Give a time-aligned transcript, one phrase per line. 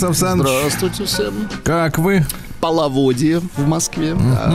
[0.00, 0.52] Владислав Александрович.
[0.58, 1.48] Здравствуйте всем.
[1.64, 2.24] Как вы?
[2.60, 4.14] Половодье в Москве.
[4.14, 4.52] Да.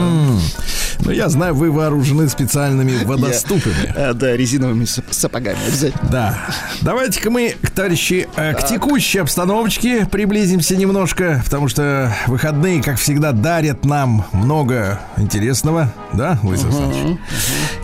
[1.00, 3.92] Ну, я знаю, вы вооружены специальными водоступами.
[3.96, 6.08] Э, Да, резиновыми сап- сапогами обязательно.
[6.10, 6.38] Да.
[6.82, 13.84] Давайте-ка мы, товарищи, э, к текущей обстановочке приблизимся немножко, потому что выходные, как всегда, дарят
[13.84, 17.18] нам много интересного, да, Владислав Александрович?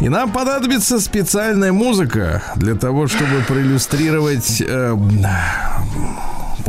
[0.01, 4.97] И нам понадобится специальная музыка для того, чтобы проиллюстрировать э,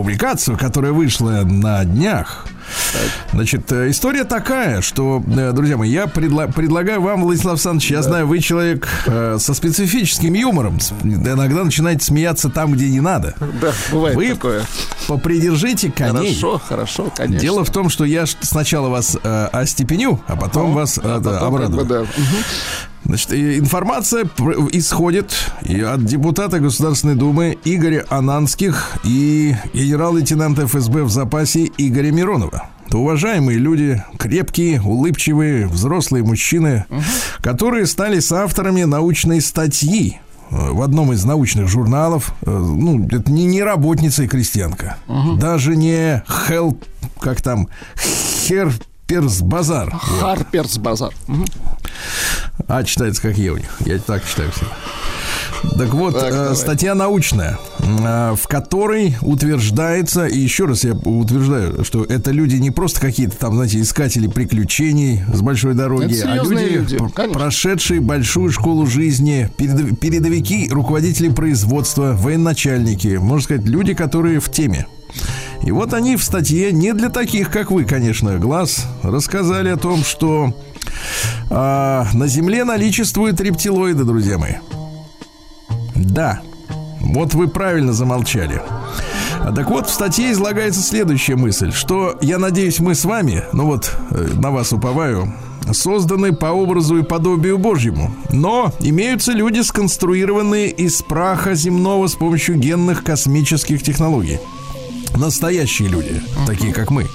[0.03, 2.45] публикацию, которая вышла на днях.
[3.31, 8.01] Значит, э, история такая, что, э, друзья мои, я предла- предлагаю вам, Владислав Александрович, я
[8.01, 13.35] знаю, вы человек э, со специфическим юмором, иногда начинаете смеяться там, где не надо.
[13.61, 14.63] Да, бывает Вы такое.
[15.07, 16.33] попридержите коней.
[16.35, 17.39] Хорошо, хорошо, конечно.
[17.39, 21.31] Дело в том, что я сначала вас э, остепеню, а потом вас э, да, Потом
[21.57, 21.85] как бы, обрадую.
[21.85, 22.05] да.
[23.05, 24.25] Значит, информация
[24.71, 25.33] исходит
[25.63, 32.69] и от депутата Государственной Думы Игоря Ананских и генерал-лейтенанта ФСБ в запасе Игоря Миронова.
[32.87, 36.85] Это уважаемые люди, крепкие, улыбчивые, взрослые мужчины,
[37.41, 40.19] которые стали соавторами научной статьи
[40.51, 42.33] э, в одном из научных журналов.
[42.43, 44.97] Э, Ну, это не, не работница и крестьянка.
[45.39, 46.77] Даже не Хел...
[47.19, 47.67] Как там?
[47.97, 49.91] Херперс Базар.
[49.91, 51.13] Харперс базар.
[51.27, 51.45] Мгм.
[52.67, 53.69] А читается как Е у них.
[53.85, 54.71] Я так читаю всегда.
[55.77, 56.55] Так вот, Так, э, давай.
[56.55, 62.69] статья научная, э, в которой утверждается, и еще раз я утверждаю, что это люди не
[62.69, 67.39] просто какие-то там, знаете, искатели приключений с большой дороги, а люди, люди, конечно.
[67.39, 74.85] прошедшие большую школу жизни, передов- передовики, руководители производства, военачальники, можно сказать, люди, которые в теме.
[75.63, 80.03] И вот они в статье, не для таких, как вы, конечно, глаз, рассказали о том,
[80.03, 80.53] что
[81.49, 84.55] а, на Земле наличествуют рептилоиды, друзья мои.
[85.95, 86.41] Да,
[86.99, 88.61] вот вы правильно замолчали.
[89.39, 93.65] А Так вот, в статье излагается следующая мысль, что, я надеюсь, мы с вами, ну
[93.65, 95.33] вот, э, на вас уповаю,
[95.71, 98.11] созданы по образу и подобию Божьему.
[98.29, 104.39] Но имеются люди, сконструированные из праха земного с помощью генных космических технологий.
[105.15, 107.07] Настоящие люди, такие как мы,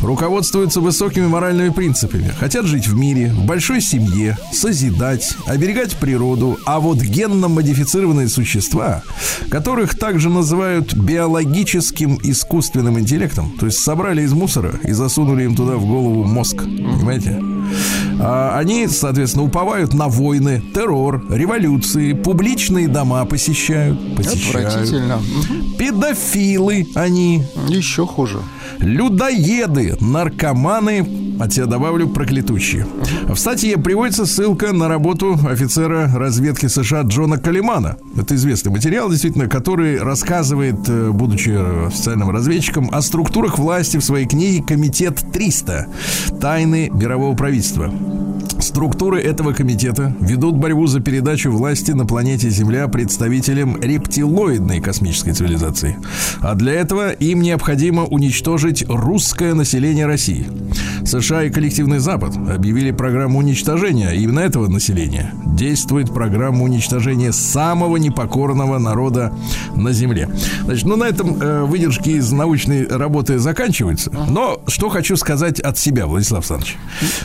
[0.00, 2.32] руководствуются высокими моральными принципами.
[2.38, 6.58] Хотят жить в мире, в большой семье, созидать, оберегать природу.
[6.66, 9.02] А вот генно-модифицированные существа,
[9.50, 15.76] которых также называют биологическим искусственным интеллектом, то есть собрали из мусора и засунули им туда
[15.76, 16.58] в голову мозг.
[16.58, 17.40] Понимаете?
[18.20, 24.16] А они, соответственно, уповают на войны, террор, революции, публичные дома посещают.
[24.16, 24.68] посещают.
[24.68, 25.20] Отвратительно.
[25.78, 28.38] Педофилы они, Еще хуже.
[28.78, 32.86] Людоеды, наркоманы, от себя добавлю проклятущие.
[33.28, 37.96] В статье приводится ссылка на работу офицера разведки США Джона Калимана.
[38.16, 41.50] Это известный материал, действительно, который рассказывает, э, будучи
[41.86, 45.86] официальным разведчиком, о структурах власти в своей книге «Комитет 300.
[46.40, 47.92] Тайны мирового правительства».
[48.60, 55.96] Структуры этого комитета ведут борьбу за передачу власти на планете Земля представителям рептилоидной космической цивилизации.
[56.40, 60.46] А для этого им необходимо уничтожить русское население России.
[61.04, 65.32] США и коллективный Запад объявили программу уничтожения именно этого населения.
[65.46, 69.32] Действует программа уничтожения самого непокорного народа
[69.74, 70.28] на Земле.
[70.64, 74.10] Значит, ну на этом э, выдержки из научной работы заканчиваются.
[74.28, 76.76] Но что хочу сказать от себя, Владислав Александрович.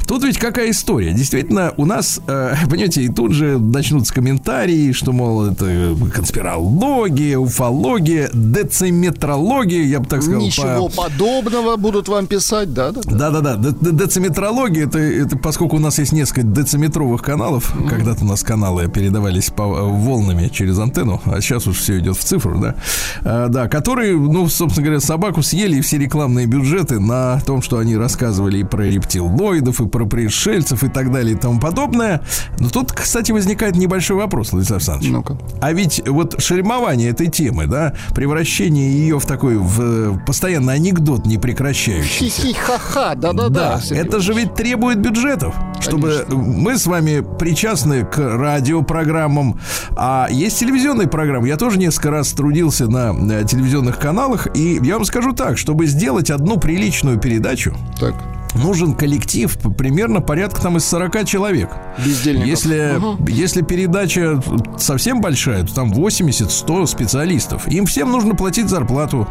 [0.07, 1.11] Тут ведь какая история.
[1.23, 8.29] Действительно, у нас, э, понимаете, и тут же начнутся комментарии, что, мол, это конспирология, уфология,
[8.33, 10.41] дециметрология, я бы так сказал.
[10.41, 12.91] Ничего по- подобного будут вам писать, да?
[12.91, 13.29] да, да.
[13.29, 18.89] да-да-да, дециметрология, это, это поскольку у нас есть несколько дециметровых каналов, когда-то у нас каналы
[18.89, 22.75] передавались по э, волнами через антенну, а сейчас уж все идет в цифру, да,
[23.23, 27.77] А, да, которые, ну, собственно говоря, собаку съели и все рекламные бюджеты на том, что
[27.77, 32.21] они рассказывали и про рептилоидов, и про пришельцев, и так далее, и тому подобное.
[32.59, 35.11] Но тут, кстати, возникает небольшой вопрос, Владислав Александрович.
[35.11, 35.37] Ну-ка.
[35.61, 41.25] А ведь вот шельмование этой темы, да, превращение ее в такой, в э, постоянный анекдот
[41.25, 42.41] непрекращающийся.
[42.41, 43.79] Хи-хи-ха-ха, да-да-да.
[43.89, 49.59] Да, это же ведь требует бюджетов, чтобы мы с вами причастны к радиопрограммам,
[49.95, 51.47] а есть телевизионные программы.
[51.47, 56.29] Я тоже несколько раз трудился на телевизионных каналах, и я вам скажу так, чтобы сделать
[56.29, 58.15] одну приличную передачу, Так,
[58.55, 61.69] нужен коллектив примерно порядка там из 40 человек.
[62.03, 62.47] бездельников.
[62.47, 63.25] Если, Мгм.
[63.27, 64.41] если передача
[64.77, 67.67] совсем большая, то там 80-100 специалистов.
[67.67, 69.27] Им всем нужно платить зарплату,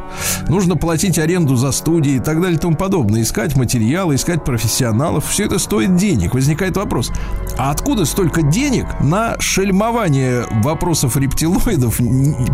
[0.49, 3.23] нужно платить аренду за студии и так далее и тому подобное.
[3.23, 5.29] Искать материалы, искать профессионалов.
[5.29, 6.35] Все это стоит денег.
[6.35, 7.11] Возникает вопрос,
[7.59, 12.01] а откуда столько денег на шельмование вопросов рептилоидов,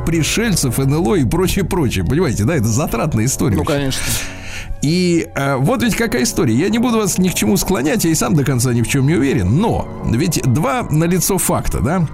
[0.06, 2.04] пришельцев, НЛО и прочее, прочее?
[2.04, 3.56] Понимаете, да, это затратная история.
[3.56, 4.02] Ну, конечно.
[4.82, 6.54] И э, вот ведь какая история.
[6.58, 8.88] Я не буду вас ни к чему склонять, я и сам до конца ни в
[8.88, 9.60] чем не уверен.
[9.60, 12.04] Но ведь два налицо факта, да?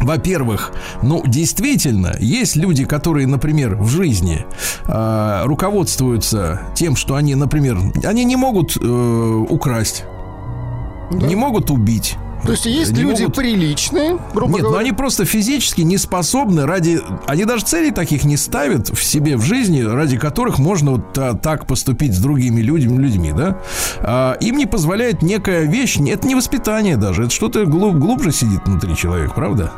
[0.00, 4.44] Во-первых, ну, действительно, есть люди, которые, например, в жизни
[4.86, 10.04] э, руководствуются тем, что они, например, они не могут э, украсть,
[11.12, 12.16] не могут убить.
[12.46, 14.80] То есть есть Не люди могут- приличные, грубо Нет, но говоря.
[14.84, 17.00] они просто физически не способны ради...
[17.26, 21.34] Они даже целей таких не ставят в себе в жизни, ради которых можно вот та-
[21.34, 23.58] так поступить с другими людьми, людьми да?
[23.98, 28.60] А, им не позволяет некая вещь, это не воспитание даже, это что-то глуб- глубже сидит
[28.64, 29.72] внутри человека, правда?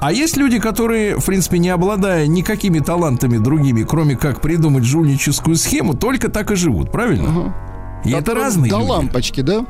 [0.00, 5.56] А есть люди, которые, в принципе, не обладая никакими талантами другими, кроме как придумать жульническую
[5.56, 7.52] схему, только так и живут, правильно?
[8.04, 8.90] И это Которым разные До люди.
[8.90, 9.64] лампочки, да?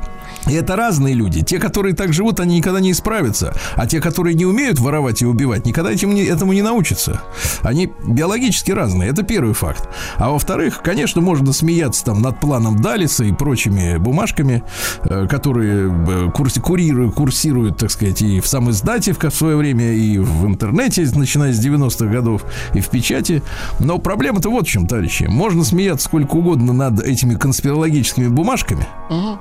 [0.46, 1.42] И это разные люди.
[1.42, 3.54] Те, которые так живут, они никогда не исправятся.
[3.76, 7.22] А те, которые не умеют воровать и убивать, никогда этим не, этому не научатся.
[7.62, 9.10] Они биологически разные.
[9.10, 9.88] Это первый факт.
[10.16, 14.62] А во-вторых, конечно, можно смеяться там над планом Далиса и прочими бумажками,
[15.02, 19.92] э, которые э, курси- курируют, курсируют, так сказать, и в сам издате в свое время,
[19.92, 23.42] и в интернете, начиная с 90-х годов, и в печати.
[23.78, 25.24] Но проблема-то вот в чем, товарищи.
[25.24, 28.86] Можно смеяться сколько угодно над этими конспирологическими бумажками,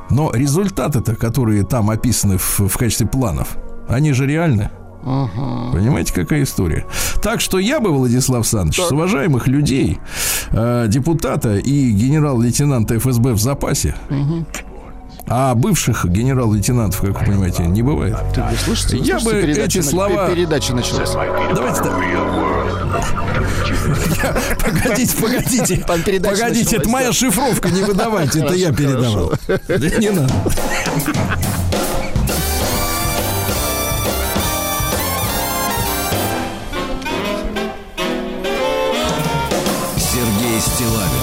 [0.10, 0.31] но
[0.93, 3.57] результаты-то, которые там описаны в, в качестве планов,
[3.88, 4.69] они же реальны.
[5.73, 6.85] Понимаете, какая история?
[7.21, 10.00] Так что я бы, Владислав Александрович, с уважаемых людей,
[10.51, 13.95] э, депутата и генерал-лейтенанта ФСБ в запасе,
[15.27, 18.15] а бывших генерал-лейтенантов, как вы понимаете, не бывает.
[18.36, 18.98] Вы слышите?
[18.98, 21.12] Я слышите, бы передача эти слова- Передача началась.
[21.12, 21.94] Давайте так.
[24.63, 25.84] Погодите, погодите.
[25.88, 29.34] Погодите, это моя шифровка, не выдавайте, это я передавал.
[29.48, 30.34] Да Не надо.
[39.98, 41.23] Сергей Стилавин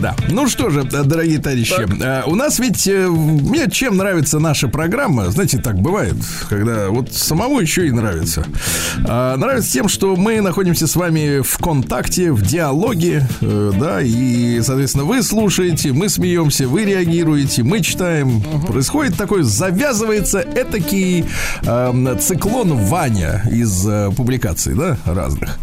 [0.00, 0.14] Да.
[0.28, 4.68] Ну что же, э, дорогие товарищи, э, у нас ведь э, мне чем нравится наша
[4.68, 6.16] программа, знаете, так бывает,
[6.48, 8.46] когда вот самому еще и нравится.
[9.06, 15.04] А, Нравится тем, что мы находимся с вами в контакте, в диалоге, да, и, соответственно,
[15.04, 18.42] вы слушаете, мы смеемся, вы реагируете, мы читаем.
[18.66, 21.24] Происходит такой, завязывается этакий
[21.62, 23.86] э, циклон Ваня из
[24.16, 25.58] публикаций, да, разных.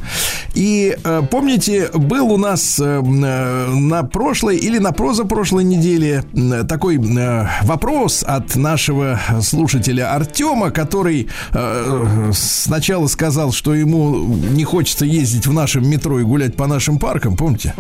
[0.54, 0.96] И
[1.32, 7.48] помните, был у нас э, э, на прошлой или на прозапрошлой неделе э, такой э,
[7.64, 15.52] вопрос от нашего слушателя Артема, который э, сначала сказал, что ему не хочется ездить в
[15.52, 17.74] нашем метро и гулять по нашим паркам, помните?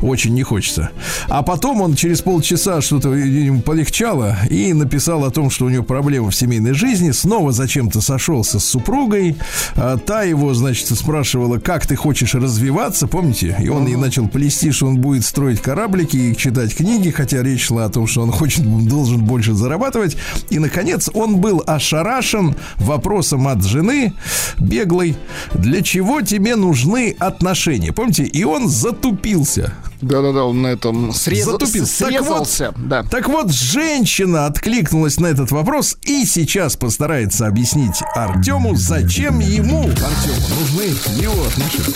[0.00, 0.90] Очень не хочется.
[1.28, 5.84] А потом он через полчаса что-то ему полегчало и написал о том, что у него
[5.84, 7.10] проблемы в семейной жизни.
[7.10, 9.36] Снова зачем-то сошелся с супругой.
[9.74, 13.56] А, Та его, значит, спрашивала, как ты хочешь развиваться, помните?
[13.60, 17.66] И он ей начал плести, что он будет строить кораблики и читать книги, хотя речь
[17.66, 20.16] шла о том, что он хочет, должен больше зарабатывать.
[20.50, 24.14] И, наконец, он был ошарашен вопросом от жены
[24.58, 25.16] беглой,
[25.54, 27.92] для чего тебе нужны отношения?
[27.92, 28.24] Помните?
[28.24, 29.67] И он затупился.
[30.00, 32.04] Да-да-да, он на этом срезал, Затупился.
[32.04, 32.74] Так срезался.
[32.76, 33.02] Да.
[33.02, 40.48] Так вот, женщина откликнулась на этот вопрос и сейчас постарается объяснить Артему, зачем ему, Артему,
[40.60, 40.82] нужны
[41.20, 41.94] его отношения.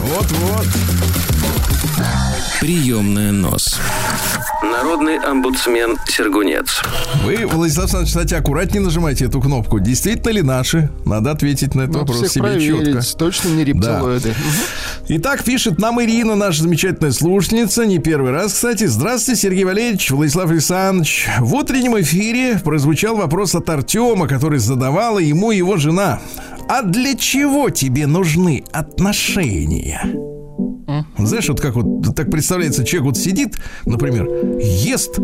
[0.00, 0.66] Вот-вот.
[2.60, 3.78] Приемная нос.
[4.70, 6.82] Народный омбудсмен Сергунец.
[7.24, 9.78] Вы, Владислав Александрович, кстати, аккуратнее нажимайте эту кнопку.
[9.78, 10.90] Действительно ли наши?
[11.04, 13.18] Надо ответить на этот Надо вопрос всех себе проверить, четко.
[13.18, 14.34] точно не рептилоиды.
[15.08, 18.84] Итак, пишет нам Ирина, наша замечательная слушательница, не первый раз, кстати.
[18.84, 21.28] Здравствуйте, Сергей Валерьевич, Владислав Александрович.
[21.40, 26.20] В утреннем эфире прозвучал вопрос от Артема, который задавала ему его жена.
[26.68, 30.35] А для чего тебе нужны отношения?
[31.18, 34.28] Знаешь, вот как вот так представляется, человек вот сидит, например,
[34.60, 35.18] ест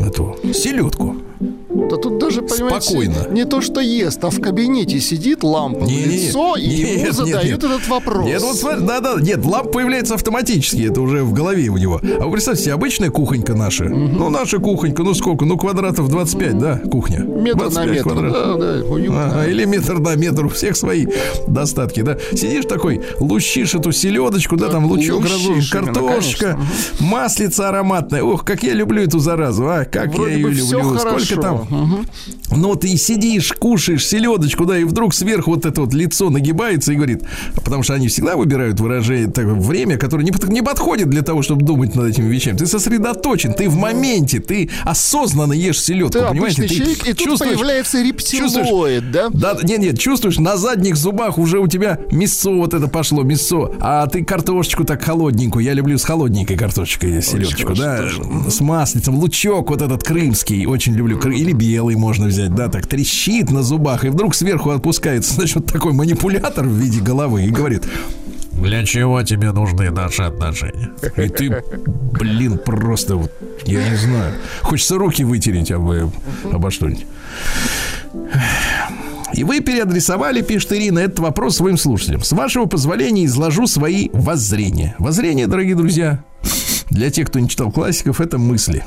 [0.00, 1.16] эту селедку.
[1.90, 3.26] Да тут даже, понимаете, Спокойно.
[3.30, 6.26] не то, что ест, а в кабинете сидит лампа в Не-не-не.
[6.26, 7.64] лицо, и Нет, ему задают нет.
[7.64, 8.26] этот вопрос.
[8.26, 12.00] Нет, вот смотри, да, да, нет, лампа появляется автоматически, это уже в голове у него.
[12.20, 13.84] А вы представьте себе, обычная кухонька наша.
[13.84, 15.44] Ну, наша кухонька, ну сколько?
[15.44, 17.20] Ну, квадратов 25, да, кухня.
[17.20, 18.02] Метр на 25 метр.
[18.02, 18.58] квадратов.
[18.58, 19.24] Да, да, уютно.
[19.26, 21.06] Ага, или метр на метр, у всех свои
[21.46, 22.18] достатки, да.
[22.32, 27.06] Сидишь такой, лущишь эту селедочку, да, Да, там лучок разложен, именно, картошка, конечно.
[27.06, 28.22] маслица ароматная.
[28.22, 30.82] Ох, как я люблю эту заразу, а, как Вроде я ее люблю.
[30.94, 31.18] хорошо.
[31.24, 31.66] Сколько там?
[31.82, 32.06] Мгм.
[32.50, 36.96] Ну, ты сидишь, кушаешь селедочку, да, и вдруг сверху вот это вот лицо нагибается и
[36.96, 37.22] говорит,
[37.64, 41.64] потому что они всегда выбирают выражение, так, время, которое не, не подходит для того, чтобы
[41.64, 42.56] думать над этими вещами.
[42.56, 46.62] Ты сосредоточен, ты в моменте, ты осознанно ешь селедку, Ты понимаете?
[46.62, 49.28] Ты человек, и тут появляется рептилоид, да?
[49.32, 53.72] да, нет, нет, чувствуешь, на задних зубах уже у тебя мясо вот это пошло, мясо,
[53.80, 58.08] а ты картошечку так холодненькую, я люблю с холодненькой картошечкой селедочку, да,
[58.48, 63.50] с маслицем, лучок вот этот крымский, очень люблю, или белый можно взять, да, так трещит
[63.50, 67.84] на зубах, и вдруг сверху отпускается, значит, такой манипулятор в виде головы и говорит,
[68.52, 70.90] для чего тебе нужны наши отношения?
[71.16, 73.30] И ты, блин, просто вот,
[73.66, 74.34] я не знаю.
[74.62, 75.90] Хочется руки вытереть об,
[76.50, 77.06] обо что-нибудь.
[79.34, 82.22] И вы переадресовали, пишет Ирина, этот вопрос своим слушателям.
[82.22, 84.94] С вашего позволения изложу свои воззрения.
[84.98, 86.24] Воззрения, дорогие друзья,
[86.88, 88.84] для тех, кто не читал классиков, это мысли.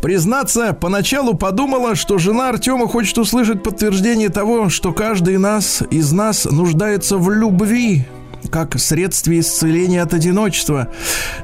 [0.00, 6.44] Признаться, поначалу подумала, что жена Артема хочет услышать подтверждение того, что каждый нас, из нас
[6.44, 8.06] нуждается в любви,
[8.50, 10.88] как средстве исцеления от одиночества.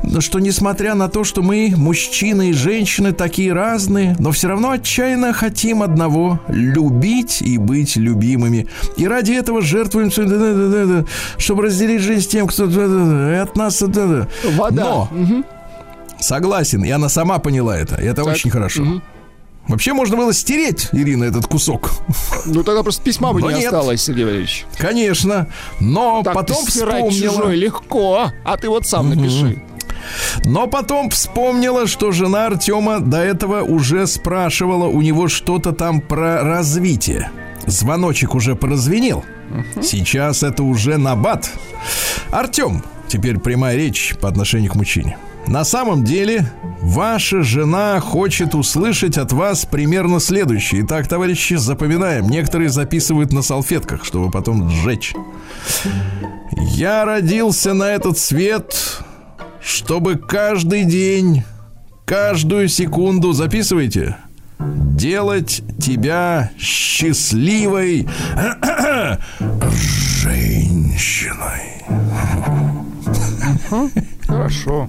[0.02, 4.70] Но что несмотря на то, что мы, мужчины и женщины, такие разные, но все равно
[4.70, 8.66] отчаянно хотим одного– любить и быть любимыми.
[8.96, 10.10] И ради этого жертвуем,
[11.38, 13.80] чтобы разделить жизнь с тем, кто от нас.
[13.80, 14.82] Вода.
[14.82, 15.08] Но
[16.28, 17.96] Согласен, и она сама поняла это.
[17.96, 19.00] И это очень хорошо.
[19.66, 21.90] Вообще можно было стереть, Ирина, этот кусок.
[22.44, 23.66] Ну тогда просто письма бы Но не нет.
[23.72, 24.66] осталось, Сергей Валерьевич.
[24.76, 25.48] Конечно.
[25.80, 27.32] Но Так потом стирать вспомнила.
[27.34, 29.62] чужой легко, а ты вот сам напиши.
[30.44, 36.42] Но потом вспомнила, что жена Артема до этого уже спрашивала у него что-то там про
[36.42, 37.30] развитие.
[37.66, 39.24] Звоночек уже прозвенел.
[39.82, 41.50] Сейчас это уже набат.
[42.30, 45.16] Артем, теперь прямая речь по отношению к мужчине.
[45.46, 46.50] На самом деле,
[46.82, 50.82] ваша жена хочет услышать от вас примерно следующее.
[50.82, 52.28] Итак, товарищи, запоминаем.
[52.28, 55.14] Некоторые записывают на салфетках, чтобы потом сжечь.
[56.52, 59.02] Я родился на этот свет,
[59.62, 61.44] чтобы каждый день,
[62.04, 64.16] каждую секунду, записывайте,
[64.58, 68.08] делать тебя счастливой
[70.22, 71.84] женщиной.
[74.26, 74.88] Хорошо.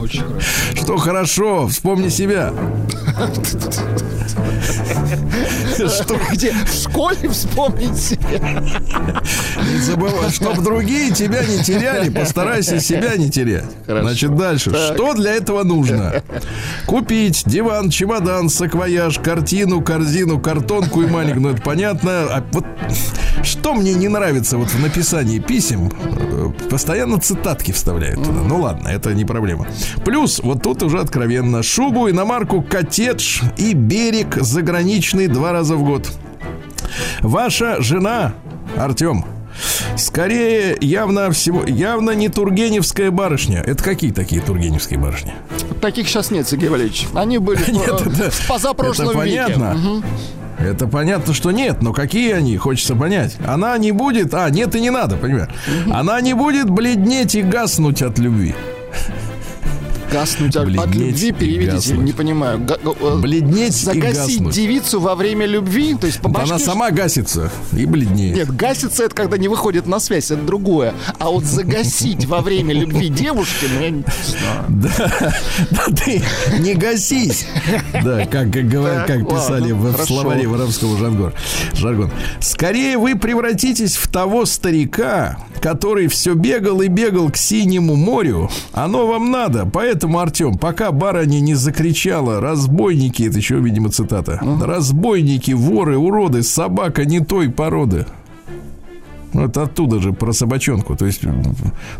[0.00, 0.46] Очень хорошо.
[0.74, 2.52] Что хорошо, вспомни себя.
[5.88, 6.52] Что, где?
[6.52, 8.40] В школе вспомнить себе.
[8.40, 13.64] Не забывай, чтобы другие тебя не теряли, постарайся себя не терять.
[13.86, 14.04] Хорошо.
[14.06, 14.70] Значит, дальше.
[14.70, 16.22] Что для этого нужно?
[16.86, 21.42] Купить диван, чемодан, саквояж, картину, корзину, картонку и маленькую.
[21.42, 22.10] Ну, это понятно.
[22.30, 22.66] А вот
[23.42, 28.40] что мне не нравится вот в написании писем, э, постоянно цитатки вставляют туда.
[28.42, 29.66] Ну ладно, это не проблема.
[30.04, 36.10] Плюс, вот тут уже откровенно, шубу, иномарку, коттедж и берег заграничный два раза в год.
[37.20, 38.34] Ваша жена,
[38.76, 39.24] Артем,
[39.96, 43.60] скорее явно всего, явно не Тургеневская барышня.
[43.66, 45.32] Это какие такие Тургеневские барышни?
[45.80, 47.06] Таких сейчас нет, Сергей Валерьевич.
[47.14, 49.42] Они были Нет, э, это- в позапрошлом это веке.
[49.44, 49.74] понятно.
[49.74, 50.04] Мгм.
[50.58, 53.36] Это понятно, что нет, но какие они, хочется понять.
[53.44, 55.48] Она не будет, а, нет и не надо, понимаешь?
[55.90, 58.54] Она не будет бледнеть и гаснуть от любви.
[60.12, 62.58] Гаснуть от, от любви и переведите, не понимаю.
[62.60, 64.54] Га- э, Бледнеть и Загасить гаснуть.
[64.54, 66.50] девицу во время любви, то есть по башке...
[66.54, 68.36] Она сама гасится и бледнеет.
[68.36, 70.94] Нет, гасится это когда не выходит на связь, это другое.
[71.18, 74.64] А вот загасить во время любви девушки, ну я не знаю.
[74.68, 75.34] Да,
[75.70, 76.22] да ты
[76.60, 77.46] не гасись.
[78.04, 80.14] Да, как, как, говорят, Так, как писали ладно, в хорошо.
[80.14, 81.32] словаре воровского жаргон.
[81.74, 82.10] жаргон.
[82.40, 88.50] Скорее вы превратитесь в того старика, который все бегал и бегал к синему морю.
[88.72, 89.64] Оно вам надо.
[89.72, 94.40] Поэтому, Артем, пока барыня не закричала «Разбойники», это еще, видимо, цитата.
[94.62, 98.06] «Разбойники, воры, уроды, собака не той породы».
[99.32, 100.94] Вот оттуда же про собачонку.
[100.94, 101.22] То есть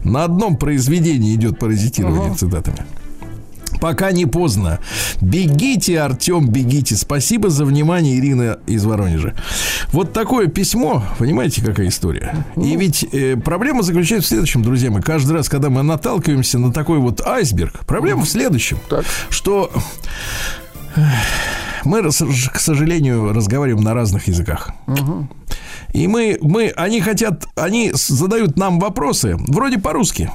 [0.05, 2.85] на одном произведении идет паразитирование цитатами.
[3.83, 4.79] Пока не поздно.
[5.21, 6.95] Бегите, Артем, бегите.
[6.95, 9.35] Спасибо за внимание, Ирина из Воронежа.
[9.91, 12.47] Вот такое письмо, понимаете, какая история?
[12.55, 15.03] И ведь э, проблема заключается в следующем, друзья мои.
[15.03, 19.05] Каждый раз, когда мы наталкиваемся на такой вот айсберг, проблема в следующем, Так.
[19.31, 19.73] что
[20.95, 21.01] э,
[21.85, 24.71] мы, к сожалению, разговариваем на разных языках.
[25.93, 30.31] И мы, мы, они хотят, они задают нам вопросы, вроде по-русски.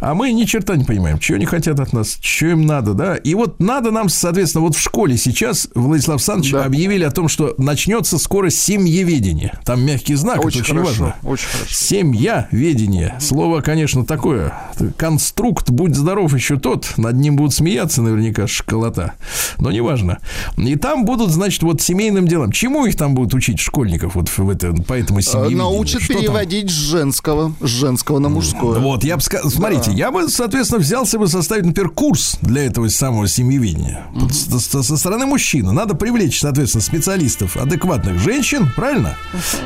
[0.00, 3.16] А мы ни черта не понимаем, что они хотят от нас, что им надо, да.
[3.16, 6.64] И вот надо нам, соответственно, вот в школе сейчас Владислав Александрович Да.
[6.64, 9.58] объявили о том, что начнется скоро семьеведение.
[9.64, 11.16] Там мягкий знак, Очень это очень хорошо, важно.
[11.28, 11.74] очень хорошо.
[11.74, 13.14] Семья, ведение.
[13.20, 14.54] Слово, конечно, такое.
[14.96, 16.94] Конструкт, будь здоров, еще тот.
[16.96, 19.14] Над ним будут смеяться наверняка школота.
[19.58, 20.18] Но неважно.
[20.56, 22.52] И там будут, значит, вот семейным делом.
[22.52, 25.56] Чему их там будут учить школьников вот в это, по этому Э, семье?
[25.56, 28.78] Научат переводить с женского, с женского на мужское.
[28.78, 32.88] Вот, я бы сказал, смотрите, я бы, соответственно, взялся бы составить, например, курс для этого
[32.88, 34.06] самого семьеведения.
[34.14, 39.16] Вот с- с- Со стороны мужчины надо привлечь, соответственно, специалистов, адекватных женщин, правильно?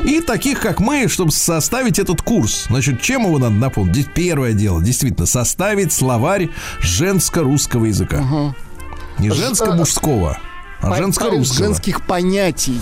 [0.05, 2.67] И таких, как мы, чтобы составить этот курс.
[2.69, 3.95] Значит, чем его надо напомнить?
[3.95, 6.49] Здесь Первое дело, действительно, составить словарь
[6.81, 8.55] женско-русского языка.
[9.19, 10.39] Не женско-мужского,
[10.81, 11.59] а женско-русского.
[11.67, 12.81] Женских понятий.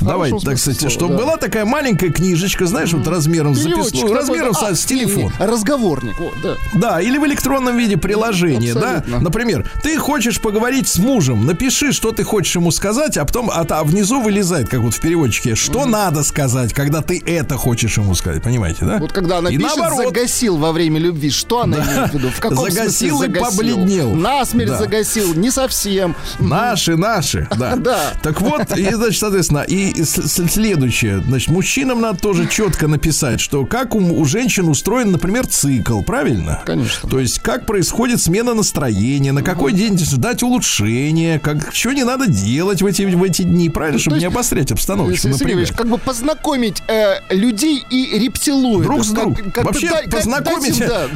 [0.00, 1.20] Давай, так сказать, слова, чтобы да.
[1.24, 4.74] была такая маленькая книжечка, знаешь, вот размером с записную, такой, размером да.
[4.74, 5.32] с, с А, не, телефон.
[5.38, 6.54] Разговорник, вот, да.
[6.74, 8.96] Да, или в электронном виде приложения, да.
[8.98, 9.20] Абсолютно.
[9.20, 13.66] Например, ты хочешь поговорить с мужем, напиши, что ты хочешь ему сказать, а потом а,
[13.68, 18.14] а внизу вылезает, как вот в переводчике, что надо сказать, когда ты это хочешь ему
[18.14, 18.98] сказать, понимаете, да?
[18.98, 20.06] Вот когда она И пишет наоборот.
[20.06, 22.28] «загасил во время любви», что она имеет в виду?
[22.30, 23.50] В каком Загасил смысле и загасил?
[23.58, 24.14] побледнел.
[24.14, 24.78] Насмерть Да.
[24.78, 26.14] загасил, не совсем.
[26.38, 27.76] Наши, наши, да.
[27.80, 28.12] Да.
[28.22, 33.40] Так вот, и, значит, соответственно, и с- с- следующее, значит, мужчинам надо тоже четко написать,
[33.40, 36.62] что как у, у женщин устроен, например, цикл, правильно?
[36.64, 37.08] Конечно.
[37.08, 42.26] То есть, как происходит смена настроения, на какой день ждать улучшения, как, что не надо
[42.26, 45.14] делать в эти, в эти дни, правильно, чтобы есть, не обострять обстановку.
[45.16, 48.82] Сергей Сергеевич, как бы познакомить э, людей и рептилоидов.
[48.82, 49.50] Друг с Как- другом.
[49.52, 51.06] как бы Вообще, да- как- познакомить- да.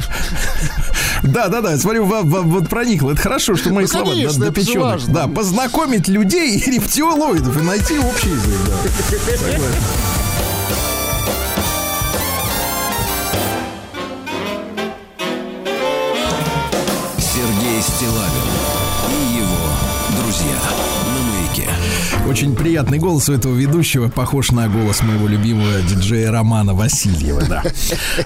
[1.23, 3.11] Да, да, да, смотрю, вот проникло.
[3.11, 4.85] Это хорошо, что мои Ну, слова конечно, до, до это же печенок.
[4.91, 5.13] важно.
[5.13, 8.64] Да, познакомить людей и рептилоидов и найти общий язык.
[8.65, 9.37] Да.
[9.37, 10.24] Согласен.
[22.27, 27.43] Очень приятный голос у этого ведущего, похож на голос моего любимого диджея Романа Васильева.
[27.47, 27.63] Да.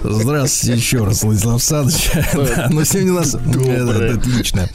[0.02, 2.10] Здравствуйте еще раз, Владислав Александрович.
[2.34, 4.68] Да, но сегодня у нас э, отлично.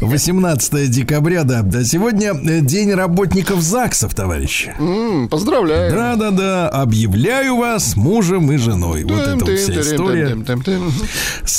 [0.00, 1.62] 18 декабря, да.
[1.62, 4.74] Да, Сегодня э, день работников ЗАГСов, товарищи.
[4.78, 5.92] М, Поздравляю.
[5.92, 6.68] Да, да, да.
[6.68, 9.04] Объявляю вас мужем и женой.
[9.04, 10.36] Вот это вот вся история.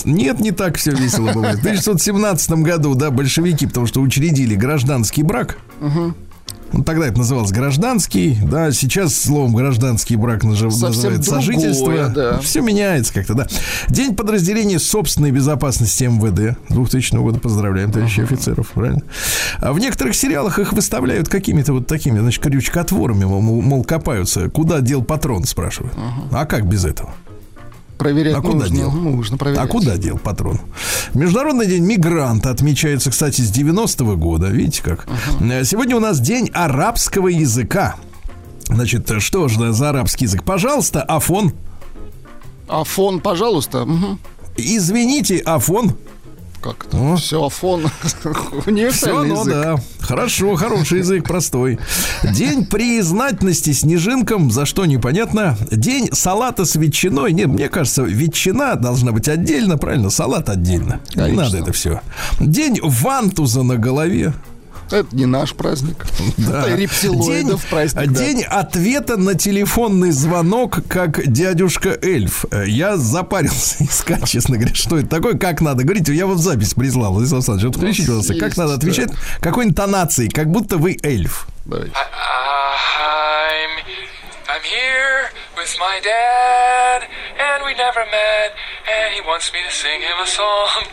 [0.05, 1.55] Нет, не так все весело бывает.
[1.57, 5.57] В 1917 году, да, большевики, потому что учредили гражданский брак.
[5.79, 6.13] Ну,
[6.85, 12.07] тогда это называлось гражданский, да, сейчас словом гражданский брак нажив- называется другое, сожительство.
[12.09, 12.39] да.
[12.39, 13.47] Все меняется как-то, да.
[13.89, 17.39] День подразделения собственной безопасности МВД 2000 года.
[17.39, 19.01] Поздравляем, товарищи офицеров, правильно?
[19.59, 24.49] А в некоторых сериалах их выставляют какими-то вот такими, значит, крючкотворами, мол, мол, копаются.
[24.49, 25.93] Куда дел патрон, спрашивают.
[26.31, 27.13] А как без этого?
[28.03, 28.75] Проверять А куда нужно.
[28.75, 28.91] дел?
[28.91, 29.63] Нужно проверять.
[29.63, 30.59] А куда дел патрон?
[31.13, 34.47] Международный день мигранта отмечается, кстати, с 90-го года.
[34.47, 35.07] Видите как?
[35.39, 37.95] Э, Сегодня у нас день арабского языка.
[38.67, 40.43] Значит, что же за арабский язык?
[40.43, 41.53] Пожалуйста, Афон.
[42.67, 43.85] Афон, пожалуйста.
[43.85, 44.19] Мгм.
[44.57, 45.93] Извините, Афон.
[46.63, 46.97] Как это?
[46.97, 47.15] О.
[47.17, 47.91] Все, Афон.
[48.91, 49.75] Все, ну да.
[49.99, 51.77] Хорошо, хороший язык, простой.
[52.23, 55.57] День признательности снежинкам, за что непонятно.
[55.71, 57.33] День салата с ветчиной.
[57.33, 60.09] Нет, мне кажется, ветчина должна быть отдельно, правильно?
[60.09, 61.01] Салат отдельно.
[61.15, 62.01] Не надо это все.
[62.39, 64.33] День вантуза на голове.
[64.91, 66.05] Это не наш праздник.
[66.37, 66.67] Да.
[66.67, 68.11] Это рептилоидов день, праздник.
[68.11, 68.19] да.
[68.19, 72.45] день ответа на телефонный звонок, как дядюшка Эльф.
[72.51, 76.07] Э, Я запарился искать, честно говоря, что это такое, как надо говорить.
[76.09, 77.67] Я вот запись прислал, Владислав Александрович.
[77.67, 78.75] Вот включите, пожалуйста, как надо да.
[78.77, 81.47] отвечать, какой интонацией, как будто вы эльф.
[81.65, 81.93] Давайте.
[81.93, 83.83] I'm
[84.49, 86.99] I'm here with my dad,
[87.47, 88.49] and we never met,
[88.93, 90.83] and he wants me to sing him a song.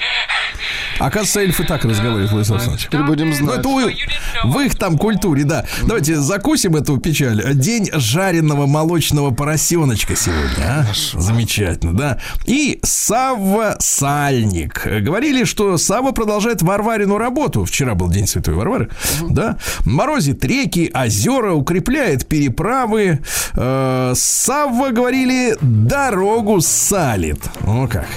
[1.00, 2.86] Оказывается, эльфы так разговаривают, Владислав Александрович.
[2.86, 3.58] Теперь будем Ну, знать.
[3.60, 3.80] это у-
[4.44, 5.64] в их там культуре, да.
[5.82, 7.42] Давайте закусим эту печаль.
[7.54, 10.86] День жареного молочного поросеночка сегодня, а?
[11.18, 12.18] Замечательно, да.
[12.44, 14.82] И Савва Сальник.
[14.86, 17.64] Говорили, что Савва продолжает Варварину работу.
[17.64, 18.90] Вчера был день Святой Варвары,
[19.22, 19.56] да.
[19.86, 23.20] Морозит реки, озера, укрепляет переправы.
[23.56, 27.42] Э, Савва, говорили, дорогу салит.
[27.66, 28.08] О как.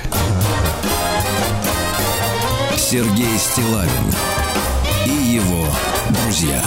[2.78, 3.90] Сергей Стилавин
[5.06, 5.66] и его
[6.10, 6.62] друзья.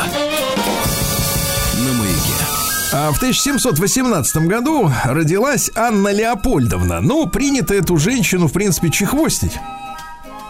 [2.93, 7.01] А В 1718 году родилась Анна Леопольдовна.
[7.01, 9.59] Ну, принято эту женщину, в принципе, чехвостить.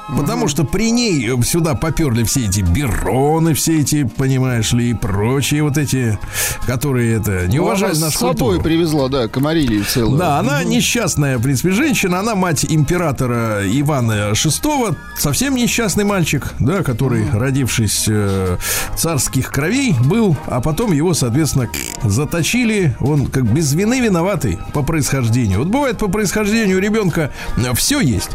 [0.08, 5.62] Потому что при ней сюда поперли все эти бероны, все эти, понимаешь ли, и прочие
[5.62, 6.18] вот эти,
[6.66, 8.62] которые это не она нашу с собой культуру.
[8.62, 10.18] привезла, да, комарилию целую.
[10.18, 12.20] Да, она несчастная, в принципе, женщина.
[12.20, 14.96] Она мать императора Ивана VI.
[15.18, 18.58] Совсем несчастный мальчик, да, который, родившись э,
[18.96, 21.68] царских кровей, был, а потом его, соответственно,
[22.04, 22.96] заточили.
[23.00, 25.58] Он как без вины виноватый по происхождению.
[25.60, 27.32] Вот бывает по происхождению ребенка
[27.74, 28.30] все есть.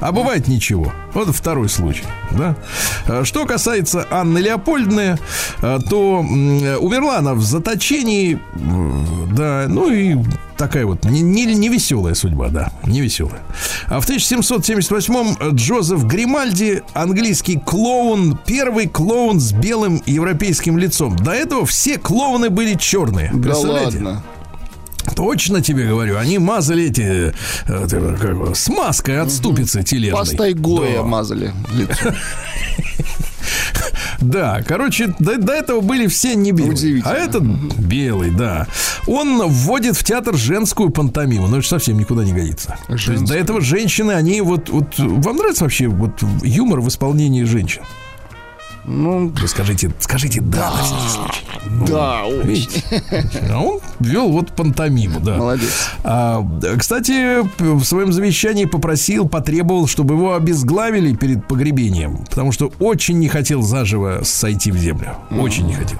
[0.00, 0.92] А бывает ничего.
[1.14, 2.04] Вот второй случай.
[2.32, 2.56] Да?
[3.06, 5.18] А Что касается Анны Леопольдны,
[5.62, 8.38] а, то умерла она в заточении.
[9.32, 10.16] Да, ну и
[10.56, 13.40] такая вот не, не, не веселая судьба, да, не веселая.
[13.88, 21.16] А в 1778-м Джозеф Гримальди, английский клоун, первый клоун с белым европейским лицом.
[21.16, 23.30] До этого все клоуны были черные.
[23.34, 24.22] Да ладно.
[25.14, 27.32] Точно тебе говорю, они мазали эти
[27.66, 30.18] э, как его, смазкой от ступицы тележной.
[30.18, 31.02] Пастой Гоя Да.
[31.04, 31.52] мазали.
[34.20, 37.02] Да, короче, до, до этого были все не белые.
[37.04, 38.66] А этот белый, да.
[39.06, 42.76] Он вводит в театр женскую пантомиму, но это совсем никуда не годится.
[42.86, 43.28] То есть Женскую.
[43.28, 44.98] до этого женщины, они вот, вот...
[44.98, 47.82] Вам нравится вообще вот юмор в исполнении женщин?
[48.86, 51.42] Ну, Вы скажите, скажите да, на всякий случай.
[51.88, 52.46] да, очень.
[52.46, 52.82] Видите?
[53.50, 55.36] А он вел вот пантомиму, да.
[55.36, 55.90] Молодец.
[56.04, 56.46] А,
[56.78, 63.28] кстати, в своем завещании попросил, потребовал, чтобы его обезглавили перед погребением, потому что очень не
[63.28, 65.16] хотел заживо сойти в землю.
[65.30, 65.98] Очень не хотел.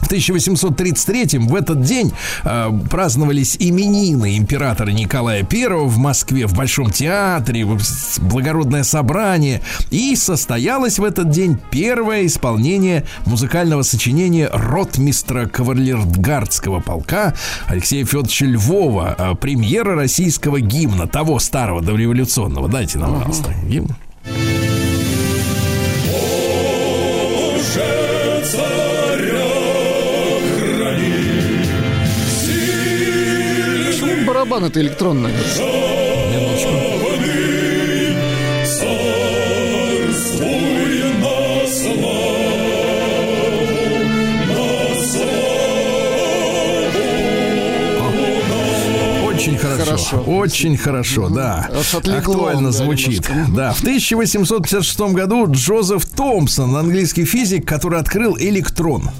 [0.00, 2.12] В 1833 в этот день
[2.44, 7.80] э, праздновались именины императора Николая I в Москве в Большом театре, в-
[8.20, 9.60] благородное собрание.
[9.90, 17.34] И состоялось в этот день первое исполнение музыкального сочинения ротмистра кавалергардского полка
[17.66, 22.68] Алексея Федоровича Львова, э, премьера российского гимна, того старого дореволюционного.
[22.68, 23.94] Дайте нам, пожалуйста, гимн.
[34.50, 35.30] барабан это электронный.
[35.30, 36.70] Минуточку.
[49.26, 50.20] Очень хорошо.
[50.26, 51.70] Очень хорошо, да.
[51.92, 53.30] Актуально звучит.
[53.54, 59.10] Да, в 1856 году Джозеф Томпсон, английский физик, который открыл электрон.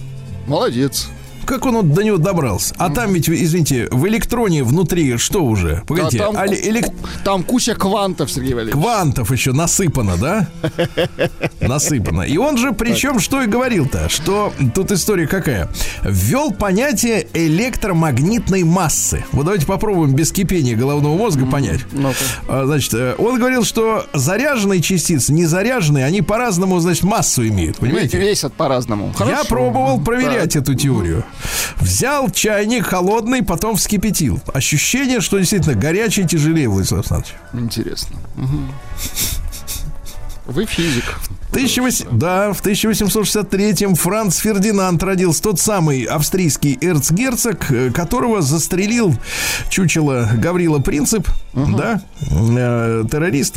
[0.47, 1.09] Молодец.
[1.51, 2.73] Как он до него добрался?
[2.79, 5.83] А там ведь, извините, в электроне внутри что уже?
[5.89, 8.81] Погодите, А там, али- элек- там куча квантов, Сергей Валерьевич.
[8.81, 10.47] квантов еще насыпано, да?
[11.61, 12.23] Насыпано.
[12.23, 15.69] И он же, причем, что и говорил-то, что тут история какая?
[16.05, 19.25] Ввел понятие электромагнитной массы.
[19.33, 21.81] Вот давайте попробуем без кипения головного мозга понять.
[22.49, 27.79] А, Значит, э, он говорил, что заряженные частицы, незаряженные, они по-разному, значит, массу имеют.
[27.79, 28.19] Понимаете?
[28.19, 29.13] Весят по-разному.
[29.19, 31.25] Я пробовал проверять эту теорию.
[31.81, 34.41] Взял чайник холодный, потом вскипятил.
[34.53, 37.35] Ощущение, что действительно горячий тяжелее, Владислав Александрович.
[37.53, 38.17] Интересно.
[40.47, 41.05] Вы физик.
[41.51, 49.15] 1800 да, в 1863-м Франц Фердинанд родился тот самый австрийский эрцгерцог, э, которого застрелил
[49.69, 53.57] чучело Гаврила Принцип, да, э, террорист.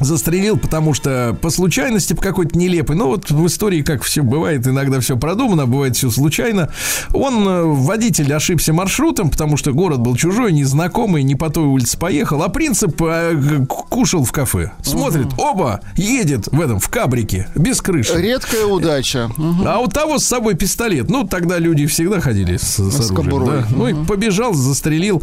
[0.00, 2.96] Застрелил, потому что по случайности, по какой-то нелепой.
[2.96, 6.68] Ну, вот в истории, как все бывает, иногда все продумано, бывает все случайно.
[7.12, 11.96] Он, э, водитель, ошибся маршрутом, потому что город был чужой, незнакомый, не по той улице
[11.96, 12.42] поехал.
[12.42, 14.72] А принцип э, кушал в кафе.
[14.82, 18.20] Смотрит, оба, едет в этом, в кабрике, без крыши.
[18.20, 19.30] Редкая удача.
[19.36, 19.64] Мгм.
[19.66, 21.08] А у того с собой пистолет.
[21.08, 23.14] Ну, тогда люди всегда ходили с, с оружием.
[23.14, 23.60] кобурой.
[23.60, 23.66] да.
[23.70, 25.22] Ну и побежал, застрелил.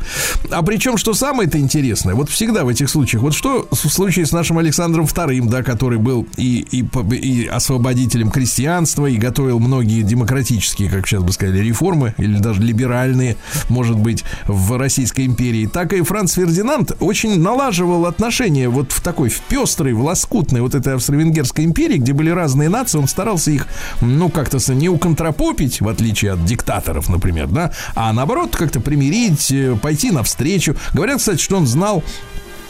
[0.49, 4.31] А причем, что самое-то интересное, вот всегда в этих случаях, вот что в случае с
[4.31, 10.89] нашим Александром II, да, который был и, и, и освободителем крестьянства, и готовил многие демократические,
[10.89, 13.37] как сейчас бы сказали, реформы, или даже либеральные,
[13.69, 19.29] может быть, в Российской империи, так и Франц Фердинанд очень налаживал отношения вот в такой,
[19.29, 23.67] в пестрой, в лоскутной вот этой австро-венгерской империи, где были разные нации, он старался их,
[24.01, 29.75] ну, как-то не уконтропопить, в отличие от диктаторов, например, да, а наоборот как-то примирить, э,
[29.81, 30.75] пойти навстречу.
[30.93, 32.03] Говорят, кстати, что он знал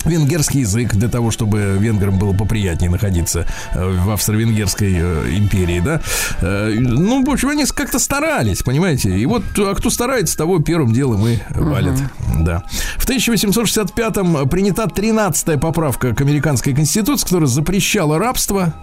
[0.06, 6.02] венгерский язык для того, чтобы венграм было поприятнее находиться э, в австро-венгерской э, империи, да.
[6.42, 9.18] Э, Ну, в общем, они как-то старались, понимаете.
[9.18, 12.00] И вот, а кто старается, того первым делом и валят.
[12.40, 12.64] Да.
[12.98, 18.74] В 1865-м принята 13-я поправка к американской конституции, которая запрещала рабство.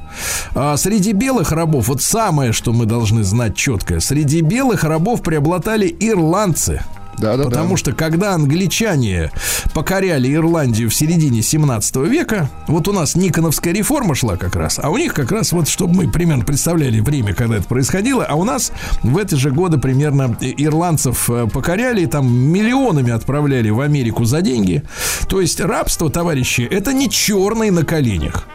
[0.55, 5.95] А среди белых рабов, вот самое, что мы должны знать четко, среди белых рабов преобладали
[6.01, 6.83] ирландцы.
[7.19, 7.77] Да, да, Потому да.
[7.77, 9.31] что когда англичане
[9.75, 14.91] покоряли Ирландию в середине 17 века, вот у нас Никоновская реформа шла как раз, а
[14.91, 18.45] у них как раз вот, чтобы мы примерно представляли время, когда это происходило, а у
[18.45, 24.41] нас в эти же годы примерно ирландцев э, покоряли, там миллионами отправляли в Америку за
[24.41, 24.83] деньги.
[25.29, 28.47] То есть рабство, товарищи, это не черный на коленях.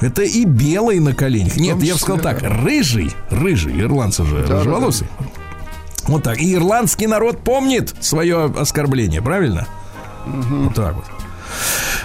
[0.00, 1.56] Это и белый на коленях.
[1.56, 5.08] Нет, я бы сказал так, рыжий, рыжий, ирландцы же да, рыжеволосый.
[6.10, 6.38] Вот так.
[6.40, 9.68] И ирландский народ помнит свое оскорбление, правильно?
[10.26, 11.04] Вот так вот.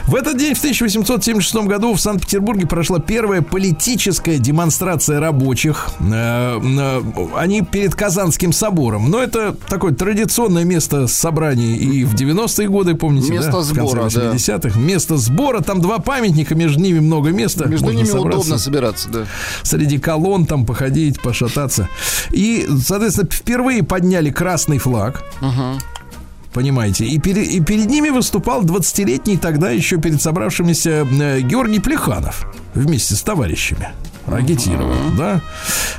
[0.07, 5.89] В этот день, в 1876 году, в Санкт-Петербурге прошла первая политическая демонстрация рабочих.
[5.99, 7.01] Э, э,
[7.35, 9.09] Они перед Казанским собором.
[9.09, 13.61] Но это такое традиционное место собраний и в 90-е годы, помните, Место да?
[13.61, 14.31] сбора, в конце да.
[14.33, 14.79] 80-х.
[14.79, 15.61] Место сбора.
[15.61, 17.65] Там два памятника, между ними много места.
[17.67, 19.25] Между Можно ними собраться удобно собираться, да.
[19.63, 21.89] среди колонн там походить, пошататься.
[22.31, 25.23] И, соответственно, впервые подняли красный флаг.
[26.55, 32.47] Понимаете, и, пере- и перед ними выступал 20-летний тогда еще перед собравшимися э, Георгий Плеханов
[32.73, 33.89] вместе с товарищами.
[34.25, 35.41] Агитировал, да?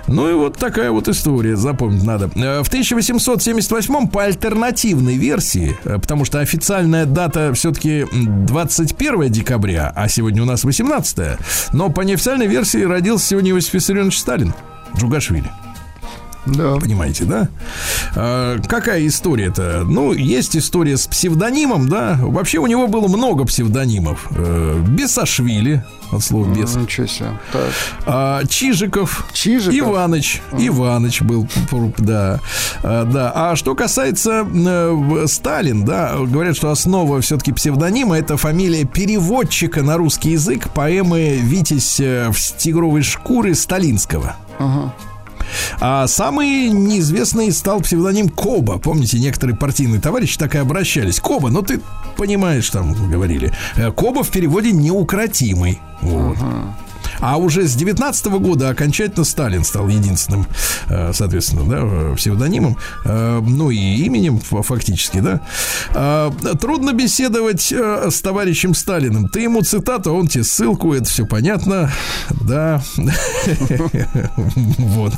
[0.09, 2.31] Ну и вот такая вот история, запомнить надо.
[2.35, 10.09] Э, В 1878 по альтернативной версии, э, потому что официальная дата все-таки 21 декабря, а
[10.09, 11.39] сегодня у нас 18
[11.75, 14.55] но по неофициальной версии родился сегодня Иосиф Виссарионович Сталин,
[14.97, 15.51] Джугашвили.
[16.47, 16.77] Да.
[16.77, 17.49] Понимаете, да?
[18.15, 19.85] А, какая история-то?
[19.85, 22.19] Ну, есть история с псевдонимом, да.
[22.21, 24.29] Вообще у него было много псевдонимов.
[24.31, 26.75] Э, Бесашвили, от слова бес.
[26.77, 27.31] Ничего себе.
[27.53, 27.71] Так.
[28.07, 29.27] А, Чижиков.
[29.33, 29.89] Чижиков?
[29.89, 30.41] Иваныч.
[30.57, 31.49] Иваныч был,
[31.99, 32.41] да.
[32.83, 33.33] А, да.
[33.35, 39.97] А что касается э, Сталин, да, говорят, что основа все-таки псевдонима это фамилия переводчика на
[39.97, 44.37] русский язык поэмы «Витязь э, в тигровой шкуре» Сталинского.
[45.81, 48.79] А самый неизвестный стал псевдоним Коба.
[48.79, 51.21] Помните, некоторые партийные товарищи так и обращались.
[51.21, 51.81] Коба, ну ты
[52.17, 53.53] понимаешь, там говорили.
[53.77, 55.81] Э, Коба в переводе неукротимый.
[56.01, 56.37] Вот.
[57.21, 60.47] А уже с 19 года окончательно Сталин стал единственным,
[60.89, 65.41] э, соответственно, да, э, псевдонимом, э, ну и именем фактически, да.
[66.61, 69.29] Трудно беседовать с товарищем Сталиным.
[69.29, 71.93] Ты ему цитату, он тебе ссылку, это все понятно,
[72.31, 72.83] да.
[74.79, 75.13] Вот.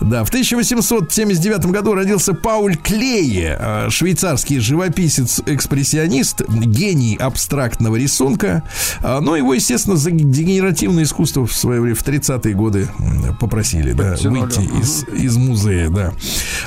[0.00, 8.62] Да, в 1879 году родился Пауль Клее, швейцарский живописец-экспрессионист, гений абстрактного рисунка.
[9.02, 12.88] Но его, естественно, за дегенеративное искусство в свое время, в 30-е годы
[13.38, 16.12] попросили да, выйти из, из музея, да.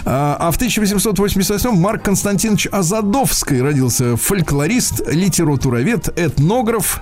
[0.06, 7.02] А, а в 1888 Марк Константинович Азадовский родился фольклорист, литературовед, этнограф.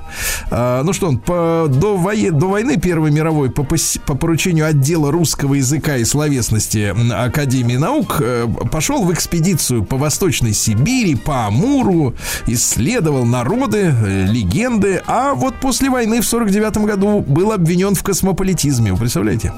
[0.52, 5.12] А, ну что он, по, до, вое- до войны Первой мировой по, по поручению отдела
[5.12, 12.16] русского языка и словесности Академии наук э, пошел в экспедицию по Восточной Сибири, по Амуру,
[12.48, 18.92] исследовал народы, э, легенды, а вот после войны в 49 году был обвинен в космополитизме,
[18.94, 19.54] вы представляете?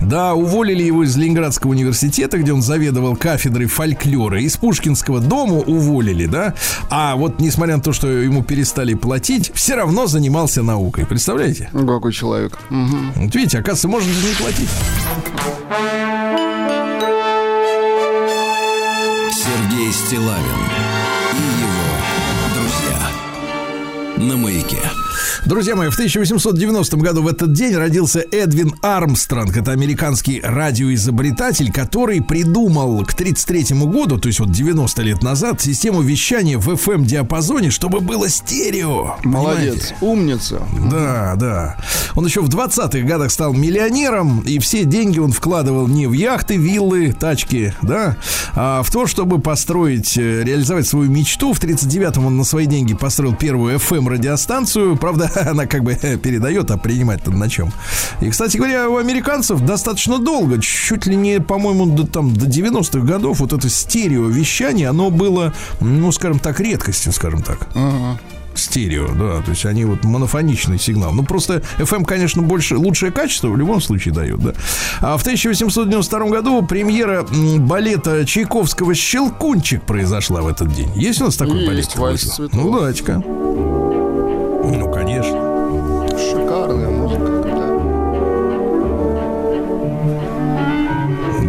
[0.00, 4.40] Да, уволили его из Ленинградского университета, где он заведовал кафедрой фольклора.
[4.40, 6.54] Из Пушкинского дома уволили, да.
[6.90, 11.06] А вот несмотря на то, что ему перестали платить, все равно занимался наукой.
[11.06, 11.70] Представляете?
[11.72, 12.58] Ну, Какой человек.
[12.70, 13.12] Мгм.
[13.16, 14.68] Вот видите, оказывается, можно не платить.
[19.32, 20.60] Сергей Стилавин
[21.32, 24.28] и его друзья.
[24.28, 24.78] На маяке.
[25.46, 29.54] Друзья мои, в 1890 году в этот день родился Эдвин Армстронг.
[29.54, 36.00] Это американский радиоизобретатель, который придумал к 1933 году, то есть вот 90 лет назад, систему
[36.00, 39.16] вещания в FM-диапазоне, чтобы было стерео.
[39.22, 39.92] Молодец.
[39.92, 39.96] Понимаете?
[40.00, 40.62] Умница.
[40.90, 41.76] Да, да.
[42.14, 46.56] Он еще в 20-х годах стал миллионером, и все деньги он вкладывал не в яхты,
[46.56, 48.16] виллы, тачки, да,
[48.54, 51.52] а в то, чтобы построить, э, реализовать свою мечту.
[51.52, 54.96] В 39-м он на свои деньги построил первую FM-радиостанцию.
[54.96, 57.72] Правда, она как бы передает, а принимать-то на чем.
[58.20, 63.06] И, кстати говоря, у американцев достаточно долго, чуть ли не, по-моему, до, там, до 90-х
[63.06, 67.68] годов вот это стереовещание, оно было, ну, скажем так, редкостью, скажем так
[68.58, 71.12] стерео, да, то есть они вот монофоничный сигнал.
[71.12, 74.52] Ну, просто FM, конечно, больше, лучшее качество в любом случае дает, да.
[75.00, 77.26] А в 1892 году премьера
[77.58, 80.90] балета Чайковского «Щелкунчик» произошла в этот день.
[80.94, 81.96] Есть у нас такой Есть, балет?
[81.96, 82.54] «Вальс цветов».
[82.54, 84.03] Ну, дачка.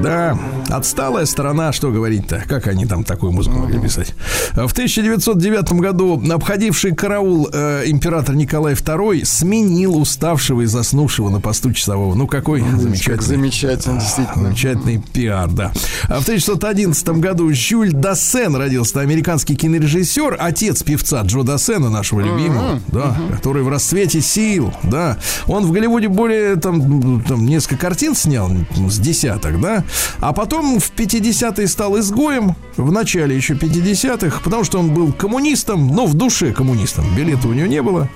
[0.06, 0.38] Да,
[0.70, 2.44] отсталая сторона, что говорить-то?
[2.48, 4.14] Как они там такую музыку могли писать?
[4.54, 11.72] В 1909 году обходивший караул э, император Николай II сменил уставшего и заснувшего на посту
[11.74, 12.16] часового.
[12.16, 13.26] Ну, какой Как замечательный.
[13.26, 14.44] замечательно, действительно.
[14.46, 15.72] Замечательный пиар, да.
[16.08, 22.80] А в 1911 году Жюль Дассен родился, американский кинорежиссер, отец певца Джо Дассена, нашего любимого,
[22.88, 25.18] да, который в расцвете сил, да.
[25.48, 28.50] Он в Голливуде более там, там несколько картин снял,
[28.90, 29.84] с десяток, да.
[30.20, 35.88] А потом в 50-е стал изгоем, в начале еще 50-х, потому что он был коммунистом,
[35.88, 37.06] но в душе коммунистом.
[37.16, 38.10] Билета у него не было.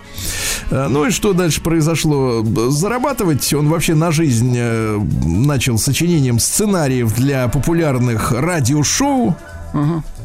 [0.72, 2.44] Э, Ну и что дальше произошло?
[2.70, 9.36] Зарабатывать он вообще на жизнь э, начал сочинением сценариев для популярных радиошоу.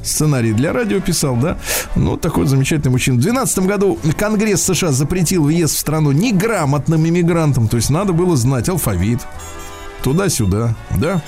[0.03, 1.57] Сценарий для радио писал, да?
[1.97, 3.17] Ну, такой замечательный мужчина.
[3.17, 7.69] В 2012 году Конгресс США запретил въезд в страну неграмотным иммигрантам.
[7.69, 9.21] То есть надо было знать алфавит.
[10.03, 11.23] Туда-сюда, да?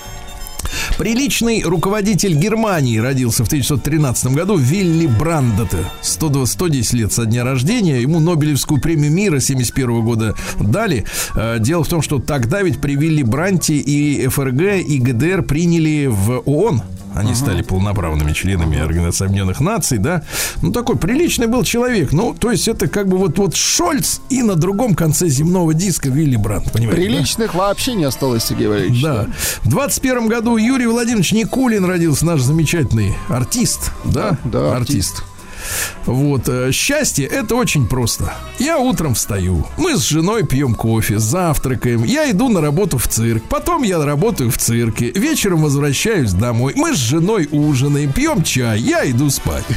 [0.99, 5.79] Приличный руководитель Германии родился в 1913 году Вилли Брандете.
[6.03, 8.01] 120, 110 лет со дня рождения.
[8.01, 11.05] Ему Нобелевскую премию мира 71 года дали.
[11.35, 16.07] Э, Дело в том, что тогда ведь при Вилли Бранте и ФРГ, и ГДР приняли
[16.07, 16.83] в ООН.
[17.17, 20.23] Они стали полноправными членами Организации Объединенных Наций, да.
[20.61, 22.13] Ну, такой приличный был человек.
[22.13, 26.11] Ну, то есть это как бы вот, вот Шольц и на другом конце земного диска
[26.11, 27.01] Вилли Брандт, понимаете?
[27.01, 27.07] да?
[27.07, 29.03] Приличных вообще не осталось, Сергей Валерьевич.
[29.03, 29.27] Да.
[29.63, 33.93] В 21 году Юрий Владимирович Никулин родился, наш замечательный артист.
[34.05, 35.23] Да, Да, артист.
[36.05, 38.35] Вот, э, счастье это очень просто.
[38.59, 43.45] Я утром встаю, мы с женой пьем кофе, завтракаем, я иду на работу в цирк,
[43.49, 49.09] потом я работаю в цирке, вечером возвращаюсь домой, мы с женой ужинаем, пьем чай, я
[49.11, 49.65] иду спать.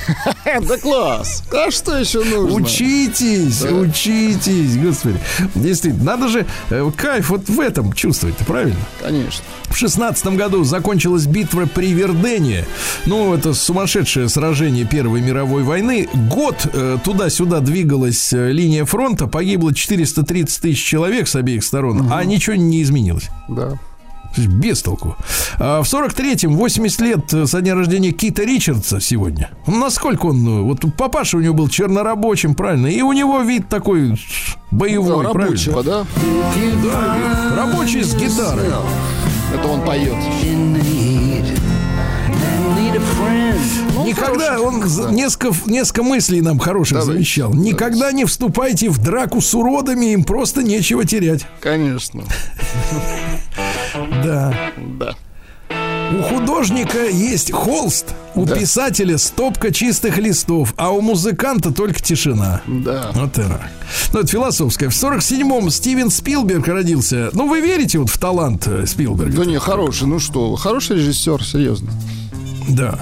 [0.62, 1.44] Да класс.
[1.52, 2.56] А что еще нужно?
[2.56, 5.20] Учитесь, учитесь, господи.
[5.56, 8.80] Действительно, надо же э, кайф вот в этом чувствовать, правильно?
[9.02, 9.44] Конечно.
[9.70, 12.66] В шестнадцатом году закончилась битва при Вердене.
[13.06, 15.79] Ну, это сумасшедшее сражение Первой мировой войны.
[15.82, 19.28] Год э, туда-сюда двигалась э, линия фронта.
[19.28, 23.30] Погибло 430 тысяч человек с обеих сторон, а ничего не изменилось.
[23.48, 23.78] Да.
[24.38, 25.16] Без толку.
[25.58, 29.50] А в 43-м 80 лет э, со дня рождения Кита Ричардса сегодня.
[29.66, 30.64] Ну, Насколько он...
[30.66, 32.88] Вот папаша у него был чернорабочим, правильно?
[32.88, 34.20] И у него вид такой
[34.72, 35.46] боевой, Да, правильно?
[35.46, 36.06] рабочего, да?
[36.84, 38.68] Да, рабочий с гитарой.
[39.52, 40.14] Это он поет.
[44.10, 44.84] Никогда он
[45.14, 47.16] несколько, несколько мыслей нам хороших Давай.
[47.16, 47.54] завещал.
[47.54, 51.46] Никогда не вступайте в драку с уродами, им просто нечего терять.
[51.62, 52.24] Конечно.
[54.24, 54.54] Да.
[54.78, 55.16] Да.
[56.12, 58.56] У художника есть холст, у Да.
[58.56, 62.62] писателя стопка чистых листов, а у музыканта только тишина.
[62.66, 63.12] Да.
[63.14, 63.62] Вот это.
[64.12, 64.90] Ну, это философское.
[64.90, 67.30] В 47-м Стивен Спилберг родился.
[67.34, 69.38] Ну, вы верите вот в талант э, Спилберга?
[69.38, 71.92] Да не, хороший, ну что, хороший режиссер, серьезно.
[72.70, 73.00] Да.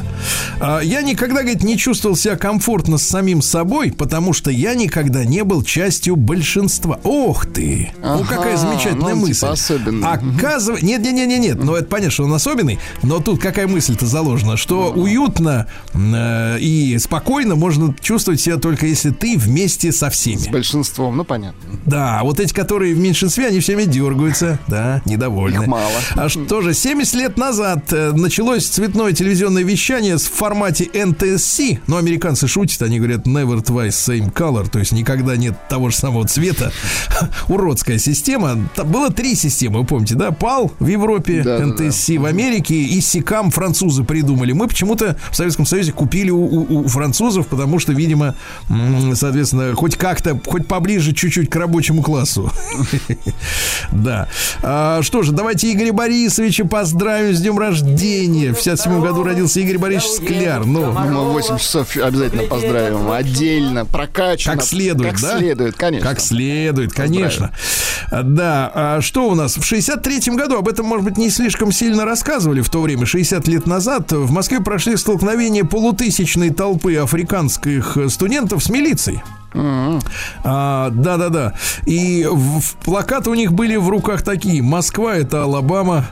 [0.60, 5.26] А, я никогда, говорит, не чувствовал себя комфортно с самим собой, потому что я никогда
[5.26, 7.00] не был частью большинства.
[7.04, 7.92] Ох ты!
[8.02, 9.42] ну, Ага, какая замечательная ну, мысль.
[9.42, 10.08] типа особенный.
[10.08, 10.86] Оказывается...
[10.86, 11.64] Нет, нет, нет, нет, нет.
[11.64, 12.80] Но это понятно, что он особенный.
[13.04, 14.58] Но тут какая мысль-то заложена?
[14.58, 20.38] Что уютно э, и спокойно можно чувствовать себя только если ты вместе со всеми.
[20.38, 21.60] С большинством, ну понятно.
[21.86, 25.64] Да, вот эти, которые в меньшинстве, они все время дергаются, да, недовольны.
[25.64, 25.92] Их мало.
[26.16, 31.80] А что же, 70 лет назад э, началось цветное телевизионное вещание в формате NTSC.
[31.88, 35.98] Но американцы шутят, они говорят never twice same color, то есть никогда нет того же
[35.98, 36.72] самого цвета.
[37.48, 38.58] Уродская система.
[38.76, 40.30] Там было три системы, вы помните, да?
[40.30, 44.52] PAL в Европе, Да, да, NTSC в Америке и SICAM французы придумали.
[44.52, 48.36] Мы почему-то в Советском Союзе купили у, у- у французов, потому что, видимо,
[49.16, 52.52] соответственно, хоть как-то, хоть поближе чуть-чуть к рабочему классу.
[53.92, 54.28] Да.
[54.64, 58.52] А, Что же, давайте Игоря Борисовича поздравим с днем рождения.
[58.54, 60.66] В 57 году родился Игорь Борисович Скляр.
[60.66, 63.12] Ну, Мы в 8 часов обязательно поздравим.
[63.12, 64.56] Отдельно, прокачано.
[64.58, 65.38] как следует, как да?
[65.38, 66.10] следует, конечно.
[66.10, 67.52] Как следует, конечно.
[68.12, 69.56] А, Да, а что у нас?
[69.58, 73.48] В 63-м году, об этом, может быть, не слишком сильно рассказывали в то время, 60
[73.48, 79.22] лет назад, в Москве прошли столкновения полутысячной толпы африканских студентов с милицией.
[79.54, 81.54] А, Да-да-да.
[81.86, 84.62] И в, в- плакаты у них были в руках такие.
[84.62, 86.08] Москва это Алабама.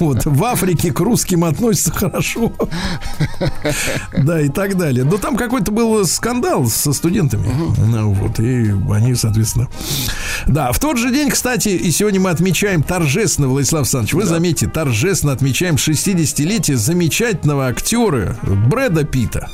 [0.00, 0.24] Вот.
[0.24, 2.52] В Африке к русским относятся хорошо.
[4.16, 5.04] Да, и так далее.
[5.04, 7.46] Но там какой-то был скандал со студентами.
[7.78, 9.68] Ну, вот, и они, соответственно.
[10.46, 14.68] Да, в тот же день, кстати, и сегодня мы отмечаем торжественно, Владислав Александрович, вы заметите,
[14.68, 19.50] торжественно отмечаем 60-летие замечательного актера Брэда Питта.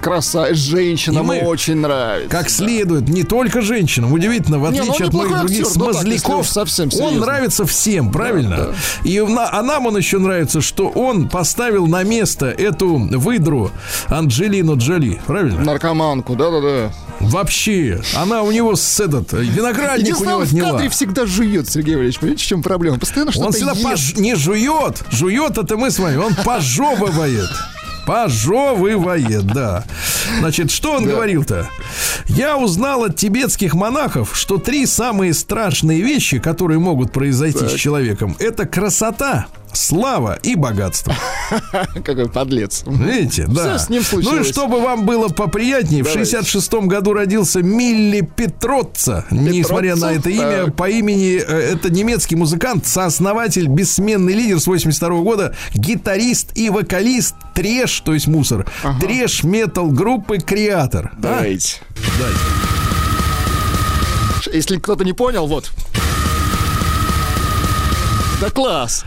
[0.00, 2.28] Краса, женщинам И мы- очень нравится.
[2.30, 4.12] Как следует, не только женщинам.
[4.12, 7.18] Удивительно, в Не, ну, отличие от многих других актер, ну так, смазляков, уж совсем он
[7.18, 8.74] нравится всем, правильно?
[9.04, 13.70] И на- а нам он еще нравится, что он поставил на место эту выдру
[14.08, 15.60] Анджелину Джоли, правильно?
[15.64, 16.92] Наркоманку, да-да-да.
[17.20, 20.72] Вообще, она у него с этот э, виноградник у него он в отняла.
[20.72, 22.20] кадре всегда жует, Сергей Валерьевич.
[22.20, 22.98] Понимаете, в чем проблема?
[22.98, 23.84] Постоянно что-то Он всегда ест.
[23.84, 25.02] пож- не жует.
[25.10, 26.16] Жует это мы с вами.
[26.16, 27.48] Он пожевывает.
[28.08, 29.84] Пожевывает, да.
[30.38, 31.68] Значит, что он говорил-то?
[32.26, 38.34] Я узнал от тибетских монахов, что три самые страшные вещи, которые могут произойти с человеком,
[38.38, 39.48] это красота,
[39.78, 41.14] слава и богатство.
[42.04, 42.82] Какой подлец.
[42.86, 43.76] Видите, да.
[43.76, 44.48] Всё с ним ну и случилось.
[44.48, 46.38] чтобы вам было поприятнее, в Давайте.
[46.38, 49.24] 66-м году родился Милли Петроцца.
[49.30, 50.76] Несмотря на это имя, Так.
[50.76, 57.36] по имени э, это немецкий музыкант, сооснователь, бессменный лидер с 82 года, гитарист и вокалист
[57.54, 58.66] треш, то есть мусор,
[59.00, 61.12] треш метал группы Креатор.
[61.14, 61.20] А?
[61.20, 61.76] Давайте.
[64.52, 65.70] Если кто-то не понял, вот.
[68.40, 69.04] Да класс.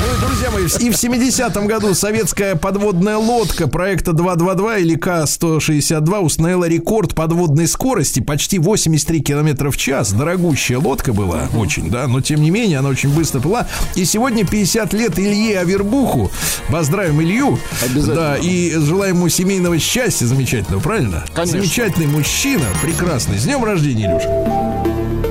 [0.00, 6.66] Ну друзья мои, и в 70-м году советская подводная лодка проекта 222 или К-162 установила
[6.66, 10.12] рекорд подводной скорости почти 83 километра в час.
[10.12, 13.66] Дорогущая лодка была очень, да, но тем не менее она очень быстро плыла.
[13.96, 16.30] И сегодня 50 лет Илье Авербуху.
[16.70, 17.58] Поздравим Илью.
[17.84, 18.14] Обязательно.
[18.14, 21.24] Да, и желаем ему семейного счастья замечательного, правильно?
[21.34, 21.60] Конечно.
[21.60, 23.38] Замечательный мужчина, прекрасный.
[23.38, 25.27] С днем рождения, Илюша.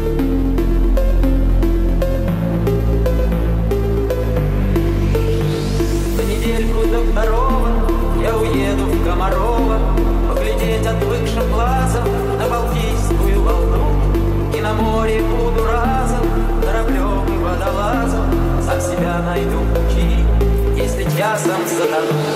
[21.38, 22.27] razem z nami.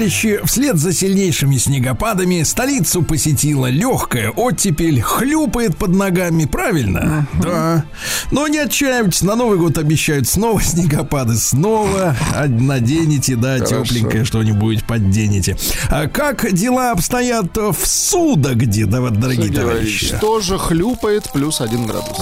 [0.00, 7.26] Товарищи, вслед за сильнейшими снегопадами столицу посетила легкая оттепель, хлюпает под ногами, правильно?
[7.42, 7.84] Да.
[8.30, 12.16] Но не отчаивайтесь, на Новый год обещают снова снегопады, снова
[12.48, 13.84] наденете, да, Хорошо.
[13.84, 15.58] тепленькое что-нибудь подденете.
[15.90, 20.18] А как дела обстоят в Судогде, да, вот, дорогие Сергей товарищи?
[20.18, 22.16] Тоже хлюпает плюс один градус.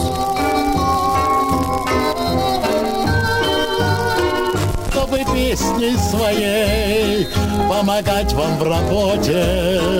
[5.48, 7.26] Песней своей
[7.70, 9.90] помогать вам в работе,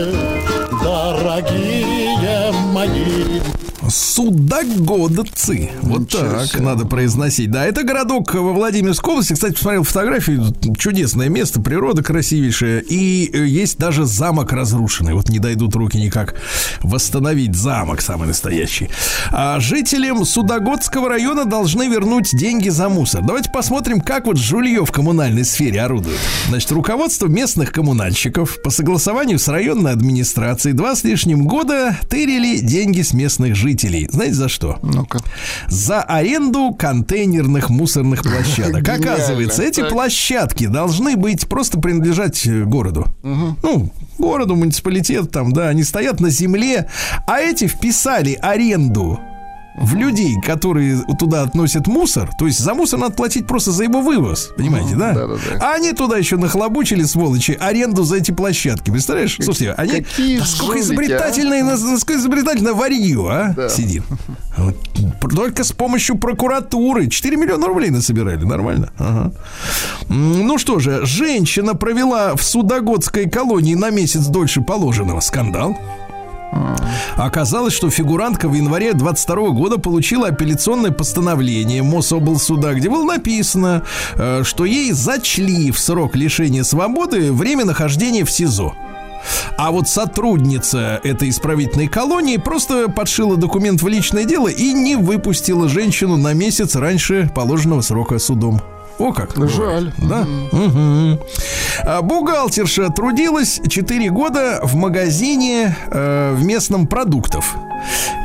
[0.83, 3.58] дорогие мои.
[3.89, 5.71] Судогодцы.
[5.83, 6.63] Вот Ничего так себе.
[6.63, 7.51] надо произносить.
[7.51, 9.33] Да, это городок во Владимирской области.
[9.33, 10.55] Кстати, посмотрел фотографию.
[10.79, 12.81] Чудесное место, природа красивейшая.
[12.81, 15.15] И э, есть даже замок разрушенный.
[15.15, 16.35] Вот не дойдут руки никак
[16.83, 18.91] восстановить замок самый настоящий.
[19.31, 23.23] А жителям Судогодского района должны вернуть деньги за мусор.
[23.23, 26.19] Давайте посмотрим, как вот жулье в коммунальной сфере орудует.
[26.49, 33.03] Значит, руководство местных коммунальщиков по согласованию с районной администрацией два с лишним года тырили деньги
[33.03, 33.78] с местных жителей.
[33.87, 34.79] Знаете за что?
[34.83, 35.21] Ну-ка.
[35.69, 38.89] За аренду контейнерных мусорных площадок.
[38.89, 43.07] Оказывается, эти площадки должны быть просто принадлежать э, городу.
[43.23, 46.89] Ну, городу, муниципалитету там, да, они стоят на земле,
[47.27, 49.21] а эти вписали аренду
[49.81, 54.01] в людей, которые туда относят мусор, то есть за мусор надо платить просто за его
[54.01, 55.13] вывоз, понимаете, да?
[55.13, 55.59] да-да-да.
[55.61, 58.91] А они туда еще нахлобучили, сволочи, аренду за эти площадки.
[58.91, 59.37] Представляешь?
[59.41, 60.03] Слушайте, они...
[60.03, 63.53] какие насколько жулики, изобретательное, насколько изобретательное варье, а?
[63.57, 63.69] Да.
[63.69, 64.03] Сидит.
[64.57, 64.77] Вот.
[65.35, 68.45] Только с помощью прокуратуры 4 миллиона рублей насобирали.
[68.45, 68.91] Нормально.
[68.99, 69.33] Ага.
[70.09, 75.21] Ну что же, женщина провела в Судогодской колонии на месяц дольше положенного.
[75.21, 75.77] Скандал.
[77.17, 83.83] Оказалось, что фигурантка в январе 22 года получила апелляционное постановление Мособлсуда, где было написано,
[84.15, 88.75] э, что ей зачли в срок лишения свободы время нахождения в СИЗО.
[89.57, 95.69] А вот сотрудница этой исправительной колонии просто подшила документ в личное дело и не выпустила
[95.69, 98.63] женщину на месяц раньше положенного срока судом.
[98.99, 99.37] О как.
[99.49, 99.93] Жаль.
[99.99, 100.27] Да?
[100.53, 101.21] Мгм.
[101.85, 107.57] А Бухгалтерша трудилась 4 года в магазине э, в местном продуктов.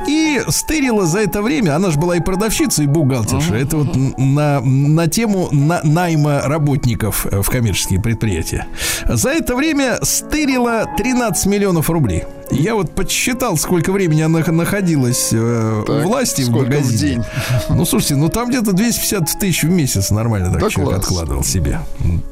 [0.08, 3.56] И стырила за это время, она же была и продавщица, и бухгалтерша.
[3.56, 8.68] Это вот на, на тему на- найма работников э, в коммерческие предприятия.
[9.08, 12.24] За это время стырила 13 миллионов рублей.
[12.52, 17.00] Я вот подсчитал, сколько времени она находилась э, Так, у власти в сколько в магазине.
[17.16, 17.24] день?
[17.70, 21.06] Ну, слушайте, ну там где-то 250 тысяч в месяц нормально так Да человек класс.
[21.06, 21.80] откладывал себе.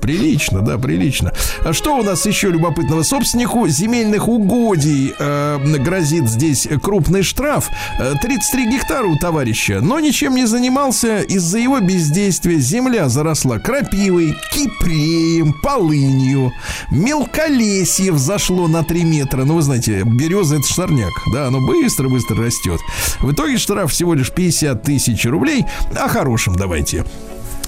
[0.01, 1.31] Прилично, да, прилично.
[1.65, 3.03] А что у нас еще любопытного?
[3.03, 7.69] Собственнику земельных угодий э, грозит здесь крупный штраф.
[7.99, 11.21] Э, 33 гектара у товарища, но ничем не занимался.
[11.21, 16.53] Из-за его бездействия земля заросла крапивой, кипреем, полынью.
[16.91, 19.43] Мелколесье взошло на 3 метра.
[19.43, 21.11] Ну, вы знаете, береза это шторняк.
[21.33, 22.79] Да, оно быстро-быстро растет.
[23.19, 25.65] В итоге штраф всего лишь 50 тысяч рублей.
[25.95, 27.05] О хорошем давайте.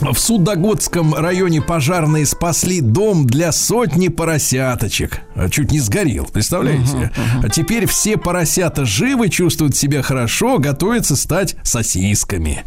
[0.02, 5.22] В Судогодском районе пожарные спасли дом для сотни поросяточек.
[5.36, 7.12] А Чуть не сгорел, представляете?
[7.42, 12.64] А теперь все поросята живы, чувствуют себя хорошо, готовятся стать сосисками.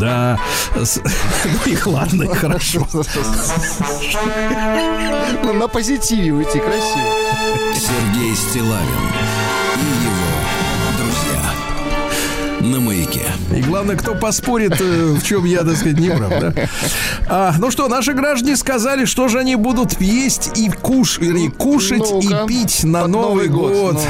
[0.00, 0.38] Да.
[1.66, 2.86] Ну их ладно, и хорошо.
[5.44, 7.14] Ну, На позитиве уйти красиво.
[7.74, 8.86] Сергей Стилавин
[12.60, 13.26] На маяке.
[13.56, 16.54] И главное, кто поспорит, э, в чем я, так сказать, не прав, да?
[17.26, 22.10] А, ну что, наши граждане сказали, что же они будут есть и куш, вернее, кушать
[22.10, 24.02] Ну-ка, и пить на Новый, Новый год, год.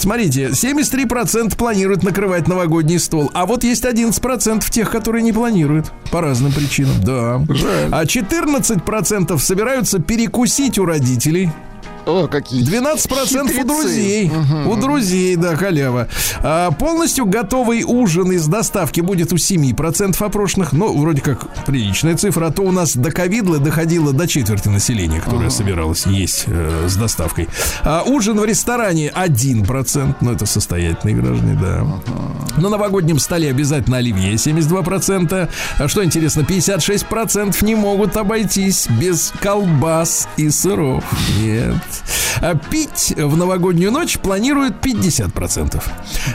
[0.00, 5.92] Смотрите, 73% планируют накрывать новогодний стол, а вот есть 11% тех, которые не планируют.
[6.10, 7.44] По разным причинам, да.
[7.90, 11.50] А 14% собираются перекусить у родителей.
[12.08, 14.32] О, какие 12% у друзей.
[14.66, 16.08] У друзей, да, халява.
[16.42, 20.72] А, полностью готовый ужин из доставки будет у 7% опрошенных.
[20.72, 22.46] Ну, вроде как приличная цифра.
[22.46, 26.96] А то у нас до ковидла доходило до четверти населения, которое собиралось есть э, с
[26.96, 27.46] доставкой.
[27.84, 30.14] А ужин в ресторане 1%.
[30.22, 31.86] Ну, это состоятельные граждане, да.
[32.56, 35.48] На новогоднем столе обязательно оливье 72%.
[35.78, 41.04] А что интересно, 56% не могут обойтись без колбас и сыров.
[41.38, 41.76] Нет.
[42.40, 45.82] А пить в новогоднюю ночь планируют 50%.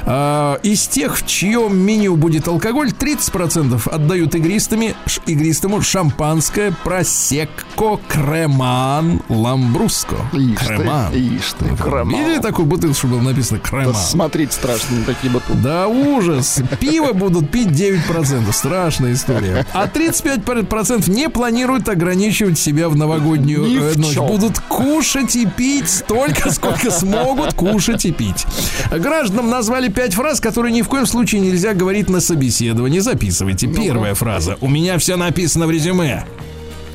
[0.05, 7.99] А, из тех, в чьем меню будет алкоголь, 30% отдают игристами, ш- игристому шампанское просекко
[8.07, 10.15] креман ламбруско.
[10.31, 11.13] Креман.
[11.13, 12.09] ишь ты, креман.
[12.09, 13.95] Видели такую бутылку, было написано креман?
[13.95, 15.61] Смотреть страшно на такие бутылки.
[15.61, 16.59] Да ужас.
[16.79, 18.51] Пиво будут пить 9%.
[18.51, 19.65] Страшная история.
[19.73, 24.13] А 35% не планируют ограничивать себя в новогоднюю Ни э, в ночь.
[24.13, 24.27] чем.
[24.27, 28.45] Будут кушать и пить столько, сколько смогут кушать и пить.
[28.91, 32.99] Гражданам назвали пять фраз, которые ни в коем случае нельзя говорить на собеседовании.
[32.99, 33.67] Записывайте.
[33.67, 34.57] Первая фраза.
[34.61, 36.25] У меня все написано в резюме.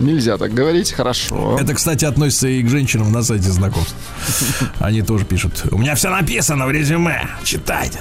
[0.00, 1.58] Нельзя так говорить, хорошо.
[1.60, 3.94] Это, кстати, относится и к женщинам на сайте знакомств.
[4.78, 5.64] Они тоже пишут.
[5.72, 7.28] У меня все написано в резюме.
[7.42, 7.98] Читайте.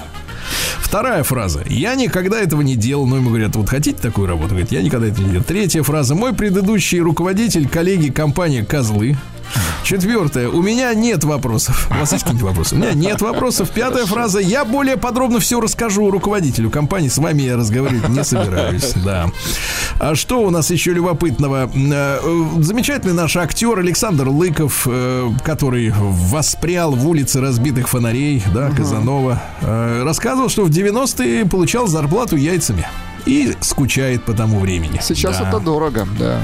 [0.80, 1.64] Вторая фраза.
[1.68, 3.08] Я никогда этого не делал.
[3.08, 4.49] Но ему говорят, вот хотите такую работу?
[4.49, 5.43] Говорит, я никогда этого не делал.
[5.43, 6.16] Третья фраза.
[6.16, 9.18] Мой предыдущий руководитель, коллеги, компания «Козлы».
[9.84, 10.50] Четвертое.
[10.50, 11.88] У меня нет вопросов.
[11.89, 12.76] У вас есть какие-нибудь вопросы?
[12.76, 13.70] У меня нет вопросов.
[13.70, 14.39] Пятая фраза.
[14.39, 17.10] Я более подробно все расскажу руководителю компании.
[17.10, 18.93] С вами я разговаривать не собираюсь.
[19.06, 19.28] Да.
[20.00, 21.70] А что у нас еще любопытного?
[21.74, 22.20] Э,
[22.60, 30.04] Замечательный наш актер Александр Лыков, э, который воспрял в улице разбитых фонарей, да, Казанова, э,
[30.04, 32.88] рассказывал, что в 90-е получал зарплату яйцами.
[33.26, 35.02] И скучает по тому времени.
[35.04, 35.50] Сейчас Да.
[35.50, 36.39] это дорого, да.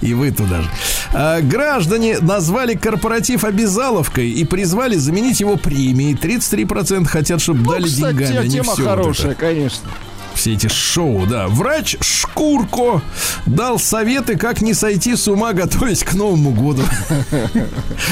[0.00, 0.70] И вы туда же.
[1.12, 6.14] А, граждане назвали корпоратив обязаловкой и призвали заменить его премией.
[6.14, 9.88] 33% хотят, чтобы Ну, дали кстати, деньгами, а не тема всё вот хорошая, конечно.
[10.34, 11.48] Все эти шоу, да.
[11.48, 13.00] Врач Шкурко
[13.46, 16.82] дал советы, как не сойти с ума, готовясь к Новому году.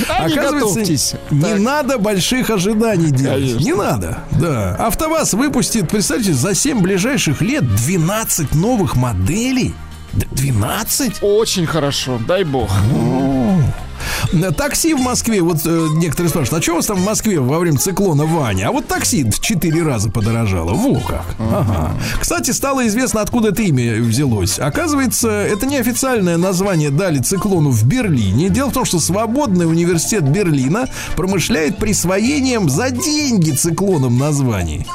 [0.09, 1.15] А не готовьтесь.
[1.31, 3.41] не надо больших ожиданий делать.
[3.43, 3.59] Конечно.
[3.59, 4.75] Не надо, да.
[4.77, 9.75] АвтоВАЗ выпустит, представьте, за 7 ближайших лет 12 новых моделей.
[10.17, 11.19] Д- 12?
[11.23, 12.71] Очень хорошо, дай бог.
[14.57, 17.59] Такси в Москве, вот э, некоторые спрашивают, а что у вас там в Москве во
[17.59, 18.69] время циклона Ваня?
[18.69, 20.75] А вот такси в 4 раза подорожало.
[20.75, 21.25] Во как.
[21.39, 21.93] Ага.
[22.21, 24.59] Кстати, стало известно, откуда это имя взялось.
[24.59, 28.49] Оказывается, это неофициальное название дали циклону в Берлине.
[28.49, 34.87] Дело в том, что Свободный университет Берлина промышляет присвоением за деньги циклоном названий.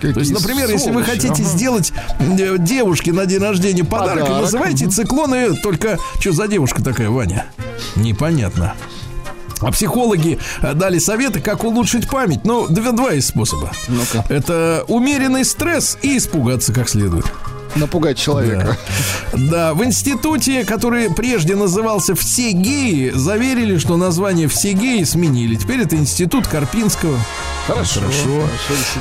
[0.00, 4.86] То есть, например, если вы хотите сделать э, девушке на день рождения подарок, Подарок, называйте
[4.88, 5.98] циклоны только...
[6.20, 7.46] Что за девушка такая, Ваня?
[7.96, 8.74] Непонятно.
[9.60, 12.44] А психологи э, дали советы, как улучшить память.
[12.44, 13.72] Ну, два, два есть способа.
[13.88, 14.24] Ну-ка.
[14.28, 17.26] Это умеренный стресс и испугаться как следует.
[17.76, 18.76] Напугать человека.
[19.32, 25.54] Да, в институте, который прежде назывался «Все геи», заверили, что название «Все геи» сменили.
[25.56, 27.18] Теперь это институт Карпинского.
[27.68, 28.00] Хорошо.
[28.00, 28.48] Хорошо.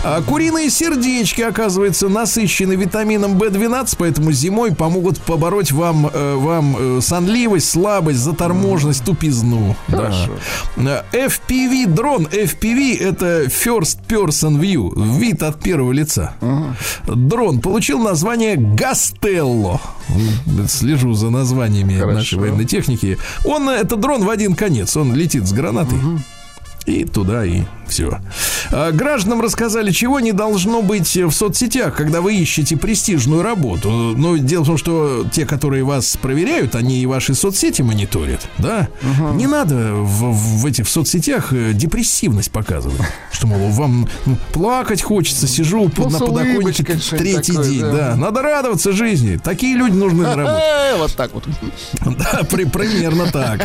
[0.03, 6.99] А куриные сердечки, оказывается, насыщены витамином В12, поэтому зимой помогут побороть вам, э, вам э,
[7.01, 9.75] сонливость, слабость, заторможенность, тупизну.
[9.89, 10.31] Хорошо.
[10.75, 11.05] Да.
[11.13, 12.25] Э, FPV дрон.
[12.25, 16.33] FPV это First Person View, вид от первого лица.
[17.07, 19.79] Дрон получил название Гастелло.
[20.67, 22.17] Слежу за названиями Хорошо.
[22.17, 23.17] нашей военной техники.
[23.45, 24.97] Он, э, это дрон в один конец.
[24.97, 25.99] Он летит с гранатой.
[26.85, 28.19] И туда и Все.
[28.93, 33.89] Гражданам рассказали, чего не должно быть в соцсетях, когда вы ищете престижную работу.
[33.89, 38.87] Но дело в том, что те, которые вас проверяют, они и ваши соцсети мониторят, да?
[39.33, 40.31] Не надо в,
[40.61, 42.99] в этих соцсетях э, депрессивность показывать.
[43.31, 47.91] Что, мол, вам ну, плакать хочется, сижу Ну, на подоконнике третий такое, день, да.
[47.91, 48.15] да.
[48.15, 49.37] Надо радоваться жизни.
[49.37, 50.63] Такие люди нужны на работе.
[50.97, 51.45] Вот так вот.
[52.05, 53.61] Да, при- примерно так.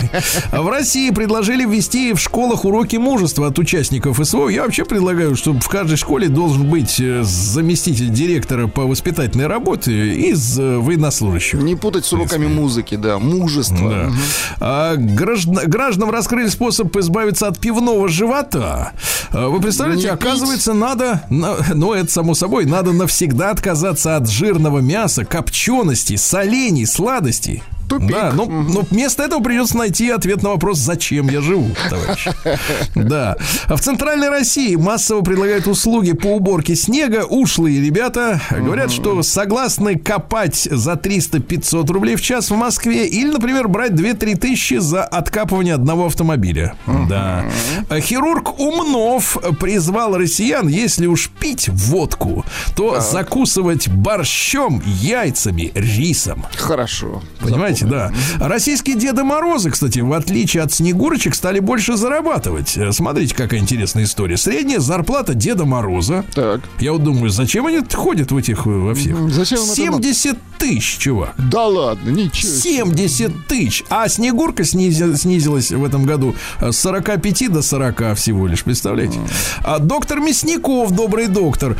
[0.51, 4.49] А В России предложили ввести в школах уроки мужества от участников СВО.
[4.49, 9.93] Я вообще предлагаю, чтобы в каждой школе должен быть э, заместитель директора по воспитательной работе
[10.15, 11.61] из э, военнослужащих.
[11.61, 13.19] Не путать с уроками музыки, да.
[13.19, 13.91] Мужество.
[13.91, 14.03] Да.
[14.09, 14.17] Мгм.
[14.61, 18.93] А, граждан- гражданам раскрыли способ избавиться от пивного живота.
[19.31, 20.23] А, Вы представляете, Не пить.
[20.23, 26.87] оказывается, надо, на- ну это само собой, надо навсегда отказаться от жирного мяса, копченостей, солений,
[26.87, 27.63] сладостей.
[27.93, 28.11] Тупик.
[28.11, 32.27] Да, но, но вместо этого придется найти ответ на вопрос, зачем я живу, товарищ.
[32.95, 33.37] Да.
[33.67, 37.25] А в Центральной России массово предлагают услуги по уборке снега.
[37.29, 43.69] Ушлые ребята говорят, что согласны копать за 300-500 рублей в час в Москве или, например,
[43.69, 46.75] брать 2-3 тысячи за откапывание одного автомобиля.
[47.09, 47.45] Да.
[47.89, 56.47] А Хирург Умнов призвал россиян, если уж пить водку, то закусывать борщом, яйцами, рисом.
[56.57, 57.23] Хорошо.
[57.41, 58.13] Понимаете, да.
[58.39, 62.77] Российские Деды Морозы, кстати, в отличие от Снегурочек, стали больше зарабатывать.
[62.77, 64.37] Э, Смотрите, какая интересная история.
[64.37, 66.25] Средняя зарплата Деда Мороза.
[66.35, 66.61] Так.
[66.81, 69.17] Я вот думаю, зачем они ходят в этих, э, во всех?
[69.31, 71.35] Зачем им это 70 тысяч, чувак.
[71.39, 72.51] Да ладно, ничего.
[72.53, 72.61] себе.
[73.09, 73.85] 70 тысяч.
[73.91, 79.19] А Снегурка снизи- снизилась в этом году э, с 45 до 40 всего лишь, представляете?
[79.65, 81.77] А доктор Мясников, добрый доктор,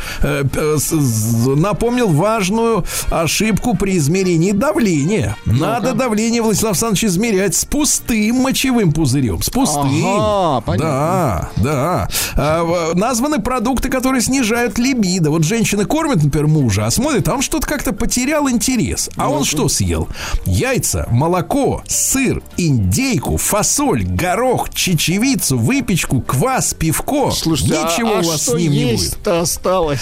[1.55, 5.35] напомнил важную ошибку при измерении давления.
[5.45, 9.41] Надо давление, Владислав Александрович, измерять с пустым мочевым пузырем.
[9.41, 10.05] С пустым.
[10.05, 11.49] Ага, понятно.
[11.55, 12.09] Да, да.
[12.35, 15.29] А, названы продукты, которые снижают либидо.
[15.31, 19.09] Вот женщины кормят, например, мужа, а смотрит, а он что-то как-то потерял интерес.
[19.17, 20.07] А он что съел?
[20.45, 27.31] Яйца, молоко, сыр, индейку, фасоль, горох, чечевицу, выпечку, квас, пивко.
[27.31, 29.27] Слушайте, а- Ничего а, у вас что с ним не будет.
[29.27, 29.99] осталось?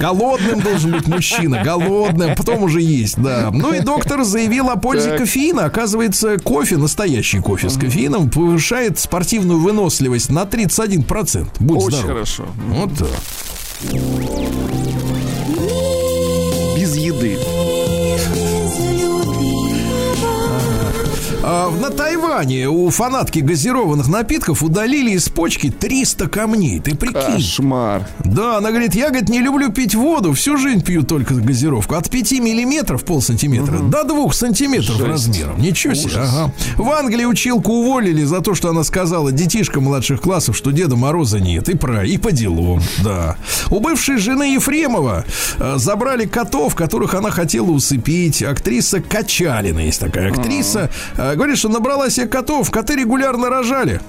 [0.00, 3.50] Голодным должен быть мужчина, голодным, потом уже есть, да.
[3.52, 5.18] Ну и доктор заявил о пользе Так.
[5.18, 5.64] кофеина.
[5.64, 11.48] Оказывается, кофе, настоящий кофе с кофеином, повышает спортивную выносливость на 31%.
[11.60, 12.06] Будь Очень здоров.
[12.12, 12.44] хорошо.
[12.68, 13.08] Вот так.
[21.54, 26.80] А, на Тайване у фанатки газированных напитков удалили из почки 300 камней.
[26.80, 27.34] Ты прикинь.
[27.34, 28.08] Кошмар.
[28.24, 31.94] Да, она говорит, я, говорит, не люблю пить воду, всю жизнь пью только газировку.
[31.94, 35.06] От 5 миллиметров, полсантиметра, до 2 сантиметров Жесть.
[35.06, 35.60] размером.
[35.60, 36.14] Ничего себе.
[36.16, 36.54] Ага.
[36.78, 41.38] В Англии училку уволили за то, что она сказала детишкам младших классов, что Деда Мороза
[41.38, 41.68] нет.
[41.68, 43.36] И про, и по делам, да.
[43.68, 45.26] У бывшей жены Ефремова
[45.58, 48.42] э, забрали котов, которых она хотела усыпить.
[48.42, 50.88] Актриса Качалина есть такая актриса.
[51.18, 52.70] Э, говорит, что набрала себе котов.
[52.70, 54.00] Коты регулярно рожали.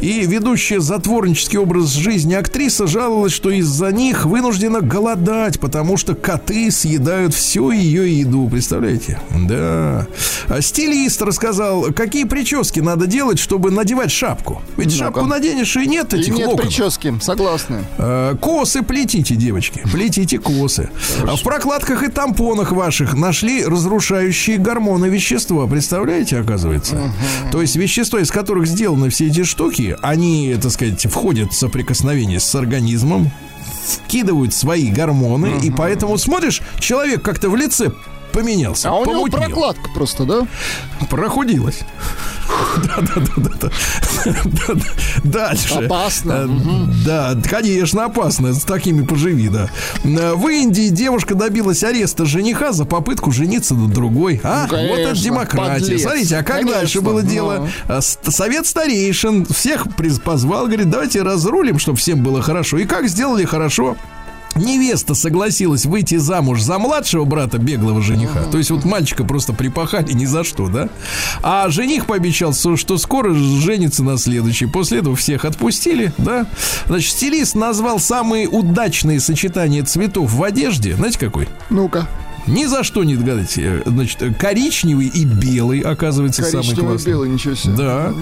[0.00, 6.70] И ведущая затворнический образ жизни актриса жаловалась, что из-за них вынуждена голодать, потому что коты
[6.70, 8.48] съедают всю ее еду.
[8.50, 9.20] Представляете?
[9.48, 10.06] Да.
[10.48, 14.62] А стилист рассказал, какие прически надо делать, чтобы надевать шапку.
[14.76, 14.98] Ведь Ну-ка.
[14.98, 16.66] шапку наденешь и нет И этих нет локонов.
[16.66, 17.84] прически, согласны.
[17.98, 19.82] Э, Косы плетите, девочки.
[19.92, 20.90] Плетите косы.
[21.26, 25.66] А в прокладках и тампонах ваших нашли разрушающие гормоны вещества.
[25.66, 27.12] Представляете, оказывается?
[27.52, 29.63] То есть вещества, из которых сделаны все эти штуки,
[30.02, 33.30] они, так сказать, входят в соприкосновение с организмом,
[33.86, 37.92] вкидывают свои гормоны, и поэтому смотришь, человек как-то в лице
[38.34, 38.90] поменялся.
[38.90, 39.40] А у него помутнел.
[39.40, 40.46] прокладка просто, да?
[41.08, 41.80] Прохудилась.
[42.76, 43.70] Да-да-да-да.
[44.44, 44.84] Да-да.
[45.22, 45.74] Дальше.
[45.74, 46.32] Опасно.
[46.32, 46.48] Э,
[47.06, 48.52] Да, конечно, опасно.
[48.52, 49.70] С такими поживи, да.
[50.04, 54.40] Э, В Индии девушка добилась ареста жениха за попытку жениться на другой.
[54.42, 55.98] А, Ну, вот это демократия.
[55.98, 57.28] Смотрите, а как дальше было ну.
[57.28, 57.68] дело?
[57.88, 59.86] Э, Совет старейшин всех
[60.24, 62.78] позвал, говорит, давайте разрулим, чтобы всем было хорошо.
[62.78, 63.96] И как сделали хорошо?
[64.56, 68.44] Невеста согласилась выйти замуж за младшего брата беглого жениха.
[68.44, 70.88] То есть вот мальчика просто припахали ни за что, да?
[71.42, 74.66] А жених пообещал, что скоро женится на следующий.
[74.66, 76.46] После этого всех отпустили, да?
[76.86, 80.94] Значит, стилист назвал самые удачные сочетания цветов в одежде.
[80.94, 81.48] Знаете, какой?
[81.70, 82.08] Ну-ка.
[82.46, 83.82] Ни за что не догадайте.
[83.86, 87.12] Значит, коричневый и белый, оказывается, самый Коричневый классный.
[87.12, 87.74] белый, ничего себе.
[87.74, 88.14] Да.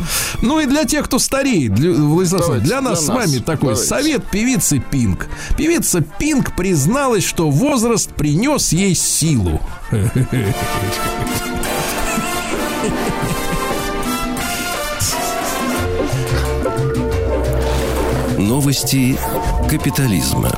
[0.42, 3.16] Ну и для тех, кто стареет, для, Владислав Давайте, для нас для с нас.
[3.28, 3.82] вами такой Давайте.
[3.84, 5.26] совет певицы Пинк.
[5.56, 9.60] Певица Пинк призналась, что возраст принес ей силу.
[18.38, 19.16] Новости
[19.72, 20.50] капитализма.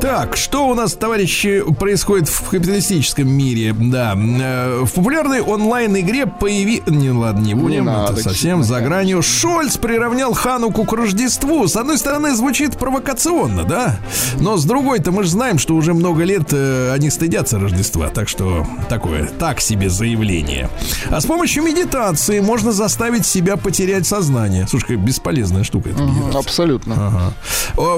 [0.00, 3.74] Так, что у нас, товарищи, происходит в капиталистическом мире?
[3.76, 6.82] Да, э, в популярной онлайн-игре появи...
[6.86, 9.20] Не, ладно, не будем, надо, это совсем за гранью.
[9.22, 11.66] Шольц приравнял Хануку к Рождеству.
[11.66, 13.98] С одной стороны, звучит провокационно, да?
[14.38, 18.10] Но с другой-то мы же знаем, что уже много лет э, они стыдятся Рождества.
[18.10, 20.68] Так что такое, так себе заявление.
[21.10, 24.68] А с помощью медитации можно заставить себя потерять сознание.
[24.68, 26.38] Слушай, бесполезная штука это медитация.
[26.38, 26.94] Абсолютно.
[26.96, 27.32] Ага.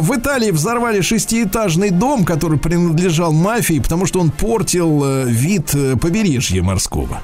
[0.01, 5.97] В Италии взорвали шестиэтажный дом, который принадлежал мафии, потому что он портил э, вид э,
[5.97, 7.21] побережья морского.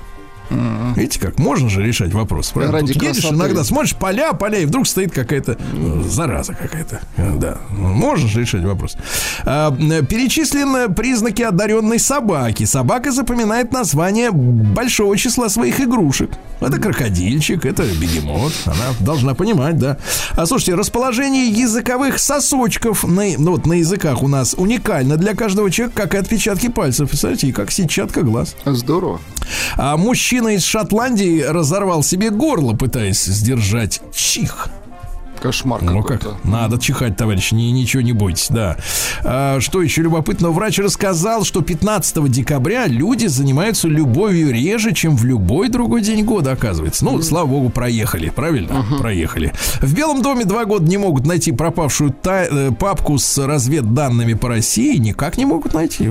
[0.96, 2.50] Видите, как можно же решать вопрос.
[2.50, 2.78] правильно?
[2.78, 3.36] Ради Тут едешь красоты.
[3.36, 7.00] иногда, смотришь поля, поля, и вдруг стоит какая-то э, зараза какая-то.
[7.16, 8.96] Э, Да, можно же решать вопрос.
[9.44, 12.64] А, э, Перечислены признаки одаренной собаки.
[12.64, 16.30] Собака запоминает название большого числа своих игрушек.
[16.60, 18.52] Это крокодильчик, это бегемот.
[18.66, 19.96] Она должна понимать, да.
[20.32, 25.70] А слушайте, расположение языковых сосочков на, ну, вот на языках у нас уникально для каждого
[25.70, 27.08] человека, как и отпечатки пальцев.
[27.08, 28.56] Представляете, и как сетчатка глаз.
[28.66, 29.20] Здорово.
[29.76, 34.68] А мужчина из Шотландии разорвал себе горло, пытаясь сдержать чих.
[35.40, 36.30] Кошмар Ну какой-то.
[36.30, 36.44] как?
[36.44, 38.76] Надо чихать, товарищ, ни- ничего не бойтесь, да.
[39.24, 45.24] А, что еще любопытно, врач рассказал, что 15 декабря люди занимаются любовью реже, чем в
[45.24, 47.04] любой другой день года, оказывается.
[47.04, 48.84] Ну, слава богу, проехали, правильно?
[48.98, 49.52] Проехали.
[49.80, 54.48] В Белом доме два года не могут найти пропавшую та- э, папку с разведданными по
[54.48, 56.10] России, никак не могут найти.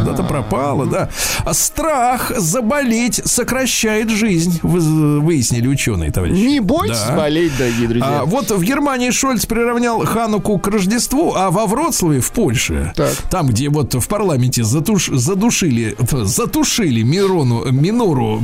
[0.00, 1.08] Куда-то пропало, да.
[1.44, 6.38] А страх заболеть сокращает жизнь, вы- выяснили ученые, товарищи.
[6.40, 7.16] Не бойтесь Да.
[7.16, 8.07] болеть, дорогие друзья.
[8.08, 13.12] А, вот в Германии Шольц приравнял Хануку к Рождеству, а во Вроцлаве, в Польше, Так.
[13.30, 18.42] там, где вот в парламенте затуш- задушили, затушили Мирону, Минору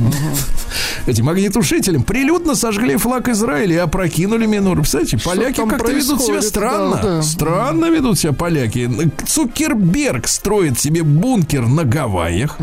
[1.07, 4.81] этим огнетушителем, прилюдно сожгли флаг Израиля и опрокинули Минору.
[4.81, 6.95] Представляете, поляки как-то ведут себя странно.
[6.95, 7.21] Да, да.
[7.23, 8.89] Странно ведут себя поляки.
[9.27, 12.57] Цукерберг строит себе бункер на Гавайях.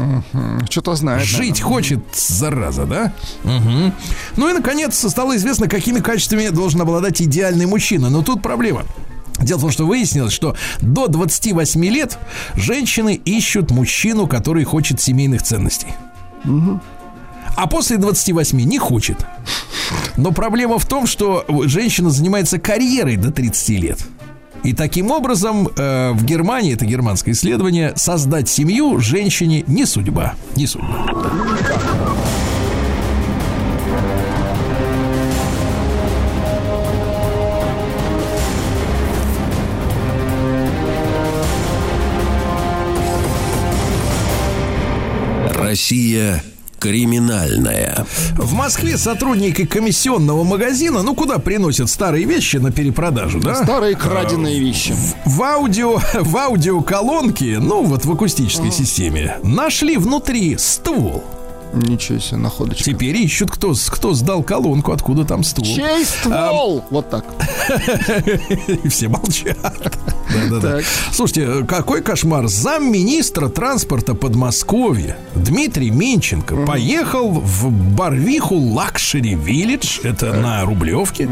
[0.70, 1.22] Что-то знает.
[1.24, 3.12] Жить хочет, зараза, да?
[3.44, 3.92] Мгм.
[4.36, 8.10] Ну и, наконец, стало известно, какими качествами должен обладать идеальный мужчина.
[8.10, 8.84] Но тут проблема.
[9.40, 12.18] Дело в том, что выяснилось, что до 28 лет
[12.54, 15.88] женщины ищут мужчину, который хочет семейных ценностей.
[17.56, 19.26] А после 28 не хочет.
[20.16, 23.98] Но проблема в том, что женщина занимается карьерой до 30 лет.
[24.62, 30.34] И таким образом э, в Германии, это германское исследование, создать семью женщине не судьба.
[30.54, 31.06] Не судьба.
[45.72, 46.44] Россия
[46.78, 48.04] криминальная.
[48.36, 53.54] В Москве сотрудники комиссионного магазина, ну куда приносят старые вещи на перепродажу, да?
[53.54, 54.94] Старые краденые вещи.
[55.24, 61.24] В аудио, в аудиоколонке, ну вот в акустической системе, нашли внутри ствол.
[61.72, 62.84] Ничего себе, находочка.
[62.84, 65.66] Теперь ищут, кто, кто сдал колонку, откуда там ствол.
[65.66, 66.84] Чей ствол?
[66.90, 67.24] Вот так.
[68.84, 69.58] И все молчат.
[70.32, 70.80] Да-да-да.
[71.10, 72.48] Слушайте, какой кошмар.
[72.48, 81.28] Замминистра транспорта Подмосковья Дмитрий Минченко поехал в Барвиху Luxury Village, это на Рублевке,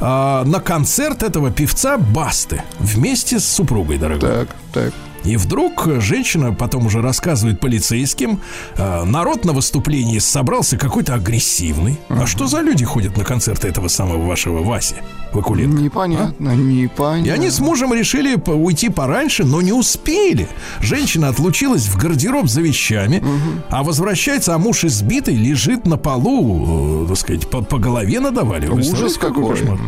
[0.00, 4.30] а, на концерт этого певца Басты вместе с супругой, дорогой.
[4.30, 4.94] Так, так.
[5.26, 8.40] И вдруг женщина потом уже рассказывает полицейским,
[8.76, 11.98] э, народ на выступлении собрался какой-то агрессивный.
[12.08, 14.94] А что за люди ходят на концерты этого самого вашего Васи
[15.32, 15.82] Вакуленко?
[15.82, 17.26] Непонятно, непонятно.
[17.26, 20.48] И они с мужем решили уйти пораньше, но не успели.
[20.80, 23.22] Женщина отлучилась в гардероб за вещами,
[23.68, 28.68] а возвращается, а муж избитый лежит на полу, э, так сказать, по, по голове надавали.
[28.68, 29.78] Ужас какой кошмар?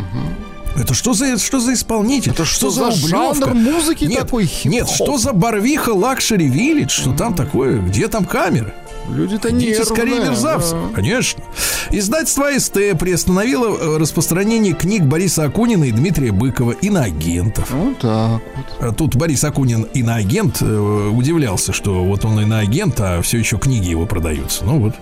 [0.75, 2.31] Это что за, что за исполнитель?
[2.31, 3.09] Это что за рублевка?
[3.09, 4.71] жанр музыки нет, такой хип-хоп?
[4.71, 7.01] Нет, что за Барвиха Luxury Village?
[7.01, 7.79] Что там такое?
[7.79, 8.73] Где там камеры?
[9.09, 9.85] Люди-то Идите нервные.
[9.85, 10.75] скорее мерзавцы.
[10.75, 10.81] да.
[10.95, 11.43] Конечно.
[11.91, 17.69] Издательство СТ приостановило э, распространение книг Бориса Акунина и Дмитрия Быкова иноагентов.
[17.71, 18.65] Вот так вот.
[18.79, 23.89] А Тут Борис Акунин иноагент э, удивлялся, что вот он иноагент, а все еще книги
[23.89, 24.63] его продаются.
[24.65, 24.95] Ну вот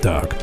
[0.00, 0.36] так.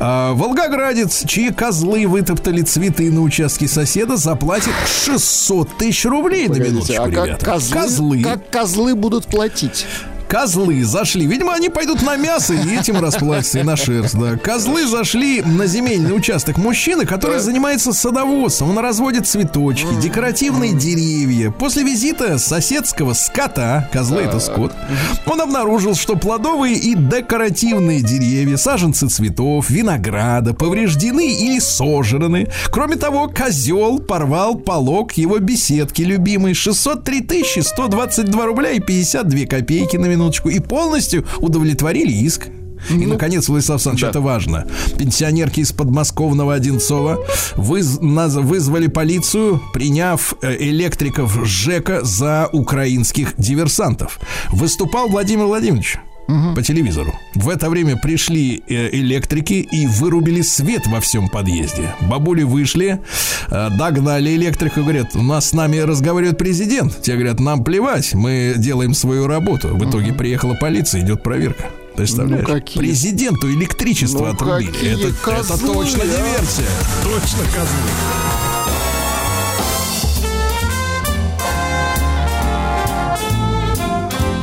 [0.00, 4.72] А, Волгоградец, чьи козлы вытоптали цветы на участке соседа, заплатит
[5.04, 7.44] 600 тысяч рублей на Погодите, минуточку, а как ребята.
[7.46, 9.86] козлы, как козлы будут платить?
[10.28, 11.26] Козлы зашли.
[11.26, 14.36] Видимо, они пойдут на мясо и этим расплатятся, и на шерсть, да.
[14.36, 18.70] Козлы зашли на земельный участок мужчины, который занимается садоводством.
[18.70, 21.50] Он разводит цветочки, декоративные деревья.
[21.50, 24.72] После визита соседского скота, козлы это скот,
[25.26, 32.48] он обнаружил, что плодовые и декоративные деревья, саженцы цветов, винограда повреждены или сожраны.
[32.70, 39.96] Кроме того, козел порвал полог его беседки любимой 603 тысячи 122 рубля и 52 копейки
[39.96, 42.48] на минуточку и полностью удовлетворили иск.
[42.90, 44.66] И, наконец, Владислав Александрович, это важно.
[44.96, 47.18] Пенсионерки из подмосковного Одинцова
[47.56, 54.20] выз- наз- вызвали полицию, приняв э, электриков ЖЭКа за украинских диверсантов.
[54.50, 55.98] Выступал Владимир Владимирович
[56.54, 57.18] по телевизору.
[57.34, 61.94] В это время пришли э, электрики и вырубили свет во всем подъезде.
[62.02, 63.00] Бабули вышли,
[63.50, 67.00] э, догнали электрика, говорят, у нас с нами разговаривает президент.
[67.00, 69.68] Те говорят, нам плевать, мы делаем свою работу.
[69.68, 71.64] В итоге приехала полиция, идет проверка.
[71.96, 72.46] Представляешь?
[72.46, 74.70] Ну, какие- Президенту электричество Ну, отрубили.
[74.70, 76.06] какие Это, это козлы, точно а?
[76.06, 76.66] диверсия.
[77.02, 77.90] Точно козлы.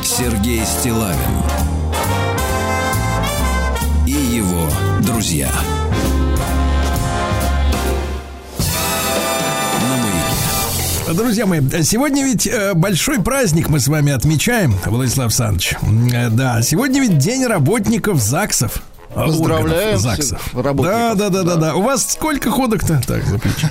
[0.03, 1.17] Сергей Стилавин
[5.05, 5.51] друзья.
[11.13, 15.75] Друзья мои, сегодня ведь э, большой праздник мы с вами отмечаем, Владислав Александрович.
[16.11, 18.81] Э, Да, сегодня ведь день работников ЗАГСов.
[19.15, 20.49] Поздравляем ЗАГСов.
[20.53, 21.75] Да, да, да, да, да.
[21.75, 23.01] У вас сколько ходок-то?
[23.07, 23.69] Так, за плечи.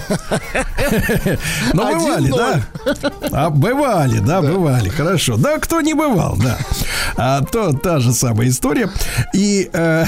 [1.73, 2.61] Ну, Один бывали, да?
[3.33, 5.37] А, бывали, да, бывали, хорошо.
[5.37, 6.59] Да, кто не бывал, да.
[7.17, 8.91] А то та же самая история.
[9.35, 10.05] И э,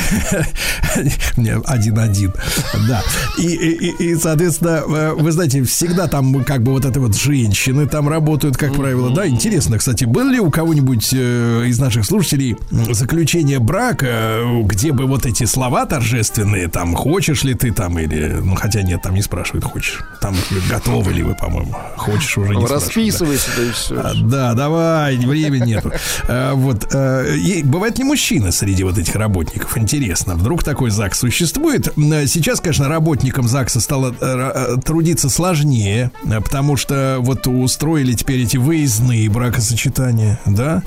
[1.67, 2.33] один-один,
[2.89, 3.03] да.
[3.39, 8.57] И, соответственно, э, вы знаете, всегда там как бы вот это вот женщины там работают,
[8.57, 9.27] как правило, да.
[9.27, 15.26] Интересно, кстати, было ли у кого-нибудь э, из наших слушателей заключение брака, где бы вот
[15.27, 19.65] эти слова торжественные, там, хочешь ли ты там или, ну, хотя нет, там не спрашивают,
[19.65, 20.01] хочешь.
[20.21, 20.35] Там
[20.71, 22.75] готовы ли вы, по-моему, хочешь уже не да.
[22.75, 24.01] Расписывайся, да и все.
[24.01, 25.93] А, Да, давай, времени нету.
[26.29, 26.89] А, Вот.
[26.95, 27.25] а,
[27.65, 29.77] Бывает ли мужчина среди вот этих работников?
[29.77, 30.35] Интересно.
[30.35, 31.89] Вдруг такой ЗАГС существует?
[31.97, 38.57] Сейчас, конечно, работникам ЗАГСа стало э, э, трудиться сложнее, потому что вот устроили теперь эти
[38.57, 40.83] выездные бракосочетания, да?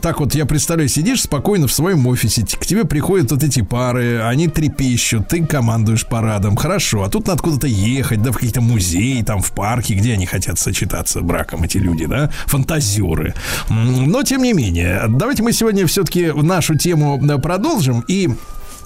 [0.00, 3.81] Так вот, я представляю, сидишь спокойно в своем офисе, к тебе приходят вот эти пары,
[3.90, 9.22] они трепещут, ты командуешь парадом, хорошо, а тут надо куда-то ехать, да, в какие-то музеи,
[9.22, 13.34] там, в парке, где они хотят сочетаться браком, эти люди, да, фантазеры.
[13.68, 18.28] Но, тем не менее, давайте мы сегодня все-таки нашу тему продолжим и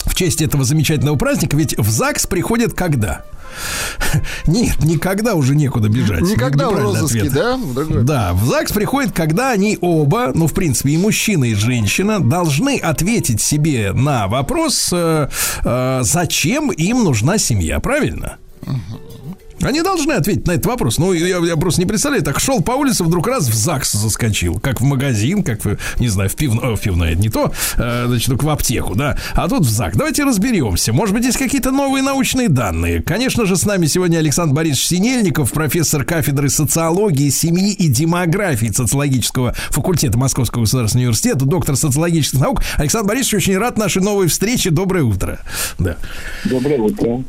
[0.04, 3.24] в честь этого замечательного праздника, ведь в ЗАГС приходят когда?
[4.46, 6.22] Нет, никогда уже некуда бежать.
[6.22, 7.32] Никогда в розыске, ответ.
[7.32, 7.56] да?
[7.56, 8.02] Другой.
[8.04, 12.78] Да, в ЗАГС приходят, когда они оба, ну, в принципе, и мужчина, и женщина, должны
[12.78, 15.28] ответить себе на вопрос, э,
[15.64, 18.36] э, зачем им нужна семья, правильно?
[19.62, 20.98] Они должны ответить на этот вопрос.
[20.98, 24.60] Ну, я, я просто не представляю, так шел по улице, вдруг раз в ЗАГС заскочил,
[24.60, 28.04] как в магазин, как, в, не знаю, в, пивно, э, в пивное, не то, э,
[28.06, 29.16] значит, только в аптеку, да.
[29.34, 29.96] А тут в ЗАГС.
[29.96, 30.92] Давайте разберемся.
[30.92, 33.02] Может быть, есть какие-то новые научные данные.
[33.02, 39.54] Конечно же, с нами сегодня Александр Борисович Синельников, профессор кафедры социологии, семьи и демографии социологического
[39.70, 42.62] факультета Московского государственного университета, доктор социологических наук.
[42.76, 44.70] Александр Борисович, очень рад нашей новой встрече.
[44.70, 45.40] Доброе утро.
[45.78, 45.96] Да.
[46.44, 47.24] Доброе утро.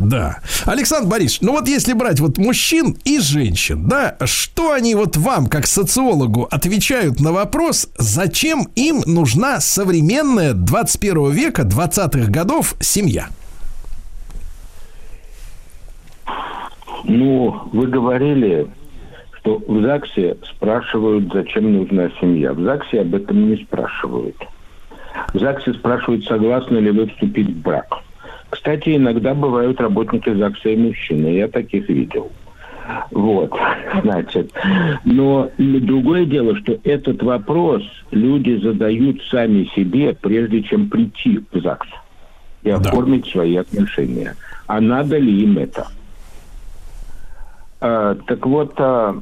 [0.00, 0.38] Да.
[0.66, 5.46] Александр Борисович, ну вот если брать вот мужчин и женщин, да, что они вот вам,
[5.46, 13.28] как социологу, отвечают на вопрос, зачем им нужна современная 21 века, 20-х годов семья?
[17.04, 18.66] Ну, вы говорили,
[19.38, 22.52] что в ЗАГСе спрашивают, зачем нужна семья.
[22.52, 24.36] В ЗАГСе об этом не спрашивают.
[25.34, 27.86] В ЗАГСе спрашивают, согласны ли вы вступить в брак.
[28.54, 31.26] Кстати, иногда бывают работники ЗАГСа и мужчины.
[31.26, 32.30] Я таких видел.
[33.10, 33.52] Вот,
[34.02, 34.52] значит.
[35.04, 37.82] Но другое дело, что этот вопрос
[38.12, 41.88] люди задают сами себе, прежде чем прийти в ЗАГС
[42.62, 42.76] и Да.
[42.76, 44.36] оформить свои отношения.
[44.68, 45.88] А надо ли им это?
[47.80, 49.16] А, так вот, а,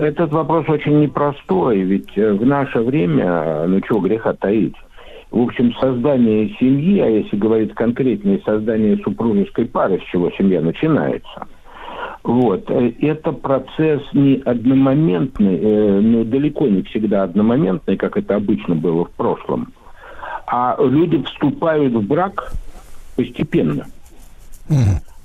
[0.00, 4.74] этот вопрос очень непростой, ведь э, в наше время, ну чего греха таить,
[5.30, 11.46] в общем, создание семьи, а если говорить конкретнее, создание супружеской пары, с чего семья начинается,
[12.22, 18.74] вот, э, это процесс не одномоментный, э, ну, далеко не всегда одномоментный, как это обычно
[18.74, 19.72] было в прошлом,
[20.46, 22.52] а люди вступают в брак
[23.16, 23.86] постепенно.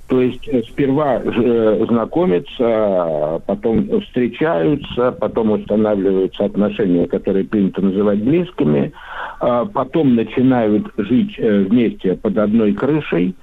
[0.08, 8.92] То есть э, сперва э, знакомятся, потом встречаются, потом устанавливаются отношения, которые принято называть близкими,
[9.40, 13.34] а потом начинают жить э, вместе под одной крышей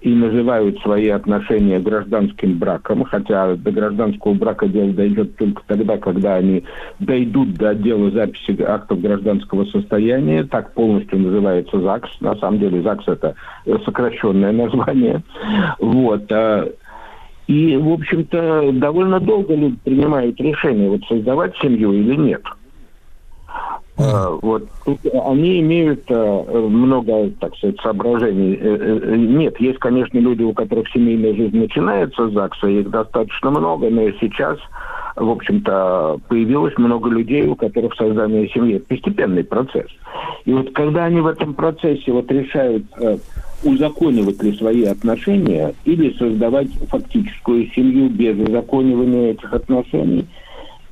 [0.00, 6.36] и называют свои отношения гражданским браком, хотя до гражданского брака дело дойдет только тогда, когда
[6.36, 6.64] они
[7.00, 10.44] дойдут до отдела записи актов гражданского состояния.
[10.44, 12.20] Так полностью называется ЗАГС.
[12.20, 13.34] На самом деле ЗАГС это
[13.66, 15.22] э, сокращенное название.
[15.78, 16.30] Вот.
[16.30, 16.70] а,
[17.48, 22.42] И, в общем-то, довольно долго люди принимают решение, вот создавать семью или нет.
[23.98, 24.68] А, Вот
[25.24, 28.56] они имеют а, много, так сказать, соображений.
[28.60, 33.50] Э, э, Нет, есть, конечно, люди, у которых семейная жизнь начинается с ЗАГСа, их достаточно
[33.50, 34.58] много, но сейчас,
[35.16, 39.88] в общем-то, появилось много людей, у которых создание семьи это постепенный процесс.
[40.44, 43.18] И вот когда они в этом процессе вот решают э,
[43.64, 50.24] узаконивать ли свои отношения или создавать фактическую семью без узаконивания этих отношений,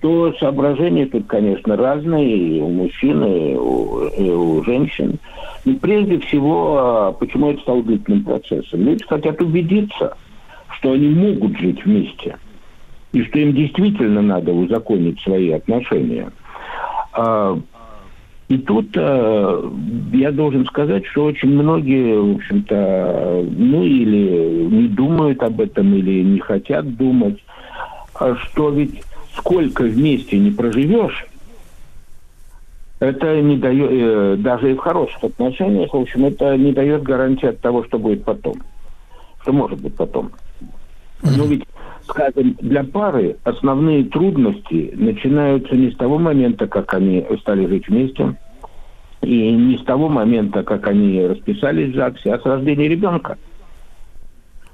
[0.00, 5.18] то соображения тут, конечно, разные и у мужчин, и у, и у женщин.
[5.64, 8.82] Но прежде всего, а, почему это стало длительным процессом?
[8.82, 10.16] Люди хотят убедиться,
[10.78, 12.36] что они могут жить вместе,
[13.12, 16.30] и что им действительно надо узаконить свои отношения.
[17.12, 17.58] А,
[18.48, 19.70] И тут э,
[20.12, 26.22] я должен сказать, что очень многие, в общем-то, ну или не думают об этом, или
[26.22, 27.42] не хотят думать,
[28.14, 29.02] а что ведь
[29.36, 31.26] сколько вместе не проживешь,
[32.98, 37.46] это не дает, э, даже и в хороших отношениях, в общем, это не дает гарантии
[37.46, 38.56] от того, что будет потом.
[39.42, 40.30] Что может быть потом.
[41.22, 41.64] Но ведь,
[42.04, 48.34] скажем, для пары основные трудности начинаются не с того момента, как они стали жить вместе,
[49.22, 53.36] и не с того момента, как они расписались в ЗАГСе, а с рождения ребенка.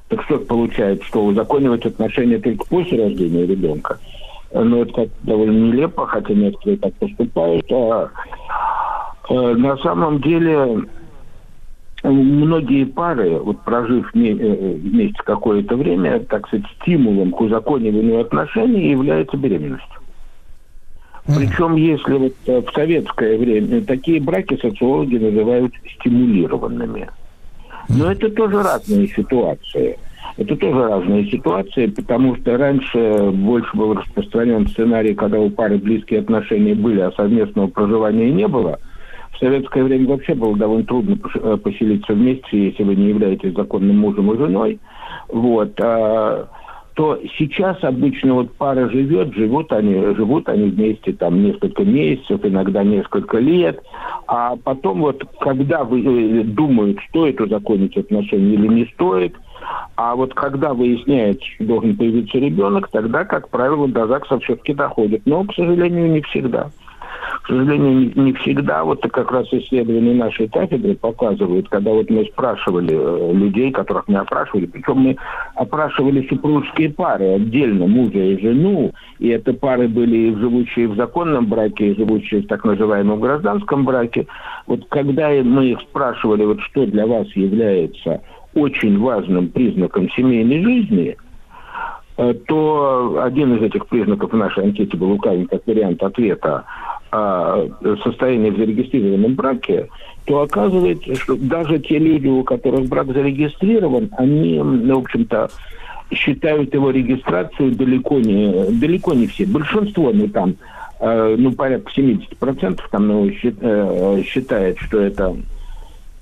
[0.08, 3.98] Так что получается, что узаконивать отношения только после рождения ребенка?
[4.54, 7.64] Ну, это как довольно нелепо, хотя некоторые так поступают.
[7.72, 8.10] А,
[9.30, 10.84] э, на самом деле,
[12.02, 19.36] многие пары, вот прожив э, вместе какое-то время, так сказать, стимулом к узакониванию отношений является
[19.36, 19.84] беременность.
[21.24, 27.08] Причем, если вот э, в советское время такие браки социологи называют стимулированными.
[27.88, 29.98] Но это тоже разные ситуации.
[30.36, 36.20] Это тоже разные ситуации, потому что раньше больше был распространен сценарий, когда у пары близкие
[36.20, 38.78] отношения были, а совместного проживания не было.
[39.32, 43.98] В советское время вообще было довольно трудно э, поселиться вместе, если вы не являетесь законным
[43.98, 44.78] мужем и женой.
[45.28, 45.78] Вот.
[45.80, 46.48] а,
[46.94, 52.84] то сейчас обычно вот пара живет, живут они, живут они вместе там несколько месяцев, иногда
[52.84, 53.82] несколько лет,
[54.26, 59.34] а потом вот когда вы э, думают, стоит узаконить отношения или не стоит,
[59.96, 65.22] а вот когда выясняется, что должен появиться ребенок, тогда, как правило, до ЗАГСа все-таки доходит.
[65.26, 66.70] Но, к сожалению, не всегда.
[67.42, 68.84] К сожалению, не, не всегда.
[68.84, 74.18] Вот как раз исследования нашей кафедры показывают, когда вот мы спрашивали э, людей, которых мы
[74.18, 75.16] опрашивали, причем мы
[75.54, 81.46] опрашивали супружеские пары отдельно, мужа и жену, и это пары были и живущие в законном
[81.46, 84.26] браке, и живущие в так называемом гражданском браке.
[84.66, 88.20] Вот когда мы их спрашивали, вот что для вас является
[88.54, 91.16] очень важным признаком семейной жизни,
[92.16, 96.64] э, то один из этих признаков в нашей анкете был указан как вариант ответа
[97.10, 97.66] о
[98.04, 99.88] состоянии в зарегистрированном браке,
[100.24, 105.50] то оказывается, что даже те люди, у которых брак зарегистрирован, они, в общем-то,
[106.14, 109.46] считают его регистрацию далеко не, далеко не все.
[109.46, 110.56] Большинство, ну, там,
[111.00, 115.36] э, ну, порядка 70% там, ну, э, считает, что это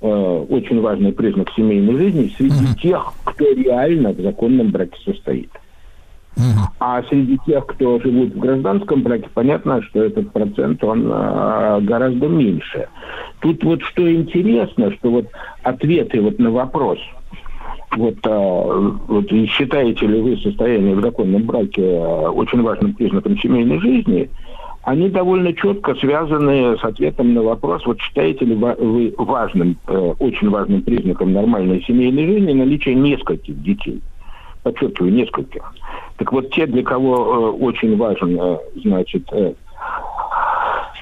[0.01, 5.49] э, очень важный признак семейной жизни среди тех, кто реально в законном браке состоит.
[6.79, 12.27] А среди тех, кто живут в гражданском браке, понятно, что этот процент, он э, гораздо
[12.27, 12.87] меньше.
[13.41, 15.27] Тут вот что интересно, что вот
[15.61, 16.99] ответы вот на вопрос,
[17.95, 23.79] вот, э, вот считаете ли вы состояние в законном браке э, очень важным признаком семейной
[23.79, 24.29] жизни,
[24.83, 30.49] они довольно четко связаны с ответом на вопрос, вот считаете ли вы важным, э, очень
[30.49, 34.01] важным признаком нормальной семейной жизни наличие нескольких детей.
[34.63, 35.73] Подчеркиваю, нескольких.
[36.17, 39.27] Так вот, те, для кого э, очень важен, э, значит,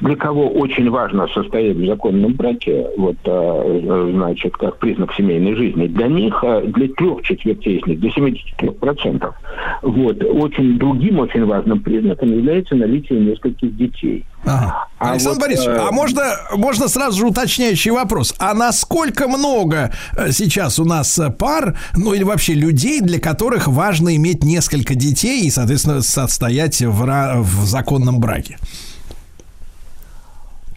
[0.02, 5.56] для кого очень важно состоять в законном браке, вот, э, э, значит, как признак семейной
[5.56, 9.34] жизни, для них, э, для трех четвертей из них, для 73%,
[9.82, 14.26] вот, очень, другим очень важным признаком является наличие нескольких детей.
[14.46, 14.88] Ага.
[15.00, 16.24] А Александр вот, Борисович, э, а можно,
[16.56, 18.34] можно сразу же уточняющий вопрос.
[18.40, 24.16] А насколько много э, сейчас у нас пар, ну или вообще людей, для которых важно
[24.16, 28.58] иметь несколько детей и, соответственно, состоять в, в законном браке?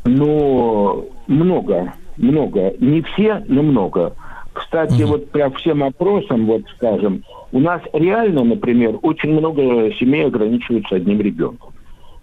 [0.04, 2.74] Ну, много, много.
[2.78, 4.14] Не все, но много.
[4.52, 7.22] Кстати, вот по всем опросам, вот скажем,
[7.52, 11.72] у нас реально, например, очень много семей ограничиваются одним ребенком.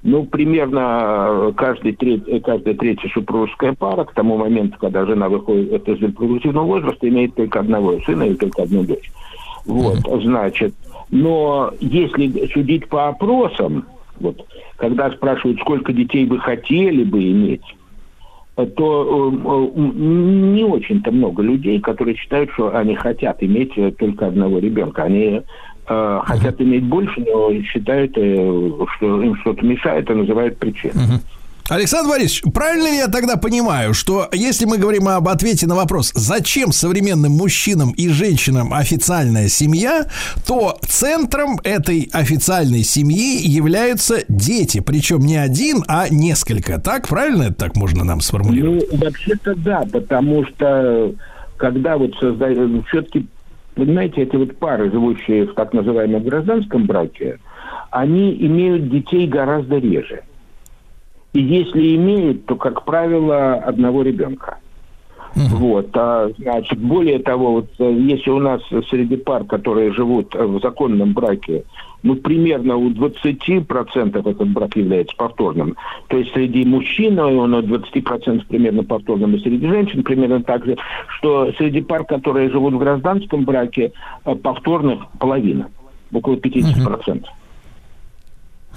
[0.01, 5.27] Ну, примерно э, каждый треть, э, каждая третья супружеская пара к тому моменту, когда жена
[5.27, 9.11] выходит из репродуктивного возраста, имеет только одного сына или только одну дочь.
[9.65, 10.73] Вот, значит,
[11.11, 13.85] но если судить по опросам,
[14.20, 14.46] вот,
[14.78, 17.64] когда спрашивают, сколько детей вы хотели бы иметь,
[18.58, 24.28] э, то э, э, не очень-то много людей, которые считают, что они хотят иметь только
[24.28, 25.04] одного ребенка.
[25.04, 25.41] Они
[25.88, 31.20] э, хотят иметь больше, но считают, э, что им что-то мешает и называют причиной.
[31.70, 36.12] Александр Борисович, правильно ли я тогда понимаю, что если мы говорим об ответе на вопрос,
[36.16, 40.06] зачем современным мужчинам и женщинам официальная семья,
[40.48, 46.82] то центром этой официальной семьи являются дети, причем не один, а несколько.
[46.82, 48.91] Так, правильно это так можно нам сформулировать?
[48.91, 51.14] Ну, вообще-то да, потому что
[51.58, 53.28] когда вот создают, все-таки,
[53.76, 57.38] понимаете, эти вот пары, живущие в так называемом гражданском браке,
[57.91, 60.24] они имеют детей гораздо реже.
[61.34, 64.57] И если имеют, то, как правило, одного ребенка.
[65.35, 70.43] Вот, а, значит, более того, вот э, если у нас среди пар, которые живут э,
[70.43, 71.64] в законном браке,
[72.01, 75.76] ну, примерно у 20% этот брак является повторным.
[76.07, 80.77] То есть среди мужчин он у 20% примерно повторным, и среди женщин примерно так же,
[81.19, 83.91] что среди пар, которые живут в гражданском браке,
[84.26, 85.69] э, повторных половина,
[86.11, 87.15] около 50%.
[87.15, 87.39] Мгм.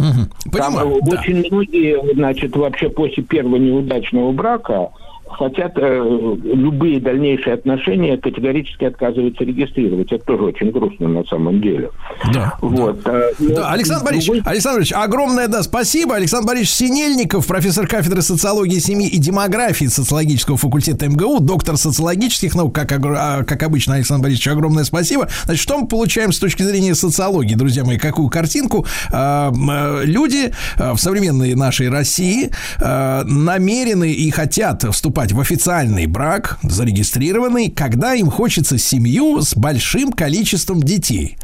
[0.02, 1.20] Там Понимаю, э, да.
[1.20, 4.90] очень многие, значит, вообще после первого неудачного брака
[5.32, 10.12] хотят э, любые дальнейшие отношения категорически отказываются регистрировать.
[10.12, 11.90] Это тоже очень грустно на самом деле.
[12.32, 13.00] Да, Вот.
[13.06, 16.14] э, но Да, Александр Борисович, другой Александр Борисович, огромное да, спасибо.
[16.16, 22.74] Александр Борисович Синельников, профессор кафедры социологии семьи и демографии социологического факультета МГУ, доктор социологических наук,
[22.74, 25.28] как, а, как обычно, Александр Борисович, огромное спасибо.
[25.44, 28.86] Значит, что мы получаем с точки зрения социологии, друзья мои, какую картинку?
[29.12, 32.50] М, э, Люди э, в современной нашей России
[32.80, 40.10] э, намерены и хотят вступать в официальный брак, зарегистрированный, когда им хочется семью с большим
[40.10, 41.36] количеством детей.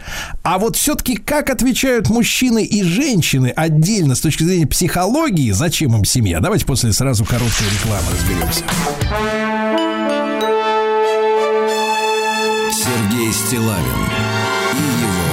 [0.43, 6.05] А вот все-таки как отвечают мужчины и женщины отдельно с точки зрения психологии, зачем им
[6.05, 6.41] семья?
[6.41, 8.65] Давайте после сразу короткой рекламы разберемся.
[12.73, 13.79] Сергей Стилавин
[14.75, 15.29] и его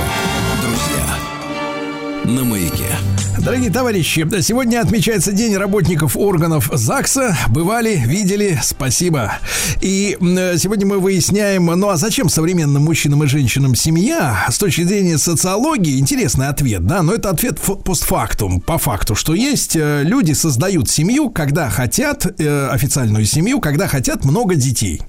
[0.61, 2.35] друзья.
[2.35, 3.14] На маяке.
[3.45, 7.37] Дорогие товарищи, сегодня отмечается День работников органов ЗАГСа.
[7.49, 9.33] Бывали, видели, спасибо.
[9.81, 14.47] И сегодня мы выясняем, ну а зачем современным мужчинам и женщинам семья?
[14.49, 19.75] С точки зрения социологии, интересный ответ, да, но это ответ постфактум, по факту, что есть
[19.75, 25.03] э, люди создают семью, когда хотят, э, официальную семью, когда хотят много детей.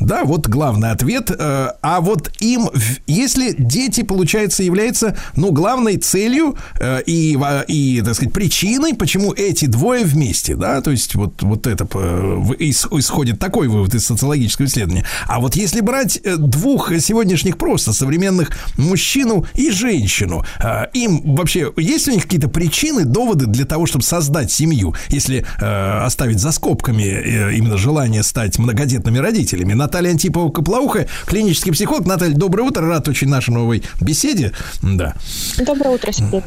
[0.00, 1.30] Да, вот главный ответ.
[1.30, 2.70] Э, А вот им,
[3.06, 7.38] если дети, получается, являются, ну, главной целью э, и,
[7.68, 12.54] и, так сказать, причиной, почему эти двое вместе, да, то есть вот, вот это э,
[12.58, 15.04] исходит такой вывод из социологического исследования.
[15.26, 20.44] А вот если брать двух сегодняшних просто современных мужчину и женщину,
[20.92, 26.38] им вообще есть у них какие-то причины, доводы для того, чтобы создать семью, если оставить
[26.38, 29.69] за скобками именно желание стать многодетными родителями.
[29.74, 32.06] Наталья Антипова-Коплауха, клинический психолог.
[32.06, 34.52] Наталья, доброе утро, рад очень нашей новой беседе.
[34.82, 35.14] Да.
[35.58, 36.42] Доброе утро, Сергей.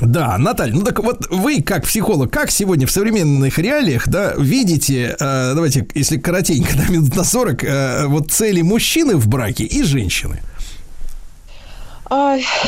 [0.00, 5.16] Да, Наталья, ну так вот вы, как психолог, как сегодня в современных реалиях, да, видите,
[5.18, 9.82] э, давайте, если коротенько, на минут на 40, э, вот цели мужчины в браке и
[9.82, 10.40] женщины?
[10.40, 10.57] А,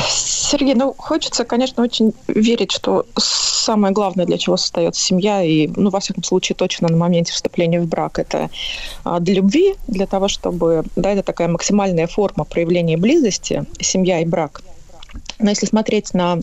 [0.07, 5.89] Сергей, ну, хочется, конечно, очень верить, что самое главное, для чего создается семья, и, ну,
[5.89, 8.49] во всяком случае, точно на моменте вступления в брак, это
[9.03, 14.25] а, для любви, для того, чтобы, да, это такая максимальная форма проявления близости, семья и
[14.25, 14.61] брак.
[15.41, 16.39] Но если смотреть на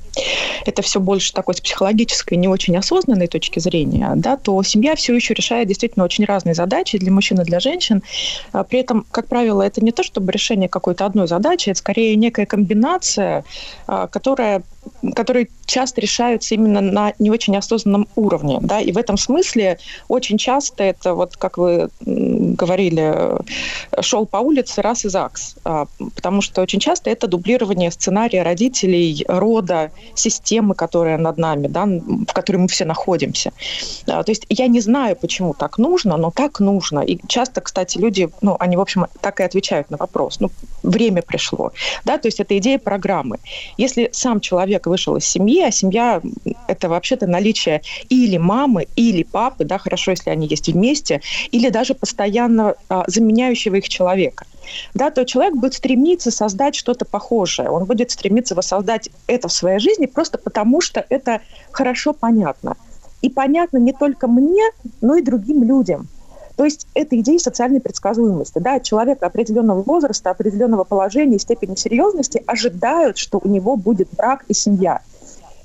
[0.67, 5.15] это все больше такой с психологической, не очень осознанной точки зрения, да, то семья все
[5.15, 8.03] еще решает действительно очень разные задачи для мужчин и для женщин.
[8.53, 12.17] А При этом, как правило, это не то, чтобы решение какой-то одной задачи, это скорее
[12.17, 13.45] некая комбинация,
[13.87, 14.63] а, которая
[15.15, 20.39] которые часто решаются именно на не очень осознанном уровне, да, и в этом смысле очень
[20.39, 23.39] часто это вот, как вы говорили,
[24.01, 28.88] шел по улице раз и ЗАГС, а, потому что очень часто это дублирование сценария родителей,
[29.29, 33.53] рода, системы, которая над нами, да, в которой мы все находимся.
[34.07, 37.01] А, То есть я не знаю, почему так нужно, но так нужно.
[37.01, 40.41] И часто, кстати, люди, ну, они, в общем, так и отвечают на вопрос.
[40.41, 40.51] Ну,
[40.83, 41.73] время пришло.
[42.05, 43.39] Да, то есть это идея программы.
[43.77, 46.21] Если сам человек вышел из семьи, а семья–
[46.69, 51.21] это вообще-то наличие или мамы, или папы, да, хорошо, если они есть вместе,
[51.51, 54.47] или даже постоянно а, заменяющего их человека
[54.95, 57.71] да, то человек будет стремиться создать что-то похожее.
[57.71, 61.41] Он будет стремиться воссоздать это в своей жизни просто потому, что это
[61.71, 62.77] хорошо понятно.
[63.23, 64.65] И понятно не только мне,
[65.01, 66.09] но и другим людям.
[66.57, 68.59] То есть это идея социальной предсказуемости.
[68.59, 68.81] Да?
[68.81, 74.55] Человека определенного возраста, определенного положения и степени серьезности ожидают, что у него будет брак и
[74.55, 75.01] семья.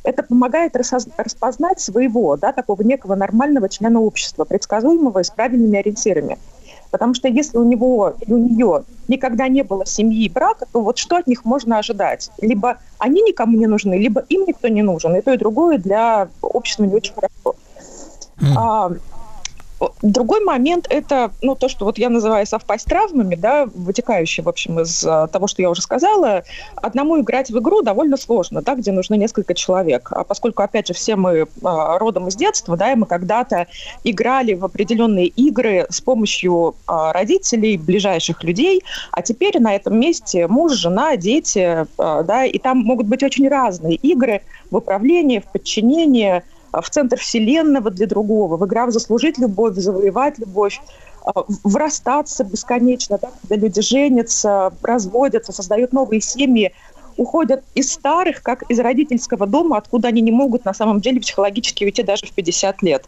[0.03, 6.37] Это помогает распознать своего, да, такого некого нормального члена общества, предсказуемого и с правильными ориентирами.
[6.93, 10.79] Потому что если у него или у нее никогда не было семьи и брака, то
[10.79, 12.29] вот что от них можно ожидать?
[12.39, 15.15] Либо они никому не нужны, либо им никто не нужен.
[15.15, 17.55] И то, и другое для общества не очень хорошо.
[18.55, 18.91] А,
[20.01, 24.79] Другой момент– это ну, то, что вот я называю совпасть травмами, да, вытекающие, в общем,
[24.79, 26.43] из а, того, что я уже сказала.
[26.75, 30.11] Одному играть в игру довольно сложно, да, где нужно несколько человек.
[30.11, 33.67] А поскольку, опять же, все мы а, родом из детства, да, и мы когда-то
[34.03, 40.47] играли в определенные игры с помощью а, родителей, ближайших людей, а теперь на этом месте
[40.47, 44.41] муж, жена, дети, да, и там могут быть очень разные игры
[44.71, 46.43] в управлении, в подчинении,
[46.81, 50.81] в центр вселенного для другого, в игра в заслужить любовь, завоевать любовь,
[51.25, 56.73] а, в расстаться бесконечно, да, когда люди женятся, разводятся, создают новые семьи,
[57.15, 61.83] уходят из старых, как из родительского дома, откуда они не могут на самом деле психологически
[61.83, 63.05] уйти даже в 50 лет.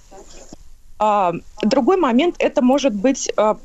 [1.00, 1.34] А,
[1.64, 3.58] Другой момент– это может быть а,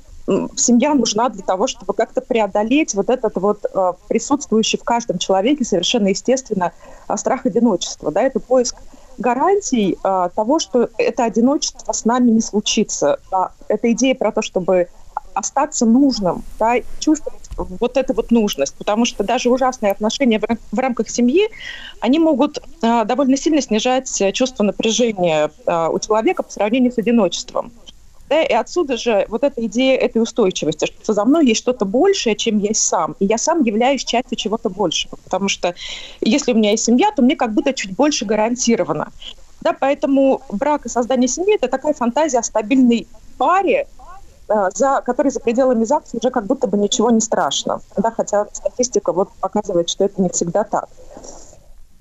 [0.57, 5.65] семья нужна для того, чтобы как-то преодолеть вот этот вот а, присутствующий в каждом человеке
[5.65, 6.73] совершенно естественно
[7.07, 8.11] а, страх одиночества.
[8.11, 8.77] Да, это поиск
[9.21, 13.19] гарантий а, того, что это одиночество с нами не случится.
[13.31, 14.89] А, это идея про то, чтобы
[15.35, 20.79] остаться нужным, да, чувствовать вот эту вот нужность, потому что даже ужасные отношения в, в
[20.79, 21.49] рамках семьи,
[22.01, 26.99] они могут а, довольно сильно снижать э, чувство напряжения а, у человека по сравнению с
[26.99, 27.71] одиночеством.
[28.31, 32.37] Да, и отсюда же вот эта идея этой устойчивости, что за мной есть что-то большее,
[32.37, 35.75] чем я сам, и я сам являюсь частью чего-то большего, потому что
[36.21, 39.09] если у меня есть семья, то мне как будто чуть больше гарантировано.
[39.63, 43.89] Да, поэтому брак и создание семьи– это такая фантазия о стабильной паре,
[44.49, 47.81] э, за которой за пределами ЗАГСа уже как будто бы ничего не страшно.
[47.97, 50.89] Да, хотя статистика вот показывает, что это не всегда так.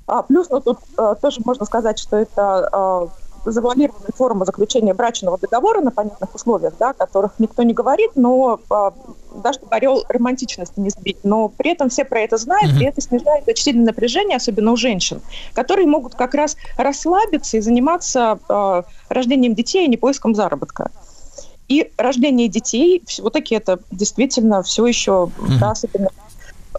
[0.06, 3.10] А, плюс, ну, тут э, тоже можно сказать, что это
[3.52, 8.60] завуалированная форма заключения брачного договора на понятных условиях, да, о которых никто не говорит, но
[8.70, 8.92] э,
[9.36, 11.18] даже чтобы орел романтичности не сбить.
[11.24, 14.76] Но при этом все про это знают, и это снижает очень сильное напряжение, особенно у
[14.76, 15.22] женщин,
[15.54, 20.92] которые могут как раз расслабиться и заниматься э, рождением детей, а не поиском заработка.
[21.68, 26.10] И рождение детей, все-таки это действительно все еще, да, особенно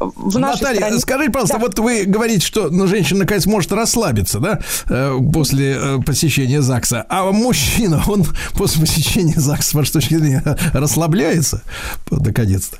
[0.00, 0.98] в нашей Наталья, стране.
[1.00, 1.64] скажите, пожалуйста, Да.
[1.66, 4.58] вот вы говорите, что ну, женщина наконец может расслабиться, да,
[4.88, 8.24] э, после э, посещения ЗАГСа, а мужчина, он
[8.54, 11.62] после посещения ЗАГСа, с вашей точки зрения, расслабляется,
[12.10, 12.78] наконец-то?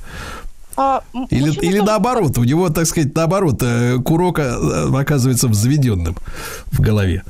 [0.77, 6.17] А, Или, или тоже- наоборот, у него, так сказать, наоборот, э, курок оказывается взведенным
[6.73, 7.23] в голове.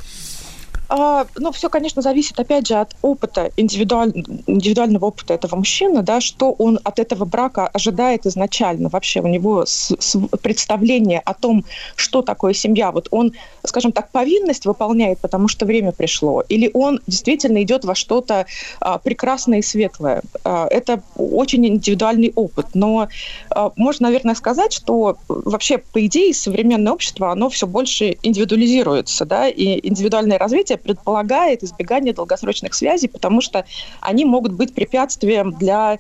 [0.92, 4.12] А, ну, все, конечно, зависит, опять же, от опыта, индивидуаль-
[4.48, 8.88] индивидуального опыта этого мужчины, да, что он от этого брака ожидает изначально.
[8.88, 11.64] Вообще у него с- с- представление о том,
[11.94, 12.90] что такое семья.
[12.90, 13.34] Вот он,
[13.64, 18.46] скажем так, повинность выполняет, потому что время пришло, или он действительно идет во что-то
[18.80, 20.22] а, прекрасное и светлое.
[20.42, 22.66] А, это очень индивидуальный опыт.
[22.74, 23.06] Но
[23.50, 29.48] а, можно, наверное, сказать, что вообще, по идее, современное общество, оно все больше индивидуализируется, да,
[29.48, 33.65] и индивидуальное развитие предполагает избегание долгосрочных связей, потому что
[34.01, 35.98] они могут быть препятствием для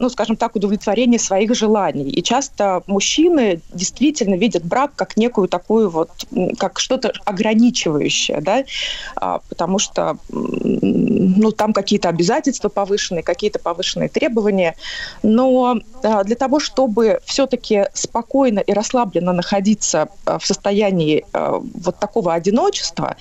[0.00, 2.08] ну, скажем так, удовлетворения своих желаний.
[2.08, 6.10] И часто мужчины действительно видят брак как некую такую вот,
[6.58, 8.64] как что-то ограничивающее, да,
[9.16, 14.74] А, потому что, ну, там какие-то обязательства повышенные, какие-то повышенные требования.
[15.22, 21.98] Но а, для того, чтобы все-таки спокойно и расслабленно находиться а, в состоянии а, вот
[21.98, 23.16] такого одиночества,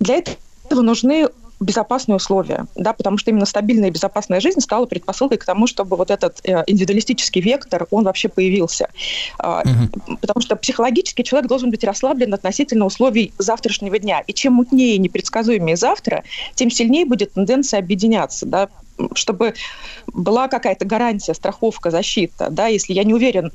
[0.00, 1.28] для этого нужны
[1.60, 5.96] безопасные условия, да, потому что именно стабильная и безопасная жизнь стала предпосылкой к тому, чтобы
[5.96, 8.88] вот этот э, индивидуалистический вектор, он вообще появился.
[9.38, 9.62] А,
[10.22, 14.20] Потому что психологически человек должен быть расслаблен относительно условий завтрашнего дня.
[14.20, 16.24] И чем мутнее и непредсказуемее завтра,
[16.54, 18.68] тем сильнее будет тенденция объединяться, да,
[19.14, 19.54] чтобы
[20.06, 23.52] была какая-то гарантия, страховка, защита, да, если я не уверен,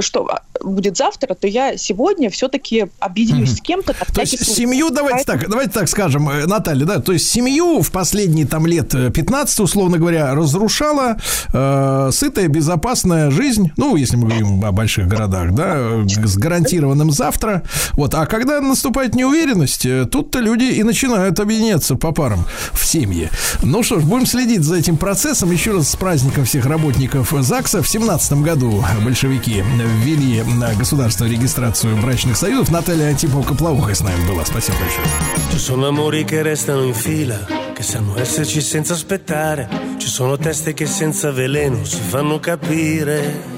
[0.00, 3.92] что а, будет завтра, то я сегодня все-таки объединюсь с кем-то.
[3.92, 4.60] То есть случай.
[4.62, 8.46] семью, давайте Поэтому- так, давайте так скажем, э, Наталья, да, то есть семью в последние
[8.46, 11.16] там лет э, 15, условно говоря, разрушала
[11.52, 17.10] э, сытая, безопасная жизнь, ну, если мы говорим о больших городах, да, э, с гарантированным
[17.10, 17.62] завтра.
[17.92, 23.30] Вот, а когда наступает неуверенность, э, тут-то люди и начинают объединяться по парам в семье.
[23.62, 25.50] Ну что ж, будем следить за этим процессом.
[25.50, 27.82] Еще раз с праздником всех работников ЗАГСа.
[27.82, 29.63] В 17 году большевики
[30.01, 32.71] ввели на государственную регистрацию брачных союзов.
[32.71, 34.45] Наталья Антипова-Копловухой с нами была.
[34.45, 35.07] Спасибо большое.
[35.51, 39.67] Ci sono amori che restano in fila, che sanno esserci senza aspettare.
[39.97, 43.53] Ci sono teste che senza veleno si fanno capire.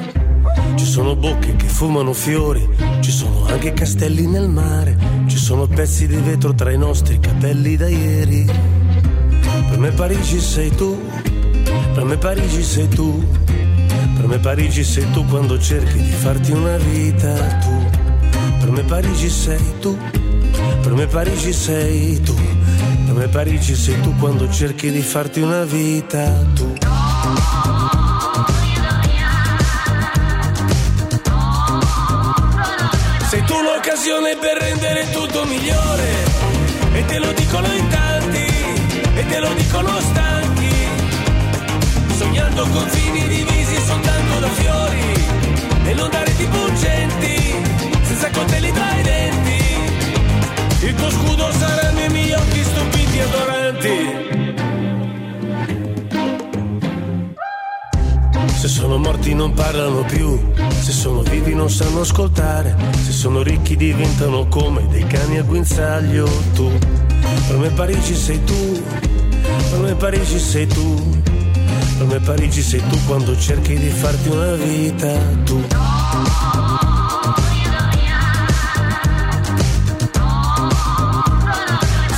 [0.76, 2.68] Ci sono bocche che fumano fiori,
[3.02, 4.96] ci sono anche castelli nel mare.
[5.28, 8.46] Ci sono pezzi di vetro tra i nostri capelli da ieri.
[9.70, 10.98] Per me Parigi sei tu,
[11.94, 13.24] per me Parigi sei tu.
[14.23, 17.91] Per me Parigi sei tu quando cerchi di farti una vita tu.
[18.61, 19.99] Per me Parigi sei tu.
[20.81, 22.35] Per me Parigi sei tu,
[23.05, 26.25] per me Parigi sei tu quando cerchi di farti una vita
[26.55, 26.73] tu.
[33.29, 36.11] Sei tu l'occasione per rendere tutto migliore
[36.93, 38.47] e te lo dicono in tanti
[39.15, 40.71] e te lo dicono stanchi.
[42.19, 43.12] Sognando da fiori
[45.85, 47.55] e non dare di pungenti
[48.03, 49.61] senza coltelli tra i denti.
[50.87, 54.31] Il tuo scudo saranno i miei occhi stupiti e adoranti.
[58.63, 60.41] Se sono morti non parlano più,
[60.81, 66.29] se sono vivi non sanno ascoltare, se sono ricchi diventano come dei cani a guinzaglio
[66.55, 66.71] tu.
[67.49, 68.83] Per me Parigi sei tu,
[69.71, 71.22] per me Parigi sei tu,
[71.97, 75.13] per me Parigi sei tu quando cerchi di farti una vita
[75.45, 75.65] tu.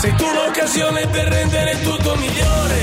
[0.00, 2.80] Sei tu l'occasione per rendere tutto migliore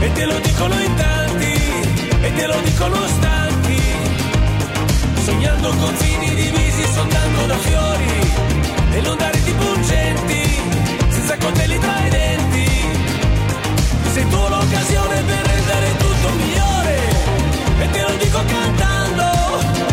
[0.00, 1.52] e te lo dicono in tanti
[2.22, 3.82] e te lo dicono stanchi.
[5.24, 8.32] Sognando confini divisi soltanto da fiori
[8.92, 10.60] e non dare di pungenti
[11.10, 12.68] senza coltelli tra i denti.
[14.12, 15.59] Sei tu l'occasione per rendere
[17.82, 19.24] e te lo dico cantando,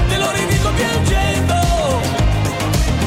[0.10, 1.56] te lo ridico piangendo.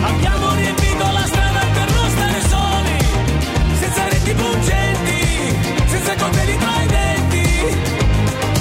[0.02, 2.98] Abbiamo riempito la strada per non stare soli,
[3.78, 5.56] senza reti pungenti,
[5.86, 7.48] senza coltelli tra i denti.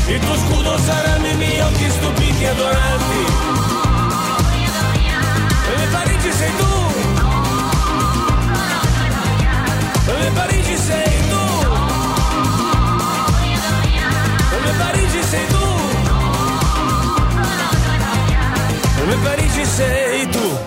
[0.07, 3.23] Il tuo scudo saranno i miei occhi stupiti e adoranti.
[5.77, 6.73] Me Parigi sei tu.
[10.07, 11.38] Me Parigi sei tu.
[14.69, 15.65] Me Parigi sei tu.
[19.07, 20.57] Me Parigi sei tu.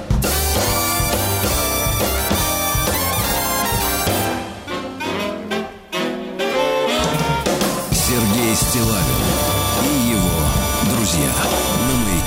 [7.92, 9.21] Сергей Стилавин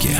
[0.06, 0.19] маяке.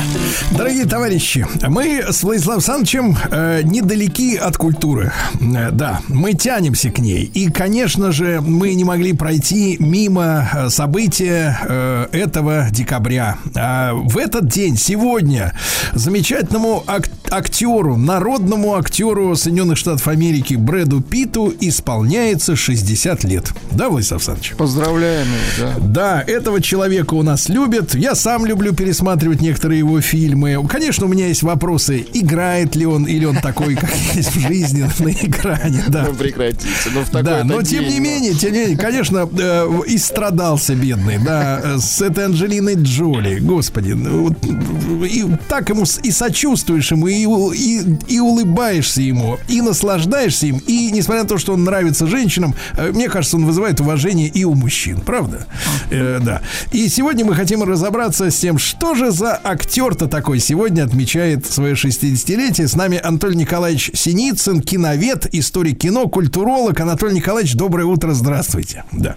[0.52, 5.12] Дорогие товарищи, мы с Владиславом Александровичем э, недалеки от культуры.
[5.40, 7.24] Э, да, мы тянемся к ней.
[7.24, 13.36] И, конечно же, мы не могли пройти мимо э, события э, этого декабря.
[13.54, 15.52] А в этот день, сегодня,
[15.92, 23.52] замечательному ак- актеру, народному актеру Соединенных Штатов Америки Брэду Питу исполняется 60 лет.
[23.72, 24.54] Да, Владислав Александрович?
[24.56, 25.86] Поздравляем его, да.
[25.86, 27.94] Да, этого человека у нас любят.
[27.94, 30.66] Я сам люблю пересматривать некоторые его фильмы.
[30.68, 34.88] Конечно, у меня есть вопросы, играет ли он или он такой, как есть в жизни
[34.98, 35.84] на экране.
[35.88, 36.06] Да.
[36.08, 36.66] Ну, прекратите.
[36.92, 38.04] Ну, в Да, такой-то но тем не ну.
[38.04, 43.38] менее, тем не менее, конечно, э, и страдался бедный, да, э, с этой Анджелиной Джоли,
[43.38, 49.60] господи, ну, вот, и так ему и сочувствуешь ему, и, и, и улыбаешься ему, и
[49.60, 53.80] наслаждаешься им, и несмотря на то, что он нравится женщинам, э, мне кажется, он вызывает
[53.80, 55.46] уважение и у мужчин, правда?
[55.90, 56.42] Э, да.
[56.72, 61.74] И сегодня мы хотим разобраться с тем, что же за актер-то такой сегодня отмечает свое
[61.74, 62.66] 60-летие.
[62.66, 66.78] С нами Анатолий Николаевич Синицын, киновед, историк кино, культуролог.
[66.80, 68.84] Анатолий Николаевич, доброе утро, здравствуйте.
[68.92, 69.16] Да.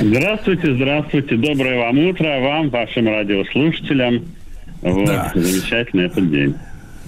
[0.00, 1.36] Здравствуйте, здравствуйте.
[1.36, 4.24] Доброе вам утро, вам, вашим радиослушателям.
[4.82, 5.32] Вот, Да.
[5.34, 6.54] замечательный этот день.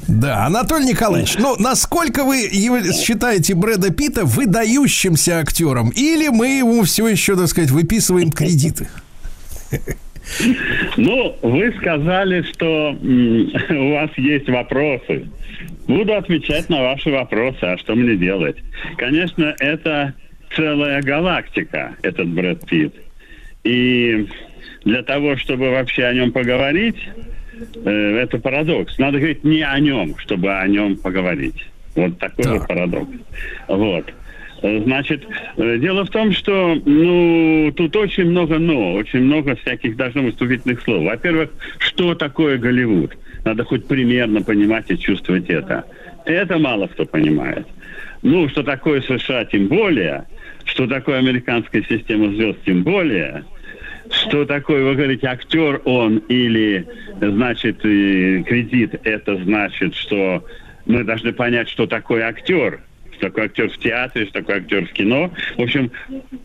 [0.06, 5.90] Да, Анатолий Николаевич, ну, насколько вы считаете Брэда Питта выдающимся актером?
[5.90, 8.88] Или мы ему все еще, так сказать, выписываем кредиты?
[10.96, 15.28] Ну, вы сказали, что у вас есть вопросы.
[15.86, 17.62] Буду отвечать на ваши вопросы.
[17.62, 18.56] А что мне делать?
[18.96, 20.14] Конечно, это
[20.56, 22.94] целая галактика, этот Брэд Питт.
[23.64, 24.26] И
[24.84, 26.96] для того, чтобы вообще о нем поговорить,
[27.84, 28.98] это парадокс.
[28.98, 31.66] Надо говорить не о нем, чтобы о нем поговорить.
[31.94, 33.10] Вот такой вот парадокс.
[33.68, 34.12] Вот.
[34.62, 35.26] Э, Значит,
[35.56, 40.32] э, дело в том, что, ну, тут очень много «но», очень много всяких должно быть
[40.32, 41.04] вступительных слов.
[41.04, 43.16] Во-первых, что такое Голливуд?
[43.44, 45.84] Надо хоть примерно понимать и чувствовать это.
[46.24, 47.66] Это мало кто понимает.
[48.22, 50.24] Ну, что такое США, тем более,
[50.64, 53.44] что такое американская система звезд, тем более,
[54.14, 56.86] что такое, вы говорите, актер он или,
[57.20, 60.44] значит, кредит, это значит, что
[60.86, 62.80] мы должны понять, что такое актер,
[63.14, 65.30] что такое актер в театре, что такое актер в кино.
[65.56, 65.90] В общем,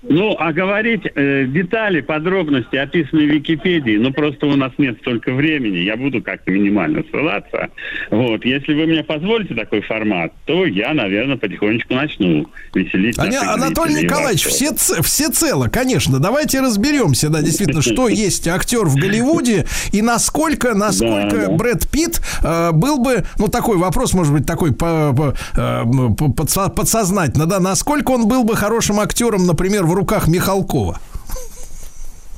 [0.03, 5.33] ну, а говорить э, детали, подробности, описанные в Википедии, ну, просто у нас нет столько
[5.33, 7.67] времени, я буду как-то минимально ссылаться.
[8.11, 13.53] Вот, если вы мне позволите такой формат, то я, наверное, потихонечку начну веселить Аня- наших
[13.53, 16.19] Анатолий Николаевич, все, все цело, конечно.
[16.19, 21.49] Давайте разберемся, да, действительно, что есть актер в Голливуде и насколько, насколько.
[21.51, 25.35] Брэд Питт э, был бы, ну, такой вопрос, может быть, такой по-
[26.67, 30.99] подсознательно, да, насколько он был бы хорошим актером, например, в руках Михалкова.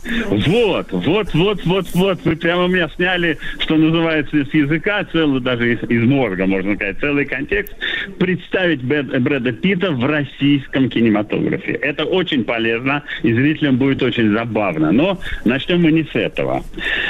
[0.03, 2.19] Вот, вот, вот, вот, вот.
[2.23, 6.99] Вы прямо меня сняли, что называется, с языка, целый, даже из, из мозга, можно сказать,
[6.99, 7.73] целый контекст.
[8.17, 11.73] Представить Брэд- Брэда Питта в российском кинематографе.
[11.73, 14.91] Это очень полезно, и зрителям будет очень забавно.
[14.91, 16.63] Но начнем мы не с этого.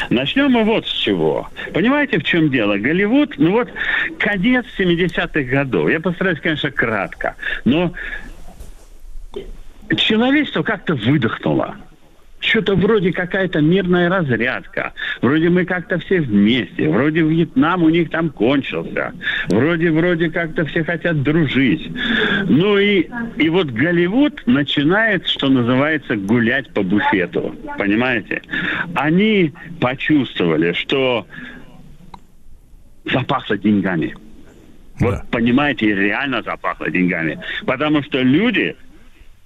[0.09, 1.49] Начнем мы вот с чего.
[1.73, 2.77] Понимаете, в чем дело?
[2.77, 3.69] Голливуд, ну вот,
[4.19, 5.89] конец 70-х годов.
[5.89, 7.35] Я постараюсь, конечно, кратко.
[7.63, 7.93] Но
[9.95, 11.75] человечество как-то выдохнуло.
[12.41, 14.93] Что-то вроде какая-то мирная разрядка.
[15.21, 16.89] Вроде мы как-то все вместе.
[16.89, 19.13] Вроде Вьетнам у них там кончился.
[19.49, 21.91] Вроде, вроде как-то все хотят дружить.
[22.49, 23.07] Ну и,
[23.37, 27.55] и вот Голливуд начинает, что называется, гулять по буфету.
[27.77, 28.41] Понимаете?
[28.95, 31.27] Они почувствовали, что
[33.05, 34.15] запахло деньгами.
[34.99, 37.39] Вот понимаете, реально запахло деньгами.
[37.67, 38.75] Потому что люди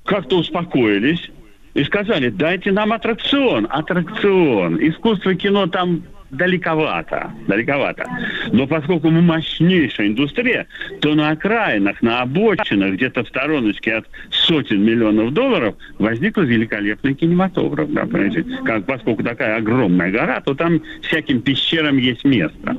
[0.06, 1.30] как-то успокоились
[1.76, 4.80] и сказали, дайте нам аттракцион, аттракцион.
[4.80, 8.06] Искусство кино там далековато, далековато.
[8.52, 10.68] Но поскольку мы мощнейшая индустрия,
[11.02, 17.92] то на окраинах, на обочинах, где-то в стороночке от сотен миллионов долларов возникл великолепный кинематограф.
[17.92, 18.44] Да, понимаете?
[18.64, 22.78] как, поскольку такая огромная гора, то там всяким пещерам есть место.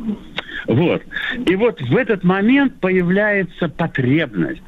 [0.66, 1.02] Вот.
[1.46, 4.62] И вот в этот момент появляется потребность.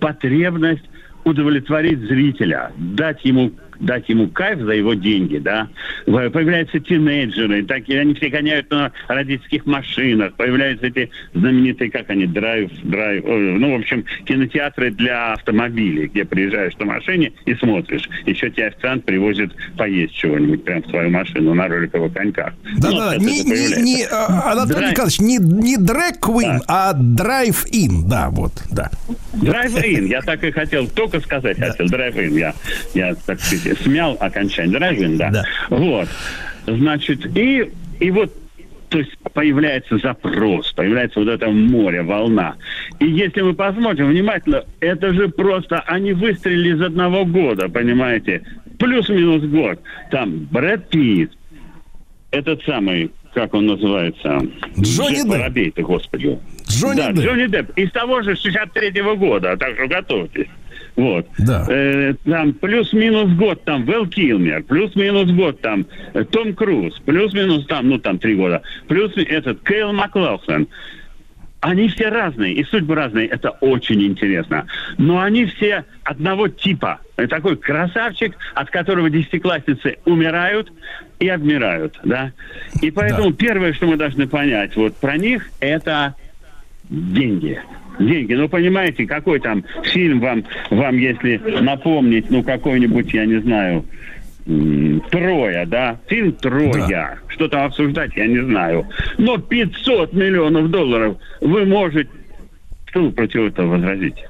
[0.00, 0.84] Потребность
[1.24, 3.52] удовлетворить зрителя, дать ему
[3.84, 5.68] дать ему кайф за его деньги, да.
[6.06, 12.26] Появляются тинейджеры, так, и они все гоняют на родительских машинах, появляются эти знаменитые, как они,
[12.26, 18.08] драйв, драйв, ой, ну, в общем, кинотеатры для автомобилей, где приезжаешь на машине и смотришь.
[18.26, 22.54] Еще тебе официант привозит поесть чего-нибудь прямо в свою машину на роликовых коньках.
[22.78, 24.90] Да, Ну, да, не, не, не, а, Анатолий Драйв.
[24.90, 28.90] Николаевич, не, не drag queen, а drive-in, да, вот, да.
[29.34, 31.86] Drive-in, я так и хотел только сказать хотел.
[31.88, 32.54] Drive-in, я,
[32.94, 34.78] я, так сказать, смял окончание.
[34.78, 35.44] Drive-in, да.
[35.70, 36.08] Вот.
[36.66, 37.70] Значит, и,
[38.00, 38.32] и вот
[38.94, 42.54] то есть появляется запрос, появляется вот это море, волна.
[43.00, 48.42] И если мы посмотрим внимательно, это же просто, они выстрелили из одного года, понимаете?
[48.78, 49.80] Плюс-минус год.
[50.12, 51.32] Там Брэд Питт,
[52.30, 54.40] этот самый, как он называется?
[54.78, 55.26] Джонни Депп.
[55.26, 56.38] Воробей-то, господи.
[56.68, 57.24] Джонни да, Депп.
[57.24, 57.70] Джонни Депп.
[57.76, 60.46] Из того же 63-го года, так что готовьтесь.
[60.96, 61.26] Вот.
[61.38, 61.66] Да.
[61.68, 67.88] Э, там плюс-минус год там Вэл Килмер, плюс-минус год там э, Том Круз, плюс-минус там,
[67.88, 70.68] ну там три года, плюс этот Кейл Маклаухлен.
[71.60, 74.66] Они все разные, и судьбы разные, это очень интересно.
[74.98, 77.00] Но они все одного типа.
[77.16, 80.70] Такой красавчик, от которого десятиклассницы умирают
[81.20, 82.32] и обмирают, да.
[82.82, 86.14] И поэтому первое, что мы должны понять вот про них, это
[86.90, 87.62] деньги.
[87.98, 88.34] Деньги.
[88.34, 93.84] Ну, понимаете, какой там фильм вам, вам если напомнить, ну, какой-нибудь, я не знаю,
[95.10, 95.98] Троя, да?
[96.06, 97.18] Фильм Троя.
[97.28, 98.86] Что там обсуждать, я не знаю.
[99.16, 102.10] Но 500 миллионов долларов вы можете...
[102.86, 104.28] Что вы против этого возразите?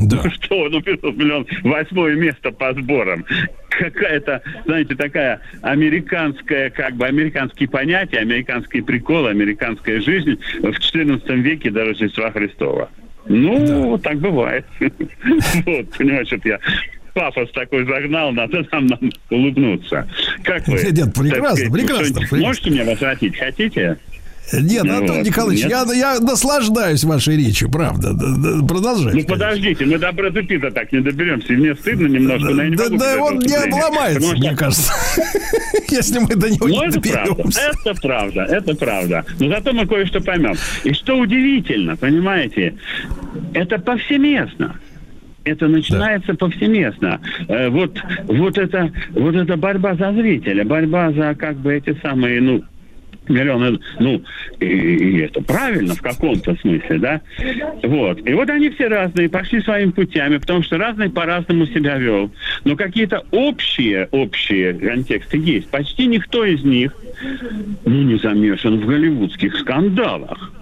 [0.00, 0.20] Да.
[0.24, 3.24] Ну что, ну 500 миллионов, восьмое место по сборам.
[3.70, 11.70] какая-то, знаете, такая американская, как бы американские понятия, американские приколы, американская жизнь в XIV веке
[11.70, 12.90] до Рождества Христова.
[13.26, 14.66] Ну, так бывает.
[15.64, 16.58] Вот, понимаешь, вот я
[17.14, 20.08] пафос такой загнал, надо нам, нам улыбнуться.
[20.42, 20.78] Как вы?
[20.90, 22.38] Нет, прекрасно, прекрасно.
[22.38, 23.38] Можете меня возвратить?
[23.38, 23.98] Хотите?
[24.52, 25.70] Нет, Ну Антон Николаевич, нет?
[25.70, 28.12] я, я наслаждаюсь вашей речью, правда.
[28.12, 29.20] Да, да, Продолжайте.
[29.20, 31.52] Ну подождите, мы до Брэда Питта так не доберемся.
[31.54, 34.54] И мне стыдно немножко, но я не Да, могу да он не обломается, что- мне
[34.56, 34.92] кажется.
[35.88, 37.60] Если мы до него Ну, не это правда, доберемся.
[37.60, 39.24] это правда, это правда.
[39.38, 40.54] Но зато мы кое-что поймем.
[40.84, 42.74] И что удивительно, понимаете,
[43.54, 44.76] это повсеместно.
[45.44, 47.20] Это начинается повсеместно.
[47.48, 47.98] Э, вот,
[48.28, 52.62] вот, это, вот эта борьба за зрителя, борьба за как бы эти самые, ну,
[53.28, 54.22] миллионы, ну,
[54.60, 57.20] и, и это правильно в каком-то смысле, да?
[57.82, 58.26] Вот.
[58.26, 62.30] И вот они все разные, пошли своими путями, потому что разный по-разному себя вел.
[62.64, 65.68] Но какие-то общие, общие контексты есть.
[65.68, 66.92] Почти никто из них,
[67.84, 70.52] ну, не замешан в голливудских скандалах.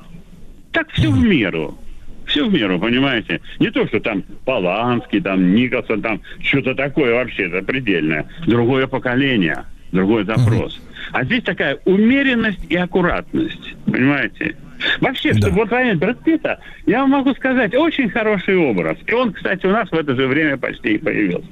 [0.72, 1.78] Так все в меру.
[2.26, 3.40] Все в меру, понимаете?
[3.58, 8.26] Не то, что там Поланский, там Николсон, там что-то такое вообще запредельное.
[8.46, 10.80] Другое поколение, другой запрос.
[11.12, 14.56] А здесь такая умеренность и аккуратность, понимаете?
[15.00, 18.96] Вообще, чтобы вот понять Брэд Питта, я вам могу сказать, очень хороший образ.
[19.06, 21.48] И он, кстати, у нас в это же время почти и появился.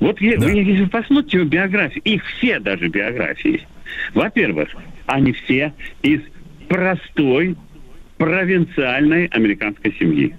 [0.00, 3.62] Вот е- вы, если посмотрите его биографии, их все даже биографии,
[4.12, 4.68] во-первых,
[5.06, 5.72] они все
[6.02, 6.20] из
[6.68, 7.56] простой
[8.18, 10.34] провинциальной американской семьи.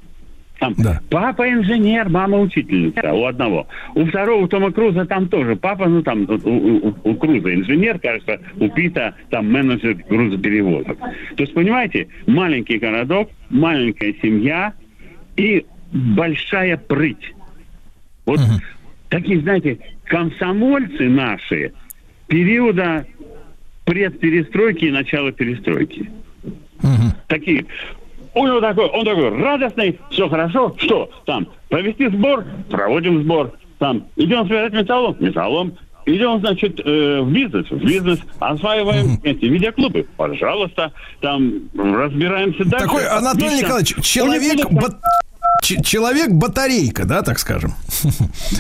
[0.60, 0.74] Там
[1.10, 3.68] папа инженер, мама учительница у одного.
[3.94, 8.00] У второго, у Тома Круза там тоже папа, ну там у, у- у Круза инженер,
[8.00, 10.98] кажется, у Пита там менеджер грузоперевозок.
[11.00, 14.74] То есть, понимаете, маленький городок, маленькая семья
[15.36, 17.34] и большая прыть.
[18.26, 18.40] Вот
[19.10, 21.72] такие, знаете, комсомольцы наши
[22.28, 23.06] периода
[23.86, 26.10] предперестройки и начала перестройки.
[27.28, 27.66] Такие.
[28.38, 30.76] У него такой, он такой радостный, все хорошо.
[30.78, 31.48] Что там?
[31.70, 32.46] Провести сбор?
[32.70, 33.52] Проводим сбор.
[33.80, 35.16] Там, идем собирать металлом?
[35.20, 35.74] Металлом.
[36.06, 42.86] Идем, значит, э, в бизнес, в бизнес, осваиваем эти видеоклубы, пожалуйста, там разбираемся дальше.
[42.86, 43.66] Такой, Анатолий Отлично.
[43.66, 45.02] Николаевич, человек, бат-
[45.62, 47.72] ч- человек батарейка, да, так скажем.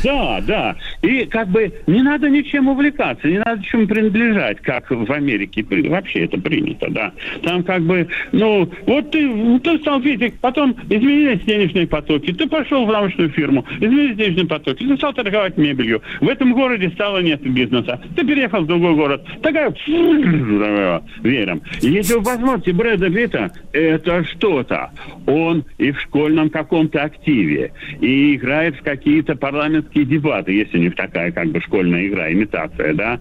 [0.03, 0.75] Да, да.
[1.01, 6.25] И как бы не надо ничем увлекаться, не надо чем принадлежать, как в Америке вообще
[6.25, 7.11] это принято, да.
[7.43, 12.47] Там как бы, ну, вот ты, ну, ты стал физик, потом изменились денежные потоки, ты
[12.47, 16.01] пошел в научную фирму, изменились денежные потоки, ты стал торговать мебелью.
[16.21, 18.01] В этом городе стало нет бизнеса.
[18.15, 19.25] Ты переехал в другой город.
[19.41, 19.73] Такая.
[21.81, 24.91] И Если вы посмотрите Брэда Питта, это что-то.
[25.25, 26.49] Он и в школьном
[26.87, 32.07] каком-то активе, и играет в какие-то парламентские дебаты, если не в такая как бы школьная
[32.07, 33.19] игра, имитация, да,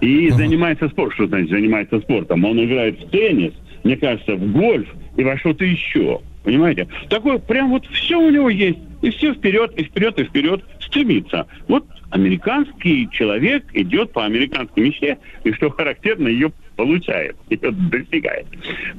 [0.00, 1.14] и занимается спортом.
[1.14, 2.44] Что значит занимается спортом?
[2.44, 3.52] Он играет в теннис,
[3.84, 6.20] мне кажется, в гольф и во что-то еще.
[6.44, 6.88] Понимаете?
[7.10, 8.78] Такое прям вот все у него есть.
[9.02, 11.46] И все вперед, и вперед, и вперед стремится.
[11.68, 18.46] Вот американский человек идет по американской мечте, и что характерно, ее получает, ее достигает.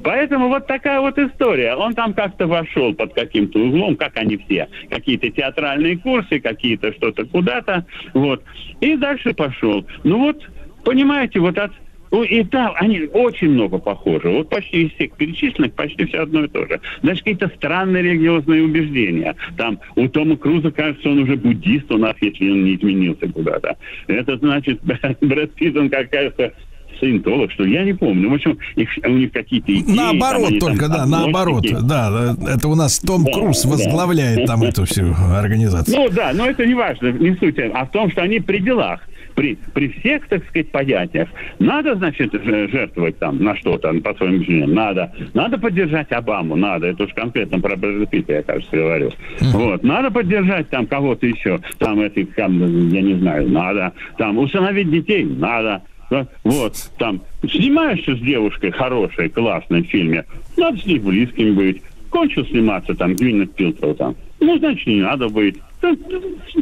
[0.04, 1.74] Поэтому вот такая вот история.
[1.74, 4.68] Он там как-то вошел под каким-то углом, как они все.
[4.90, 7.84] Какие-то театральные курсы, какие-то что-то куда-то.
[8.14, 8.44] Вот.
[8.80, 9.84] И дальше пошел.
[10.04, 10.48] Ну вот,
[10.84, 11.72] понимаете, вот от
[12.10, 14.28] ну, и там они очень много похожи.
[14.28, 16.80] Вот почти из всех перечисленных почти все одно и то же.
[17.02, 19.36] Даже какие-то странные религиозные убеждения.
[19.56, 23.76] Там у Тома Круза, кажется, он уже буддист у нас, если он не изменился куда-то.
[24.08, 24.80] Это значит,
[25.20, 26.52] Брэд Питт, он, как кажется,
[26.98, 28.28] саентолог, что я не помню.
[28.30, 29.82] В общем, их- у них какие-то идеи.
[29.86, 31.64] там Наоборот они только, там да, наоборот.
[31.82, 33.70] Да, это у нас Том Да, Круз да.
[33.70, 35.96] возглавляет там эту всю организацию.
[35.96, 39.00] Ну да, но это не важно, не суть, а в том, что они при делах.
[39.40, 41.26] При, при всех, так сказать, понятиях.
[41.58, 44.74] Надо, значит, жертвовать там на что-то, по своим мнениям.
[44.74, 45.10] Надо.
[45.32, 46.88] Надо поддержать Обаму, надо.
[46.88, 49.10] Это уж конкретно про Брэда Питта, я, кажется, говорю.
[49.40, 49.82] Вот.
[49.82, 51.58] Надо поддержать там кого-то еще.
[51.78, 53.94] Там этих, там, я не знаю, надо.
[54.18, 55.80] Там усыновить детей, надо.
[56.44, 60.26] Вот, там, снимаешься с девушкой хорошей, классной в фильме,
[60.58, 61.80] надо с ней близким быть.
[62.10, 64.16] Кончил сниматься там, Гвинет Пилтроу там.
[64.38, 65.56] Ну, значит, не надо быть.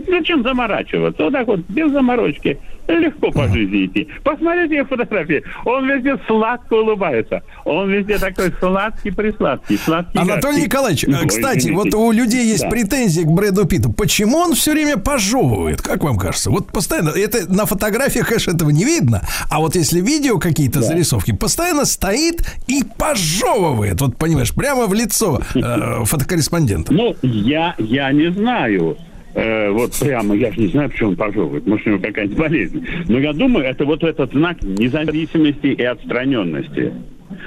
[0.08, 1.24] Зачем заморачиваться?
[1.24, 2.58] Вот так вот, без заморочки.
[2.86, 4.08] Легко по жизни идти.
[4.24, 5.42] Посмотрите ее фотографии.
[5.66, 7.42] Он везде сладко улыбается.
[7.66, 9.76] Он везде такой сладкий-присладкий.
[9.76, 10.62] Сладкий Анатолий.
[10.62, 11.74] Николаевич, э, кстати, извините.
[11.84, 12.70] вот у людей есть Да.
[12.70, 13.92] претензии к Брэду Питту.
[13.92, 15.82] Почему он все время пожевывает?
[15.82, 16.50] Как вам кажется?
[16.50, 19.20] Вот постоянно, это на фотографиях, конечно, этого не видно,
[19.50, 24.00] а вот если видео какие-то зарисовки, постоянно стоит и пожевывает.
[24.00, 26.94] Вот понимаешь, прямо в лицо э, фотокорреспондента.
[26.94, 28.96] Ну, я, я не знаю.
[29.34, 32.86] Э, вот прямо, я же не знаю, почему он пожевывает, может, у него какая-нибудь болезнь.
[33.08, 36.92] Но я думаю, это вот этот знак независимости и отстраненности.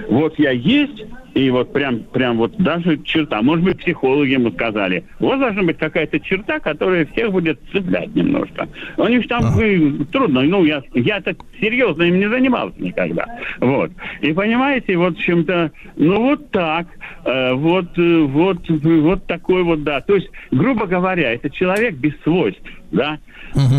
[0.09, 1.03] Вот я есть,
[1.33, 5.77] и вот прям, прям вот даже черта, может быть, психологи ему сказали, вот должна быть
[5.77, 8.67] какая-то черта, которая всех будет цеплять немножко.
[8.97, 13.25] У них там э, трудно, ну, я, я так серьезно им не занимался никогда.
[13.59, 13.91] Вот.
[14.21, 16.87] И понимаете, вот в чем-то, ну, вот так,
[17.23, 20.01] э, вот, э, вот, вот такой вот, да.
[20.01, 23.19] То есть, грубо говоря, это человек без свойств, да,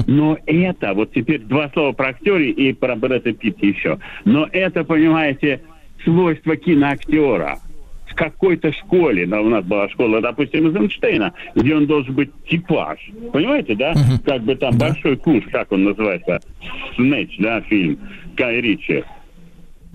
[0.06, 3.98] но это, вот теперь два слова про актере и про Брэда Питта еще.
[4.24, 5.60] Но это, понимаете,
[6.04, 7.58] свойство киноактера.
[8.06, 12.30] В какой-то школе, да, у нас была школа, допустим, из Эйнштейна, где он должен быть
[12.46, 12.98] типаж.
[13.32, 13.94] Понимаете, да?
[14.24, 16.40] Как бы там большой куш, как он называется?
[16.96, 17.98] Снэч, да, фильм
[18.36, 19.02] Кай Ричи.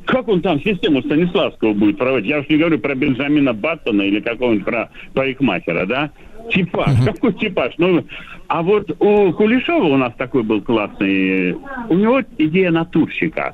[0.05, 2.29] Как он там систему Станиславского будет проводить?
[2.29, 6.11] Я уж не говорю про Бенджамина Баттона или какого-нибудь про парикмахера, да?
[6.51, 6.93] Типаж.
[7.05, 7.73] Какой типаж?
[7.77, 8.05] Ну,
[8.47, 11.53] а вот у Кулешова у нас такой был классный.
[11.89, 13.53] У него идея натурщика.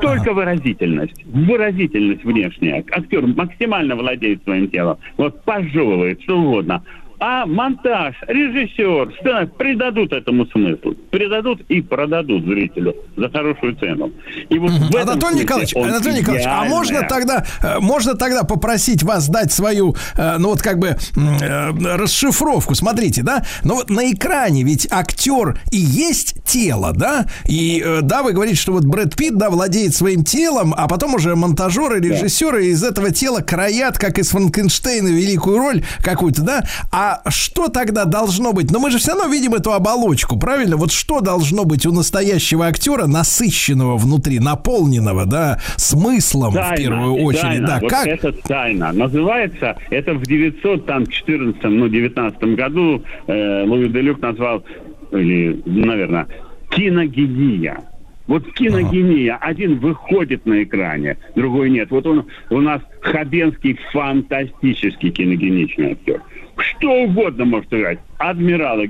[0.00, 1.24] Только выразительность.
[1.24, 2.84] Выразительность внешняя.
[2.90, 4.98] Актер максимально владеет своим телом.
[5.16, 6.82] Вот пожевывает, что угодно.
[7.18, 10.94] А монтаж, режиссер, сцена придадут этому смысл.
[11.10, 14.12] Придадут и продадут зрителю за хорошую цену.
[14.50, 19.28] И вот этом Анатолий Николаевич, Анатолий Николаевич, а можно тогда, э, можно тогда попросить вас
[19.28, 22.74] дать свою, э, ну вот как бы э, расшифровку.
[22.74, 28.32] Смотрите, да, ну вот на экране ведь актер и есть тело, да, и да, вы
[28.32, 32.84] говорите, что вот Брэд Питт, да, владеет своим телом, а потом уже монтажеры, режиссеры из
[32.84, 36.64] этого тела краят, как из Франкенштейна, великую роль какую-то, да.
[36.92, 38.70] А что тогда должно быть?
[38.70, 40.76] Ну мы же все равно видим эту оболочку, правильно?
[40.76, 47.42] Вот что должно быть у настоящего актера, насыщенного внутри, наполненного, да, смыслом в первую очередь,
[47.42, 47.66] тайна.
[47.66, 47.78] да.
[47.80, 48.06] Вот Как?
[48.06, 48.92] это тайна.
[48.92, 54.64] Называется, это в 914, ну, 19 году э, Луи Делюк назвал,
[55.12, 56.26] или, наверное,
[56.70, 57.78] киногения.
[58.26, 59.36] Вот киногения.
[59.40, 61.90] Один выходит на экране, другой нет.
[61.90, 66.22] Вот он у нас Хабенский фантастический киногеничный актер.
[66.58, 67.98] Что угодно может играть.
[68.18, 68.86] Адмирала,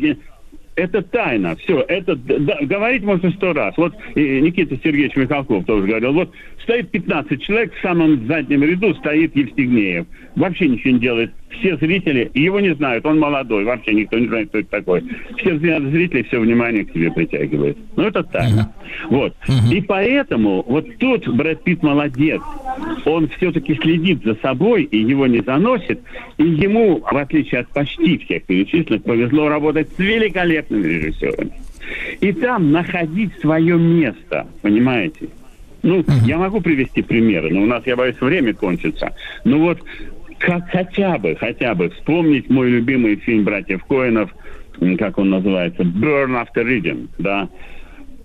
[0.76, 3.74] это тайна, все, это да, говорить можно сто раз.
[3.76, 6.32] Вот и Никита Сергеевич Михалков тоже говорил, вот
[6.62, 10.06] стоит 15 человек, в самом заднем ряду стоит Евстигнеев.
[10.36, 11.32] Вообще ничего не делает.
[11.48, 15.02] Все зрители, его не знают, он молодой, вообще никто не знает, кто это такой.
[15.38, 17.78] Все зрителей, все внимание к себе притягивает.
[17.96, 18.74] Ну, это тайна.
[19.08, 19.34] Вот.
[19.72, 22.42] И поэтому вот тут Брэд Питт молодец.
[23.06, 26.00] Он все-таки следит за собой и его не заносит.
[26.36, 29.98] И ему, в отличие от почти всех перечисленных, повезло работать с
[30.68, 31.52] великолепными режиссерами.
[32.20, 35.28] И там находить свое место, понимаете?
[35.82, 39.14] Ну, я могу привести примеры, но у нас, я боюсь, время кончится.
[39.44, 39.80] Ну вот,
[40.38, 44.34] как хотя бы, хотя бы вспомнить мой любимый фильм братьев Коинов,
[44.98, 47.48] как он называется, «Burn After Reading», да.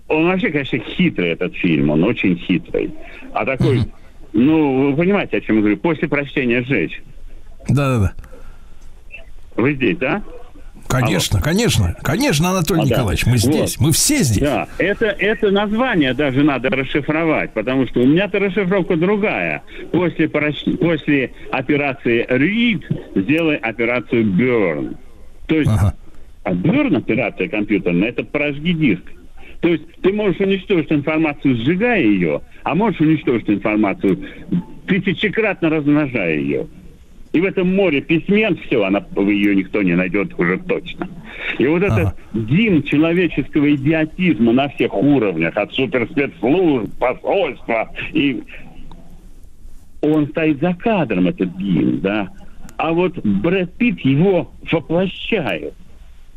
[0.08, 2.92] Он вообще, конечно, хитрый, этот фильм, он очень хитрый.
[3.32, 3.82] А такой,
[4.32, 7.00] ну, вы понимаете, о чем я говорю, после прочтения «Сжечь».
[7.68, 8.12] Да-да-да.
[9.54, 10.22] Вы здесь, да?
[10.88, 12.90] Конечно, конечно, конечно, Анатолий А, да.
[12.90, 13.86] Николаевич, мы здесь, Вот.
[13.86, 14.42] мы все здесь.
[14.42, 19.62] Да, это, это название даже надо расшифровать, потому что у меня-то расшифровка другая.
[19.90, 22.82] После, после операции Read
[23.14, 24.96] сделай операцию Burn.
[25.46, 25.70] То есть,
[26.44, 29.02] а Burn операция компьютерная, это прожги диск.
[29.60, 34.18] То есть ты можешь уничтожить информацию, сжигая ее, а можешь уничтожить информацию,
[34.86, 36.66] тысячекратно размножая ее.
[37.32, 41.08] И в этом море письмен все, она, ее никто не найдет уже точно.
[41.58, 48.42] И вот этот дим человеческого идиотизма на всех уровнях, от суперспецслужб, посольства, и
[50.02, 52.28] он стоит за кадром, этот дим, да.
[52.76, 55.74] А вот Брэд Питт его воплощает.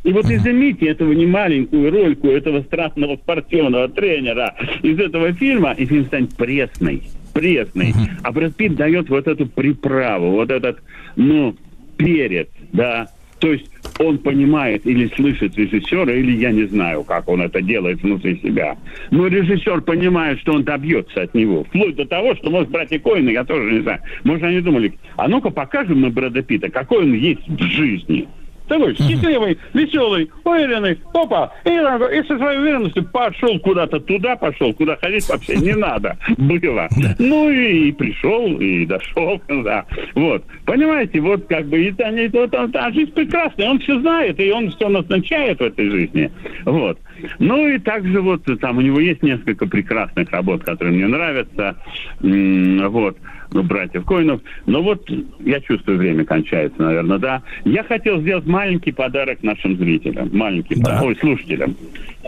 [0.03, 4.53] И вот изымите этого немаленькую рольку этого страстного спортивного тренера
[4.83, 7.01] из этого фильма, и фильм станет пресный.
[7.35, 7.93] Пресный.
[8.23, 10.81] А Брэд Питт дает вот эту приправу, вот этот,
[11.17, 11.53] ну,
[11.97, 13.09] перец, да.
[13.39, 18.01] То есть он понимает или слышит режиссера, или я не знаю, как он это делает
[18.01, 18.77] внутри себя.
[19.11, 21.65] Но режиссер понимает, что он добьется от него.
[21.65, 25.27] Вплоть до того, что, может, братья Коины, я тоже не знаю, может, они думали, а
[25.27, 28.29] ну-ка покажем мы Брэда Питта, какой он есть в жизни.
[28.67, 34.95] Такой счастливый, веселый, уверенный, опа, и, и со своей уверенностью пошел куда-то туда, пошел, куда
[34.97, 36.87] ходить вообще не надо было.
[37.19, 39.85] Ну и, пришел, и дошел, да.
[40.15, 44.39] Вот, понимаете, вот как бы, и, они- вот, он- а жизнь прекрасная, он все знает,
[44.39, 46.31] и он все назначает в этой жизни.
[46.65, 46.99] Вот.
[47.39, 51.75] Ну и также вот там у него есть несколько прекрасных работ, которые мне нравятся.
[52.19, 53.17] Вот,
[53.55, 54.41] ну, братьев Коинов.
[54.65, 55.09] Но вот
[55.39, 57.41] я чувствую, время кончается, наверное, да.
[57.63, 61.01] Я хотел сделать маленький подарок нашим зрителям, маленький, Да.
[61.01, 61.75] ой, слушателям.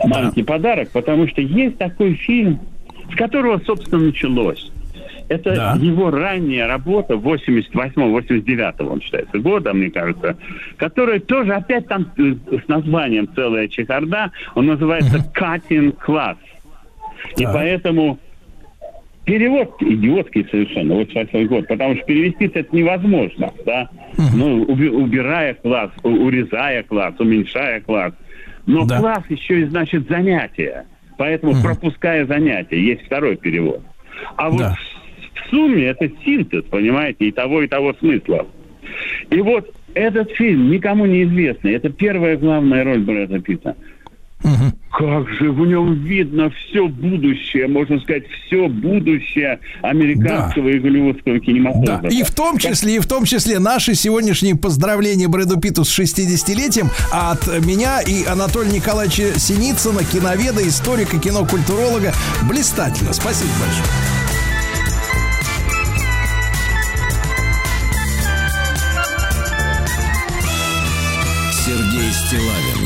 [0.04, 2.60] Маленький подарок, потому что есть такой фильм,
[3.12, 4.72] с которого, собственно, началось.
[5.28, 5.76] Это Да.
[5.78, 10.38] его ранняя работа 88-89 он считается года, мне кажется,
[10.78, 12.34] которая тоже опять там э,
[12.64, 14.32] с названием целая чехарда.
[14.54, 16.38] Он называется «Cutting Class».
[17.36, 17.52] И Так.
[17.52, 18.18] поэтому
[19.28, 23.90] перевод идиотский совершенно, 88 год, потому что перевести это невозможно, да,
[24.34, 28.14] ну, уби- убирая класс, урезая класс, уменьшая класс.
[28.66, 28.98] Но Да.
[29.00, 30.86] класс еще и значит занятие,
[31.18, 33.82] поэтому пропуская занятия, есть второй перевод.
[34.36, 34.74] А вот Да.
[35.34, 38.46] в сумме это синтез, понимаете, и того, и того смысла.
[39.30, 41.72] И вот этот фильм никому не известный.
[41.72, 43.76] Это первая главная роль Брэда Питта.
[44.42, 51.40] Как же в нем видно все будущее, можно сказать, все будущее американского и голливудского Да,
[51.40, 52.06] кинематографа.
[52.08, 56.88] и в том числе, и в том числе наши сегодняшние поздравления Брэду Питту с 60-летием
[57.12, 62.12] от меня и Анатолия Николаевича Синицына, киноведа, историка, кинокультуролога.
[62.48, 63.12] Блистательно.
[63.12, 63.88] Спасибо большое.
[71.52, 72.77] Сергей Стилавин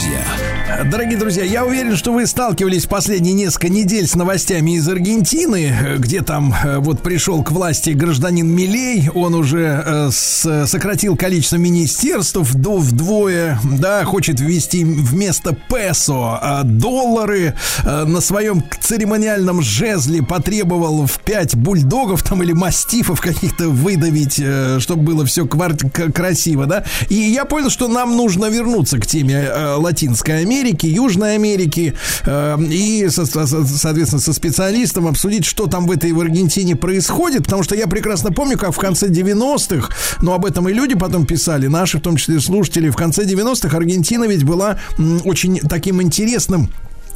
[0.00, 0.59] друзья.
[0.90, 6.22] Дорогие друзья, я уверен, что вы сталкивались последние несколько недель с новостями из Аргентины, где
[6.22, 12.54] там э, вот пришел к власти гражданин Милей, он уже э, с- сократил количество министерств
[12.54, 21.06] до вдвое, да, хочет ввести вместо песо э, доллары, э, на своем церемониальном жезле потребовал
[21.06, 24.40] в пять бульдогов там или мастифов каких-то выдавить,
[24.82, 26.84] чтобы было все красиво, да.
[27.08, 33.08] И я понял, что нам нужно вернуться к теме Латинской Америки, Южной Америки э, и,
[33.08, 37.74] со- со- соответственно, со специалистом обсудить, что там в этой в Аргентине происходит, потому что
[37.74, 39.88] я прекрасно помню, как в конце 90-х,
[40.22, 43.76] но об этом и люди потом писали, наши, в том числе слушатели, в конце 90-х
[43.76, 44.78] Аргентина ведь была
[45.24, 46.68] очень таким интересным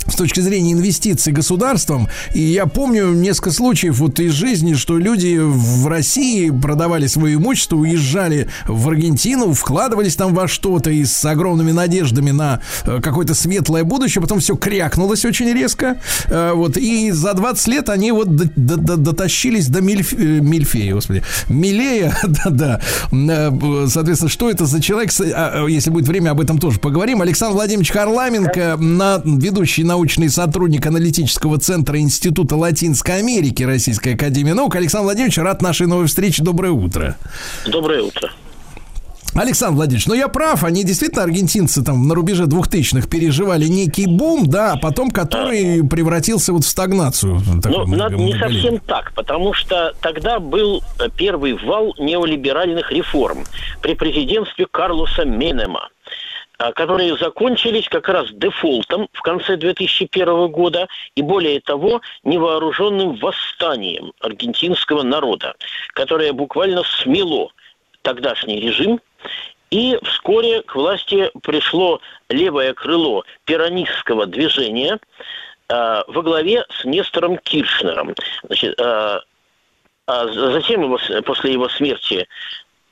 [0.07, 2.09] с точки зрения инвестиций государством.
[2.35, 7.77] И я помню несколько случаев вот из жизни, что люди в России продавали свое имущество,
[7.77, 13.85] уезжали в Аргентину, вкладывались там во что-то и с огромными надеждами на э, какое-то светлое
[13.85, 15.99] будущее, потом все крякнулось очень резко.
[16.29, 20.41] Э, Вот, и за 20 лет они вот до- до- до- дотащились до Мильф- э,
[20.41, 22.81] Мильфея, господи, Милея, да-да.
[23.89, 27.23] Соответственно, что это за человек, а, а, если будет время, об этом тоже поговорим.
[27.23, 34.75] Александр Владимирович Харламенко, на, ведущий научный сотрудник аналитического центра Института Латинской Америки Российской Академии Наук.
[34.75, 36.43] Александр Владимирович, рад нашей новой встрече.
[36.43, 37.17] Доброе утро.
[37.65, 38.29] Доброе утро.
[39.37, 44.49] Александр Владимирович, ну я прав, они действительно, аргентинцы там на рубеже двухтысячных переживали некий бум,
[44.49, 47.41] да, а потом который превратился вот в стагнацию.
[47.65, 53.45] Ну, надо не совсем так, потому что тогда был э, первый вал неолиберальных реформ
[53.81, 55.89] при президентстве Карлоса Менема
[56.73, 65.03] которые закончились как раз дефолтом в конце 2001 года и, более того, невооруженным восстанием аргентинского
[65.03, 65.55] народа,
[65.95, 67.51] которое буквально смело
[68.03, 69.01] тогдашний режим,
[69.71, 74.99] и вскоре к власти пришло левое крыло пиранистского движения
[75.69, 78.15] э, во главе с Нестором Киршнером.
[78.45, 79.21] Значит, э,
[80.07, 82.29] а з- затем его, после его смерти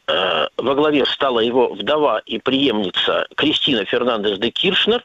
[0.06, 5.04] во главе стала его вдова и преемница Кристина Фернандес де Киршнер.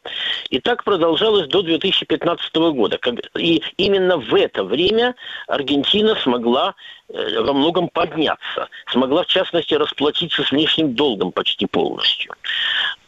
[0.50, 3.00] И так продолжалось до 2015 года.
[3.38, 5.16] И именно в это время
[5.48, 6.76] Аргентина смогла
[7.10, 8.70] э, во многом подняться.
[8.92, 12.34] Смогла, в частности, расплатиться с внешним долгом почти полностью.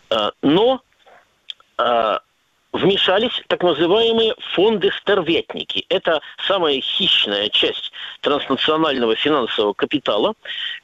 [0.10, 0.82] Э, Но
[1.78, 2.20] э,
[2.74, 5.86] вмешались так называемые фонды-стерветники.
[5.90, 7.89] Это самая хищная часть
[8.22, 10.34] транснационального финансового капитала,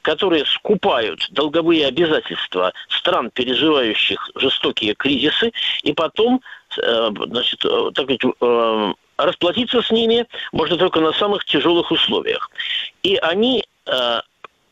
[0.02, 5.52] которые скупают долговые обязательства стран, переживающих жестокие кризисы,
[5.82, 6.40] и потом
[6.76, 12.50] э, значит, э, так сказать, э, расплатиться с ними можно только на самых тяжелых условиях.
[13.02, 13.64] И они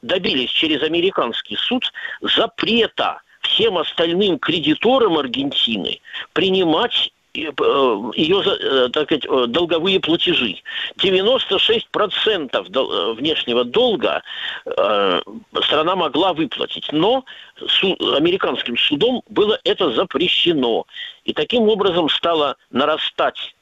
[0.03, 6.01] добились через американский суд запрета всем остальным кредиторам Аргентины
[6.33, 10.63] принимать ее э, так сказать, э, долговые платежи.
[10.97, 14.23] 96% дол- э, внешнего долга
[14.65, 15.21] э,
[15.63, 17.25] страна могла выплатить, но
[17.61, 20.87] американским судом было это запрещено.
[21.25, 23.55] И таким образом стало нарастать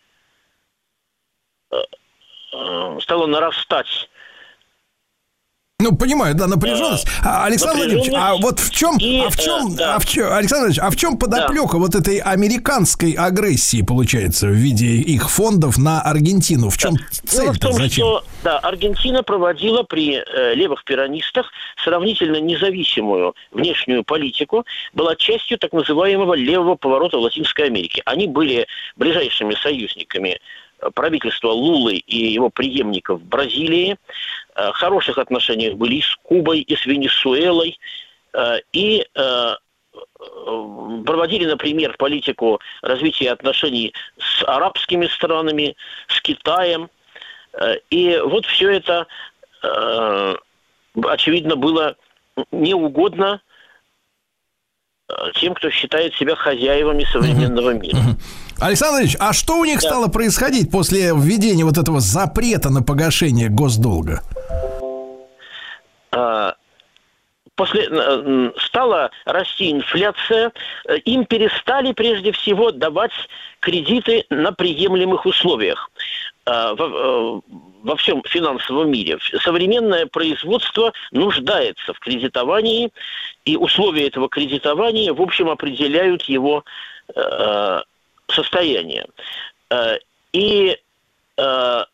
[1.70, 1.76] э,
[2.52, 4.10] э, стало нарастать
[5.82, 7.06] Ну, понимаю, да, напряженность.
[7.24, 9.96] А, Александр Владимирович, а вот в чем, и, а в чем, э, да.
[9.96, 14.52] а в чем, Александр Владимирович, а в чем подоплека вот этой американской агрессии, получается, в
[14.52, 16.70] виде их фондов на Аргентину?
[16.70, 17.60] В чем Дело в цель-то?
[17.60, 17.90] том, Зачем?
[17.90, 21.50] что да, Аргентина проводила при э, левых пиранистах
[21.82, 28.02] сравнительно независимую внешнюю политику, была частью так называемого левого поворота в Латинской Америке.
[28.04, 30.38] Они были ближайшими союзниками
[30.80, 33.96] э, правительства Лулы и его преемников в Бразилии.
[34.54, 37.78] Э, хороших отношениях были и с Кубой, и с Венесуэлой.
[38.34, 39.54] Э, И э,
[41.06, 45.76] проводили, например, политику развития отношений с арабскими странами,
[46.08, 46.88] с Китаем.
[47.90, 49.06] И вот все это,
[51.04, 51.96] очевидно, было
[52.52, 53.42] неугодно
[55.34, 57.98] тем, кто считает себя хозяевами современного мира.
[58.58, 59.88] Александр Владимирович, а что у них Да.
[59.88, 64.22] стало происходить после введения вот этого запрета на погашение госдолга?
[66.12, 66.54] А,
[67.54, 70.52] После э, стала расти инфляция,
[70.88, 73.12] э, им перестали прежде всего давать
[73.60, 75.90] кредиты на приемлемых условиях
[76.50, 77.40] во, э,
[77.82, 79.18] во всем финансовом мире.
[79.40, 82.90] Современное производство нуждается в кредитовании,
[83.44, 86.64] и условия этого кредитования, в общем, определяют его
[87.14, 87.80] э,
[88.28, 89.06] состояние.
[89.70, 89.98] Э,
[90.32, 90.78] И
[91.36, 91.84] э,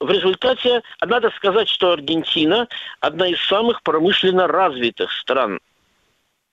[0.00, 2.68] в результате, надо сказать, что Аргентина
[3.00, 5.60] одна из самых промышленно развитых стран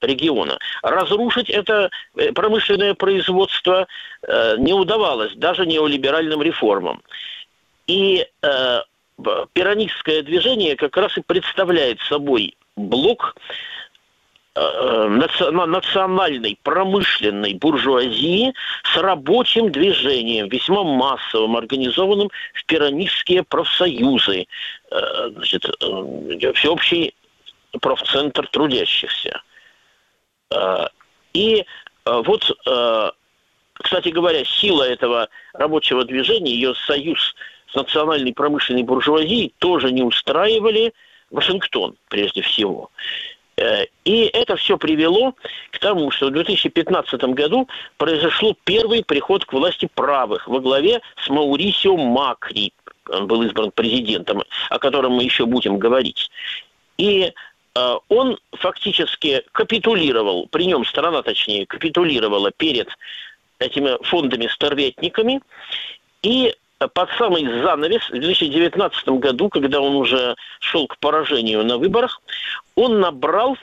[0.01, 0.57] региона.
[0.83, 3.87] Разрушить это э, промышленное производство
[4.21, 7.01] э, не удавалось даже неолиберальным реформам.
[7.87, 8.81] И э,
[9.53, 13.35] пиранистское движение как раз и представляет собой блок
[14.55, 18.53] наци- на- национальной промышленной буржуазии
[18.83, 24.47] с рабочим движением, весьма массовым, организованным в пиранистские профсоюзы,
[24.89, 25.63] значит,
[26.55, 27.13] всеобщий
[27.79, 29.41] профцентр трудящихся.
[30.51, 30.87] Э,
[31.33, 31.65] И
[32.05, 33.11] э, вот, э,
[33.73, 37.35] кстати говоря, сила этого рабочего движения, ее союз
[37.71, 40.93] с национальной промышленной буржуазией тоже не устраивали
[41.29, 42.91] Вашингтон, прежде всего.
[44.05, 45.35] И это все привело
[45.71, 51.29] к тому, что в 2015 году произошло первый приход к власти правых во главе с
[51.29, 52.73] Маурисио Макри.
[53.09, 56.31] Он был избран президентом, о котором мы еще будем говорить.
[56.97, 57.33] И
[57.73, 62.89] он фактически капитулировал, при нем страна, точнее, капитулировала перед
[63.61, 65.41] этими фондами-сторветниками,
[66.21, 71.77] и э, под самый занавес в 2019 году, когда он уже шел к поражению на
[71.77, 72.21] выборах,
[72.75, 73.57] он набрал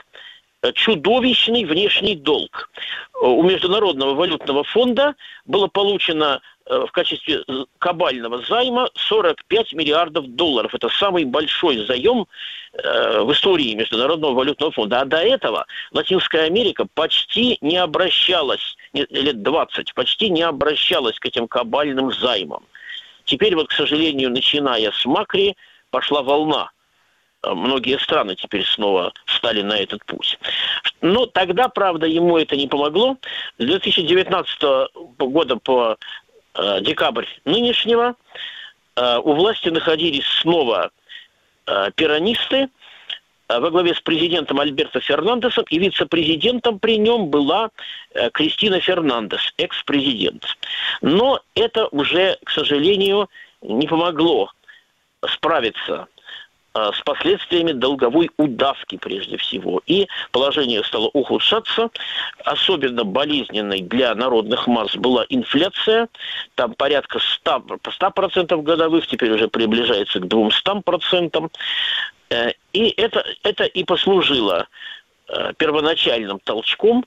[0.63, 2.71] э, чудовищный внешний долг.
[3.15, 5.15] Э, У Международного валютного фонда
[5.45, 7.45] было получено э, в качестве
[7.79, 10.75] кабального займа 45 миллиардов долларов.
[10.75, 12.27] Это самый большой заем
[12.73, 15.01] э, в истории Международного валютного фонда.
[15.01, 21.49] А до этого Латинская Америка почти не обращалась, лет 20, почти не обращалась к этим
[21.49, 22.65] кабальным займам.
[23.25, 25.57] Теперь вот, к сожалению, начиная с Макри,
[25.91, 26.71] пошла волна.
[27.43, 30.39] Э, Многие страны теперь снова встали на этот путь.
[31.01, 33.17] Но тогда, правда, ему это не помогло.
[33.59, 34.63] С 2019
[35.19, 35.97] года по э,
[36.81, 38.17] декабрь нынешнего
[38.97, 40.91] э, у власти находились снова
[41.67, 42.69] э, пиранисты
[43.49, 47.71] э, во главе с президентом Альберто Фернандесом, и вице-президентом при нем была
[48.15, 50.45] э, Кристина Фернандес, экс-президент.
[51.01, 53.29] Но это уже, к сожалению,
[53.63, 54.51] не помогло
[55.27, 56.18] справиться э,
[56.93, 59.83] с последствиями долговой удавки прежде всего.
[59.87, 61.91] И положение стало ухудшаться.
[62.45, 66.09] Особенно болезненной для народных масс была инфляция.
[66.55, 71.51] Там порядка 100%, 100% годовых, теперь уже приближается к 200%.
[72.31, 74.65] Э, И это, это и послужило э,
[75.59, 77.05] первоначальным толчком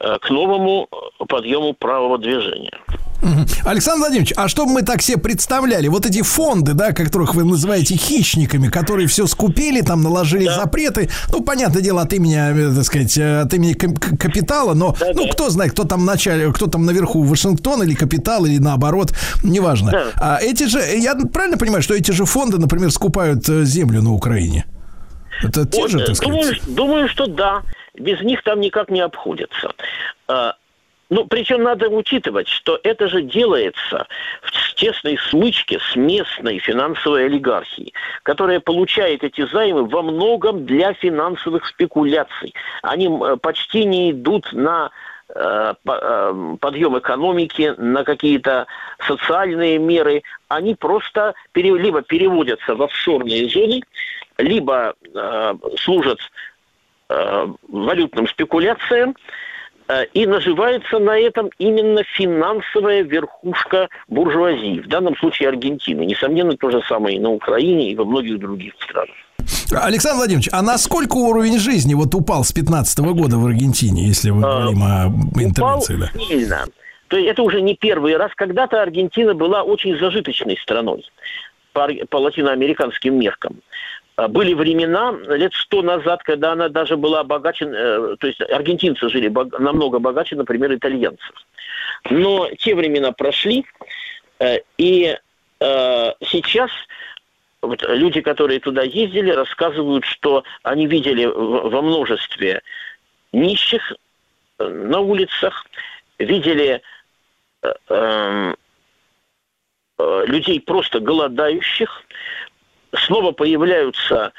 [0.00, 2.78] э, к новому э, подъему правого движения.
[3.64, 7.96] Александр Владимирович, а чтобы мы так себе представляли, вот эти фонды, да, которых вы называете
[7.96, 13.16] хищниками, которые все скупили, там наложили запреты, ну, понятное дело, от имени, э, так сказать,
[13.16, 17.22] э, от имени капитала, но, ну, кто знает, кто там в начале, кто там наверху,
[17.22, 20.12] Вашингтон или капитал, или наоборот, неважно.
[20.20, 24.12] А эти же, я правильно понимаю, что эти же фонды, например, скупают э, землю на
[24.12, 24.66] Украине?
[25.42, 26.32] Это те Вот, же, э, так сказать?
[26.40, 27.62] думаю, думаю, что да.
[27.94, 29.72] Без них там никак не обходится.
[30.28, 30.54] А,
[31.10, 34.06] Ну, причем надо учитывать, что это же делается
[34.42, 37.92] в тесной смычке с местной финансовой олигархией,
[38.22, 42.54] которая получает эти займы во многом для финансовых спекуляций.
[42.82, 43.08] Они
[43.42, 44.90] почти не идут на
[45.28, 48.66] э, э, подъем экономики, на какие-то
[49.06, 50.22] социальные меры.
[50.48, 53.82] Они просто пере- либо переводятся в офшорные зоны,
[54.38, 56.18] либо э, служат
[57.08, 59.14] э, валютным спекуляциям,
[59.88, 66.04] э, и наживается на этом именно финансовая верхушка буржуазии, в данном случае Аргентины.
[66.04, 69.14] Несомненно, то же самое и на Украине, и во многих других странах.
[69.72, 74.40] Александр Владимирович, а насколько уровень жизни вот упал с 15 года в Аргентине, если мы
[74.40, 75.06] говорим о
[75.40, 75.96] интервенции?
[75.96, 76.10] Да?
[76.26, 76.64] сильно.
[77.08, 78.32] То есть это уже не первый раз.
[78.34, 81.04] Когда-то Аргентина была очень зажиточной страной
[81.72, 83.60] по, по латиноамериканским меркам.
[84.16, 89.08] А Были времена, лет сто назад, когда она даже была богаче, э, то есть аргентинцы
[89.08, 89.28] жили
[89.58, 91.32] намного богаче, например, итальянцев.
[92.10, 93.64] Но те времена прошли,
[94.38, 95.16] э, и
[95.60, 96.70] э, сейчас
[97.60, 102.62] вот люди, которые туда ездили, рассказывают, что они видели во множестве
[103.32, 103.94] нищих
[104.58, 105.66] на улицах,
[106.18, 106.82] видели
[107.88, 108.54] эм,
[109.98, 112.04] людей просто голодающих,
[113.06, 114.32] снова появляются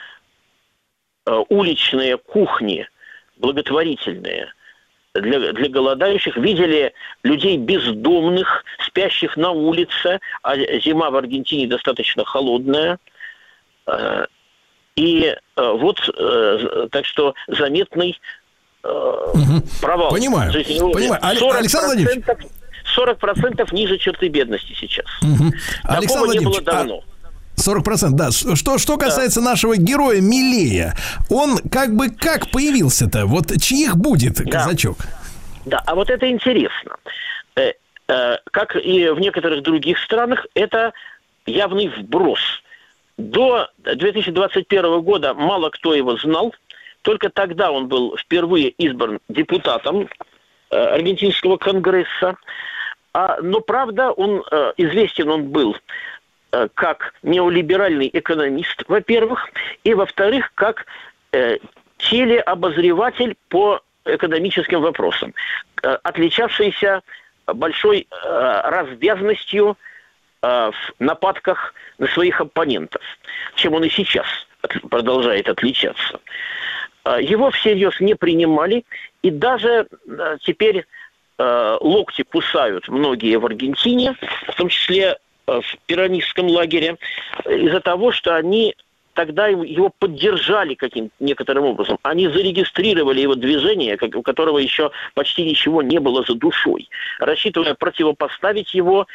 [1.26, 2.88] э, уличные кухни
[3.38, 4.54] благотворительные
[5.14, 13.00] для, для голодающих, видели людей бездомных, спящих на улице, а зима в Аргентине достаточно холодная.
[13.88, 14.26] Э,
[14.96, 16.00] И э, вот,
[16.92, 18.20] так что заметный
[19.82, 20.12] провал.
[20.12, 21.20] Понимаю, жизненного понимаю.
[21.24, 22.26] Але- 40%, Александр Владимирович.
[22.96, 25.06] 40% ниже черты бедности сейчас.
[25.22, 25.52] Мгм.
[25.82, 27.04] Такого Александр не было а- давно.
[27.58, 28.32] 40%, да.
[28.32, 30.96] Что, что касается нашего героя Милея,
[31.30, 33.26] он как бы как появился-то?
[33.26, 34.98] Вот чьих будет казачок?
[35.66, 36.98] Да, а вот это интересно.
[37.56, 37.74] Э,
[38.08, 40.94] э, Как и в некоторых других странах, это
[41.46, 42.40] явный вброс.
[43.18, 46.54] До 2021 года мало кто его знал.
[47.02, 50.10] Только тогда он был впервые избран депутатом
[50.72, 52.36] э, аргентинского конгресса.
[53.14, 55.78] А, но правда, он э, известен он был
[56.74, 59.50] как неолиберальный экономист, во-первых,
[59.84, 60.86] и во-вторых, как
[61.32, 61.58] э,
[61.98, 65.34] телеобозреватель по экономическим вопросам,
[65.84, 67.02] э, отличавшийся
[67.48, 69.78] большой э, развязностью
[70.42, 73.02] э, в нападках на своих оппонентов,
[73.56, 74.28] чем он и сейчас
[74.90, 76.20] продолжает отличаться.
[77.06, 78.86] Э, Его всерьез не принимали,
[79.22, 80.86] и даже э, теперь
[81.38, 84.16] э, локти кусают многие в Аргентине,
[84.48, 85.16] в том числе э,
[85.48, 86.98] в пиранистском лагере,
[87.46, 88.76] э, из-за того, что они
[89.14, 91.98] тогда его- поддержали каким некоторым образом.
[92.04, 96.90] Они зарегистрировали его движение, как- у которого еще почти ничего не было за душой,
[97.20, 99.08] рассчитывая противопоставить его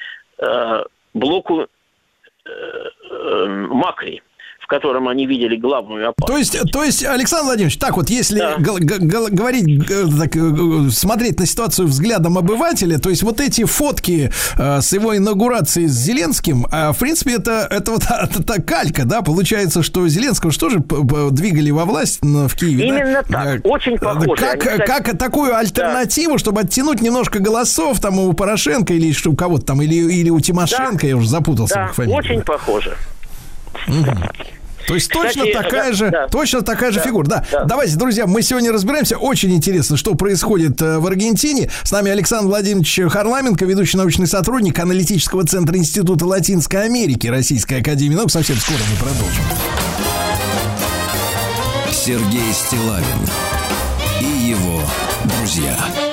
[0.43, 1.69] э, блоку
[2.47, 4.23] э, э, Макри,
[4.71, 6.53] котором они видели главную опасность.
[6.53, 8.79] То есть, то есть, Александр Владимирович, так вот, если гол-
[9.31, 14.93] говорить, так, э, смотреть на ситуацию взглядом обывателя, то есть вот эти фотки э, с
[14.93, 20.07] его инаугурацией с Зеленским, а, в принципе, это, это вот это калька, да, получается, что
[20.09, 20.79] Зеленского что же
[21.31, 22.99] двигали во власть в Киеве, да?
[22.99, 24.29] Именно так, Э, очень похоже.
[24.37, 29.35] Как, Они, кстати, как такую альтернативу, чтобы оттянуть немножко голосов там у Порошенко или у
[29.35, 32.97] кого-то там, или, или у Тимошенко, я уже запутался да, очень похоже.
[34.87, 36.29] То есть Кстати, точно такая да, же, да.
[36.29, 37.27] точно такая же Да, фигура.
[37.27, 37.45] Да.
[37.51, 37.65] да.
[37.65, 39.17] Давайте, друзья, мы сегодня разбираемся.
[39.19, 41.71] Очень интересно, что происходит э, в Аргентине.
[41.85, 48.17] С нами Александр Владимирович Харламенко, ведущий научный сотрудник аналитического центра Института Латинской Америки Российской Академии
[48.17, 48.31] Наук.
[48.31, 49.45] Совсем скоро мы продолжим.
[51.93, 53.05] Сергей Стилавин
[54.21, 54.81] и его
[55.25, 56.10] друзья.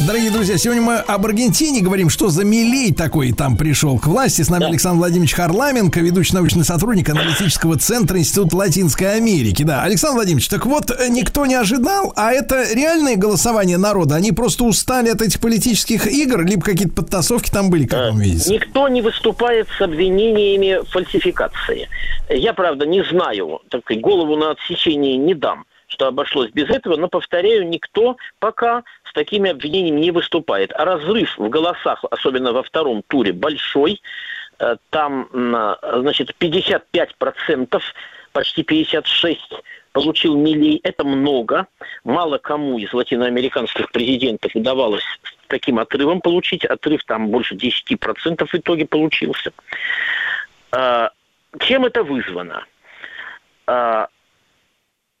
[0.00, 4.40] Дорогие друзья, сегодня мы об Аргентине говорим, что за Милей такой там пришел к власти.
[4.40, 9.64] С нами Александр Владимирович Харламенко, ведущий научный сотрудник аналитического центра Института Латинской Америки.
[9.64, 14.14] Да, Александр Владимирович, так вот, э, никто не ожидал, а это реальное голосование народа?
[14.14, 18.50] Они просто устали от этих политических игр, либо какие-то подтасовки там были, как вам видится?
[18.50, 21.88] Никто не выступает с обвинениями фальсификации.
[22.30, 26.96] Я, правда, не знаю, так сказать, голову на отсечение не дам, что обошлось без этого,
[26.96, 28.82] но, повторяю, никто пока
[29.12, 30.72] с такими обвинениями не выступает.
[30.72, 34.00] А разрыв в голосах, особенно во втором туре, большой.
[34.58, 37.82] Э, Там, м, значит, 55%,
[38.32, 39.60] почти 56%
[39.92, 40.80] получил Милей.
[40.82, 41.66] Это много.
[42.04, 45.04] Мало кому из латиноамериканских президентов удавалось
[45.48, 46.64] таким отрывом получить.
[46.64, 49.52] Отрыв там больше 10% в итоге получился.
[50.70, 51.10] А,
[51.58, 52.64] Чем это вызвано?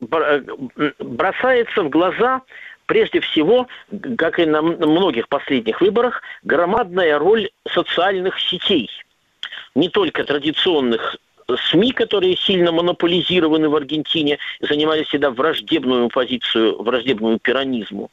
[0.00, 0.42] Бр-
[0.78, 2.40] э, Бросается в глаза
[2.92, 3.68] прежде всего,
[4.18, 8.90] как и на многих последних выборах, громадная роль социальных сетей.
[9.74, 11.16] Не только традиционных
[11.70, 18.10] СМИ, которые сильно монополизированы в Аргентине, занимали всегда враждебную позицию, враждебную пиранизму,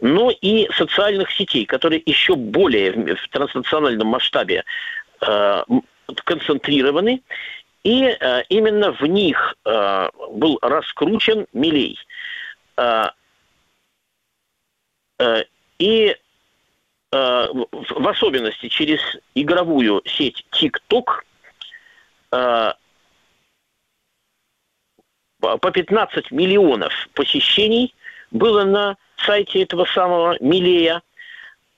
[0.00, 4.64] но и социальных сетей, которые еще более в транснациональном масштабе
[5.20, 5.62] э,
[6.24, 7.20] концентрированы
[7.84, 11.98] И э, именно в них э, был раскручен Милей.
[12.78, 13.21] Э, э,
[15.78, 16.16] и э,
[17.12, 19.00] в особенности через
[19.34, 21.06] игровую сеть TikTok
[22.32, 22.72] э,
[25.40, 27.94] по по 15 миллионов посещений
[28.30, 31.02] было на сайте этого самого Милея.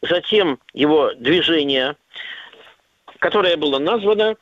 [0.02, 1.96] Затем его движение,
[3.20, 4.36] которое было названо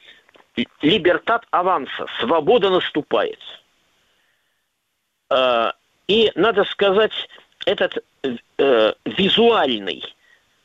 [0.82, 3.38] «Либертат аванса»– «Свобода наступает».
[5.30, 5.72] Э,
[6.08, 7.12] И, надо сказать,
[7.66, 8.04] этот
[8.58, 10.02] э, визуальный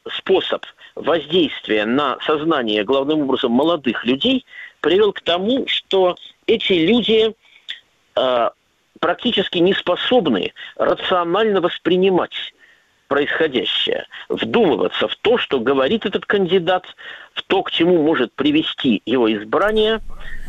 [0.09, 0.65] способ
[0.95, 4.45] воздействия на сознание, главным образом, молодых людей,
[4.81, 6.15] привел к тому, что
[6.45, 7.33] эти люди
[8.15, 8.49] э,
[8.99, 12.53] практически не способны рационально воспринимать
[13.07, 16.83] происходящее, вдумываться в то, что говорит этот кандидат,
[17.33, 19.99] в то, к чему может привести его избрание.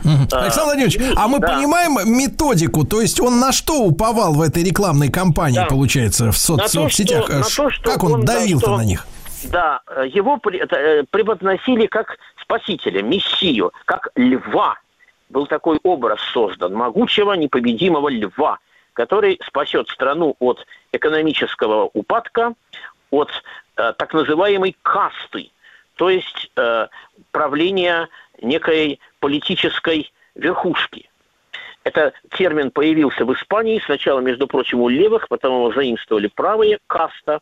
[0.04, 1.54] А, Александр Владимирович, а мы да.
[1.54, 5.66] понимаем методику, то есть он на что уповал в этой рекламной кампании, Да.
[5.66, 7.24] получается, в соц- На то, соцсетях?
[7.24, 9.06] что- на то, что как он, он, да, давил-то что- на них?
[9.44, 14.76] Да, его э, преподносили как спасителя, мессию, как льва.
[15.30, 18.58] Был такой образ создан, могучего, непобедимого льва,
[18.98, 22.54] который спасет страну от экономического упадка,
[23.10, 23.30] от
[23.76, 25.52] э, так называемой касты,
[25.94, 26.88] то есть э,
[27.30, 28.08] правления
[28.42, 31.08] некой политической верхушки.
[31.84, 37.38] Это термин появился в Испании сначала, между прочим, у левых, потом его заимствовали правые, каста.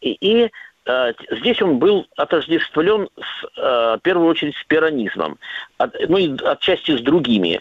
[0.00, 0.50] И, и,
[0.86, 5.38] э, здесь он был отождествлен с, э, в первую очередь с пиранизмом,
[5.78, 7.60] от- ну и отчасти с другими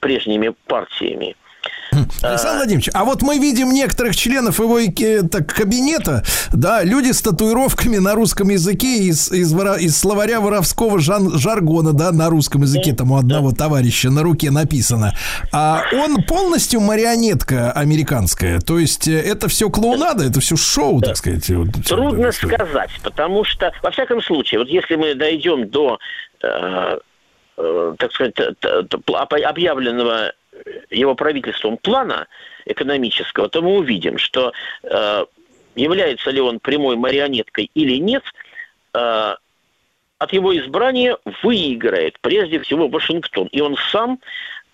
[0.00, 1.36] прежними партиями.
[2.22, 6.22] Александр Владимирович, а вот мы видим некоторых членов его ке- так, кабинета,
[6.52, 12.12] да, люди с татуировками на русском языке из, из, из словаря воровского жан- жаргона, да,
[12.12, 15.14] на русском языке там у одного товарища на руке написано.
[15.52, 21.16] А он полностью марионетка американская, то есть э, это все клоунада, это все шоу, так
[21.16, 21.48] сказать.
[21.50, 21.68] вот.
[21.86, 25.98] Трудно сказать, потому что, во всяком случае, вот если мы дойдем до,
[26.42, 26.98] э,
[27.58, 28.34] э, так сказать,
[29.44, 30.32] объявленного
[30.90, 32.26] его правительством плана
[32.64, 34.52] экономического, то мы увидим, что
[34.82, 35.24] э,
[35.74, 38.22] является ли он прямой марионеткой или нет,
[38.94, 39.34] э,
[40.18, 43.48] от его избрания выиграет прежде всего Вашингтон.
[43.48, 44.20] И он сам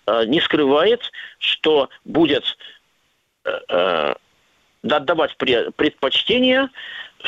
[0.05, 1.01] э, не скрывает,
[1.39, 2.43] что будет
[3.45, 4.13] э, э,
[4.83, 6.69] отдавать пре- предпочтение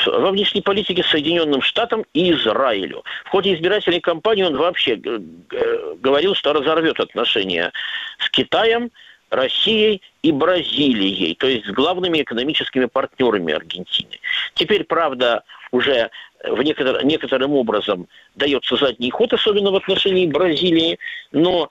[0.06, 3.04] внешней политике Соединенным Штатам и Израилю.
[3.24, 7.72] В ходе избирательной кампании он вообще говорил, что разорвет отношения
[8.18, 8.90] с Китаем,
[9.30, 14.18] Россией и Бразилией, то есть с главными экономическими партнерами Аргентины.
[14.54, 16.10] Теперь, правда, уже
[16.44, 20.98] в некотор- некоторым образом дается задний ход, особенно в отношении Бразилии,
[21.32, 21.68] но э,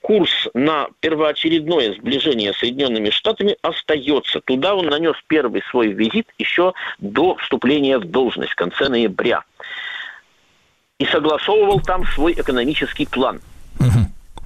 [0.00, 4.40] курс на первоочередное сближение с Соединенными Штатами остается.
[4.40, 9.44] Туда он нанес первый свой визит еще до вступления в должность в конце ноября.
[10.98, 13.40] И согласовывал там свой экономический план.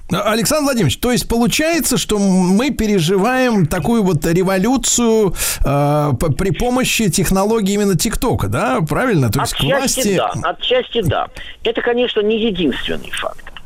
[0.09, 5.35] Александр Владимирович, то есть получается, что мы переживаем такую вот революцию
[5.65, 8.79] э, при помощи технологии именно ТикТока, да?
[8.87, 9.29] Правильно?
[9.29, 10.15] То есть Отчасти власти...
[10.15, 11.27] да, отчасти да.
[11.63, 13.56] Это, конечно, не единственный фактор.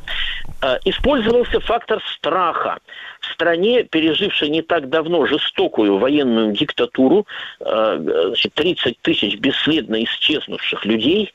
[0.62, 2.80] Э, Использовался фактор страха.
[3.20, 7.26] В стране, пережившей не так давно жестокую военную диктатуру,
[7.60, 11.34] э, значит, 30 тысяч бесследно исчезнувших людей,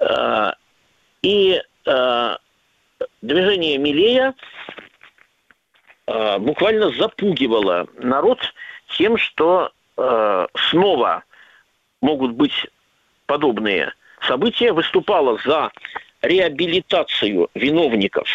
[0.00, 0.52] э,
[1.22, 2.36] и э,
[3.22, 4.34] движение Милея
[6.06, 8.38] э, буквально запугивало народ
[8.96, 11.24] тем, что э, снова
[12.00, 12.66] могут быть
[13.26, 15.70] подобные события, выступала за
[16.26, 18.28] реабилитацию виновников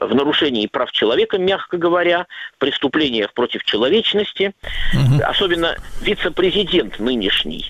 [0.00, 4.52] в нарушении прав человека, мягко говоря, в преступлениях против человечности.
[5.22, 7.64] Особенно вице-президент нынешний.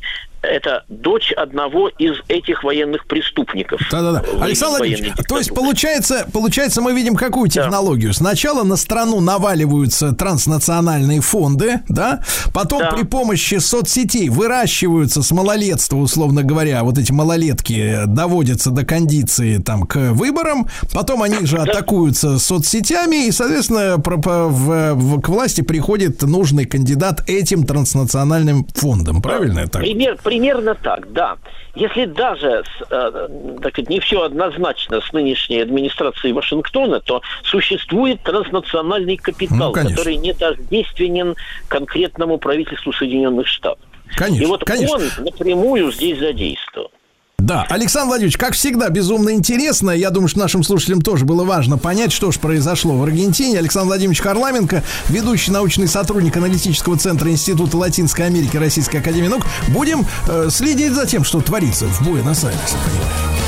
[0.46, 3.80] Это дочь одного из этих военных преступников.
[3.90, 4.22] Да-да-да.
[4.42, 8.12] Александр Владимирович, то есть получается, получается, мы видим какую технологию.
[8.14, 12.22] Сначала на страну наваливаются транснациональные фонды, да,
[12.54, 12.90] потом Да.
[12.92, 19.84] при помощи соцсетей выращиваются с малолетства, условно говоря, вот эти малолетки доводятся до кондиции там
[19.84, 27.64] к выборам, потом они же атакуются соцсетями, и, соответственно, к власти приходит нужный кандидат этим
[27.64, 29.22] транснациональным фондом.
[29.22, 29.82] Правильно это так?
[29.82, 31.36] Пример, примерно так, да.
[31.74, 33.28] Если даже э,
[33.62, 39.96] так сказать, не все однозначно с нынешней администрацией Вашингтона, то существует транснациональный капитал, Ну, конечно.
[39.96, 41.36] который не тождественен
[41.68, 43.78] конкретному правительству Соединенных Штатов.
[44.14, 44.96] Конечно, И вот конечно.
[44.96, 46.90] он напрямую здесь задействован.
[47.38, 49.90] Да, Александр Владимирович, как всегда, безумно интересно.
[49.90, 53.58] Я думаю, что нашим слушателям тоже было важно понять, что же произошло в Аргентине.
[53.58, 59.46] Александр Владимирович Харламенко, ведущий научный сотрудник аналитического центра Института Латинской Америки Российской Академии Наук.
[59.68, 62.76] Будем э, следить за тем, что творится в Буэнос-Айресе.
[62.76, 63.45] Feliz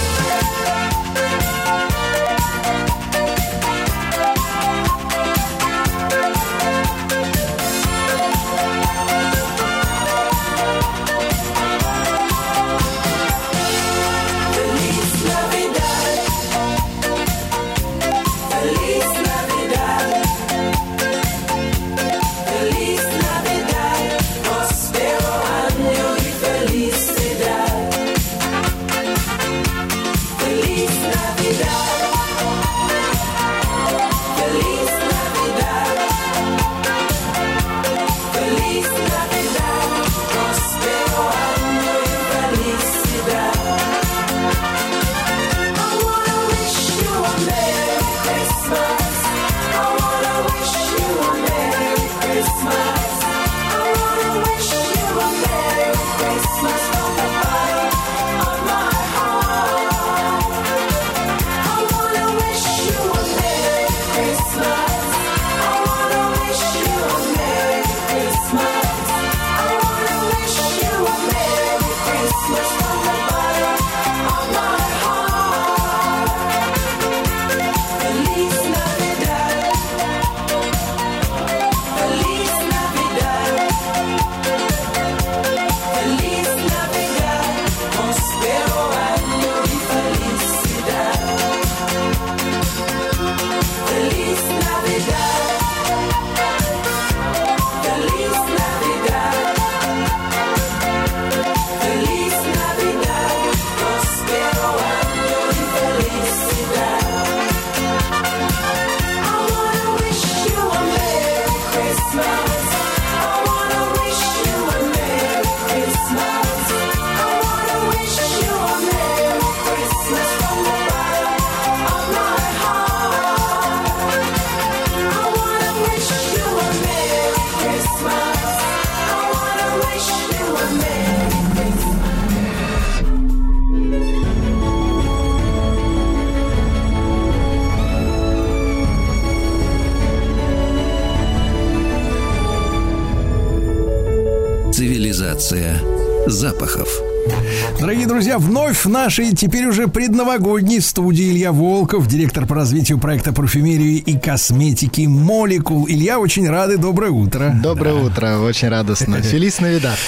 [148.79, 154.19] вновь в нашей теперь уже предновогодней студии Илья Волков, директор по развитию проекта парфюмерии и
[154.19, 155.87] косметики «Молекул».
[155.89, 157.55] Илья, очень рады, доброе утро.
[157.63, 159.23] Доброе утро, очень радостно.
[159.23, 159.99] Фелис Навидат.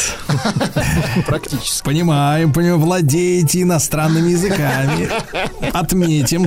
[1.27, 1.85] Практически.
[1.85, 5.09] Понимаем, понимаем, владеете иностранными языками.
[5.73, 6.47] Отметим.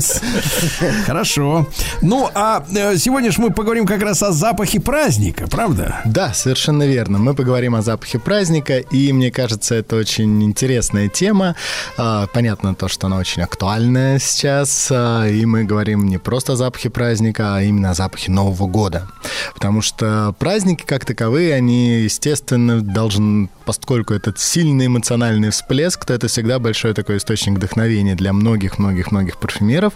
[1.05, 1.67] Хорошо.
[2.01, 6.01] Ну, а э, сегодня же мы поговорим как раз о запахе праздника, правда?
[6.05, 7.19] Да, совершенно верно.
[7.19, 11.55] Мы поговорим о запахе праздника, и мне кажется, это очень интересная тема.
[11.97, 16.55] А, Понятно то, что она очень актуальная сейчас, а, и мы говорим не просто о
[16.55, 19.07] запахе праздника, а именно о запахе Нового года.
[19.53, 26.27] Потому что праздники как таковые, они, естественно, должен, поскольку это сильный эмоциональный всплеск, то это
[26.27, 28.33] всегда большой такой источник вдохновения для
[29.13, 29.93] многих-многих-многих парфюмеров.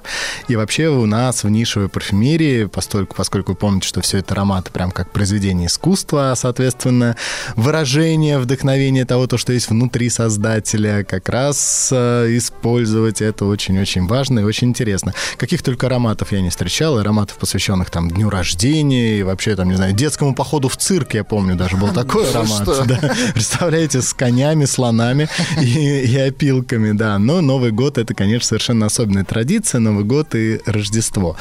[0.47, 4.71] И вообще у нас в нишевой парфюмерии, поскольку, поскольку вы помните, что все это ароматы
[4.71, 7.15] прям как произведение искусства, соответственно,
[7.55, 14.39] выражение вдохновения того, то, что есть внутри создателя, как раз э, использовать это очень-очень важно
[14.39, 15.13] и очень интересно.
[15.37, 19.75] Каких только ароматов я не встречал, ароматов, посвященных там дню рождения и вообще там, не
[19.75, 22.87] знаю, детскому походу в цирк, я помню, даже был такой Да аромат.
[22.87, 23.13] да.
[23.33, 25.27] Представляете, с конями, слонами
[25.61, 27.17] и, и опилками, да.
[27.17, 31.37] Но Новый год это, конечно, совершенно особенная традиция, Новый год и Рождество.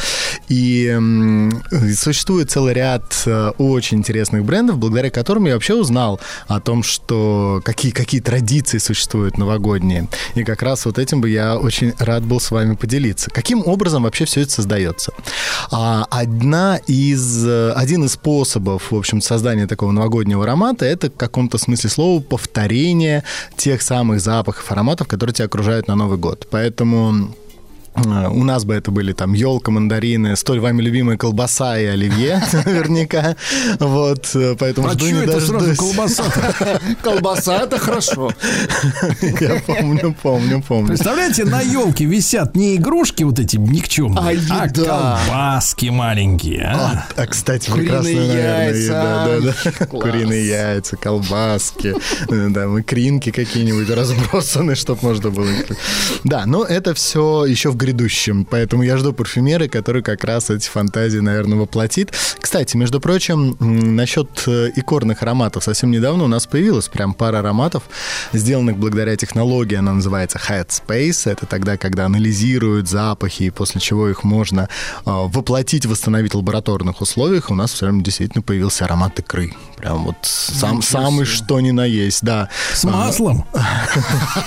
[0.48, 1.62] И м,
[1.96, 7.60] существует целый ряд э, очень интересных брендов, благодаря которым я вообще узнал о том, что
[7.64, 10.08] какие, какие традиции существуют новогодние.
[10.36, 13.30] И как раз вот этим бы я очень рад был с вами поделиться.
[13.30, 15.12] Каким образом вообще все это создается?
[15.72, 21.16] А, одна из, э, один из способов, в общем, создания такого новогоднего аромата, это в
[21.16, 23.24] каком-то смысле слова повторение
[23.56, 26.46] тех самых запахов, ароматов, которые тебя окружают на Новый год.
[26.50, 27.34] Поэтому
[28.04, 33.36] У нас бы это были там елка, мандарины, столь вами любимая колбаса и оливье, наверняка.
[33.78, 36.80] Вот, э, поэтому А жду не это сразу колбаса-то?
[37.02, 38.30] Колбаса это хорошо.
[39.40, 40.88] Я помню, помню, помню.
[40.88, 46.64] Представляете, на елке висят не игрушки вот эти никчемные, А а, колбаски маленькие.
[46.74, 47.06] а.
[47.16, 48.80] А, кстати, Куриные прекрасная, наверное, яйца.
[48.82, 49.86] еда, да, да.
[49.86, 50.02] Класс.
[50.02, 51.94] Куриные яйца, колбаски,
[52.28, 55.46] э, да, икринки какие-нибудь разбросаны, чтобы можно было...
[56.24, 60.68] Да, но это все еще в грядущем, поэтому я жду парфюмеры, который как раз эти
[60.68, 62.12] фантазии, наверное, воплотит.
[62.40, 65.62] Кстати, между прочим, насчет э, икорных ароматов.
[65.64, 67.84] Совсем недавно у нас появилась прям пара ароматов,
[68.32, 71.30] сделанных благодаря технологии, она называется Head Space.
[71.30, 74.66] Это тогда, когда анализируют запахи, и после чего их можно э,
[75.04, 77.50] воплотить, восстановить в лабораторных условиях.
[77.50, 79.54] У нас все время действительно появился аромат икры.
[79.76, 82.48] Прям вот сам, самый что ни на есть, да.
[82.72, 83.44] С маслом.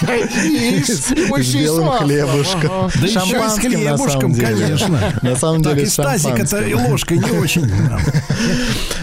[0.08, 2.90] И с- С еще и с белым хлебушком.
[3.02, 5.14] Да с Шампанским, на хлебушком, конечно.
[5.22, 6.92] На самом Так деле, и с тазик-то и шампанским.
[6.92, 7.72] ложкой не очень.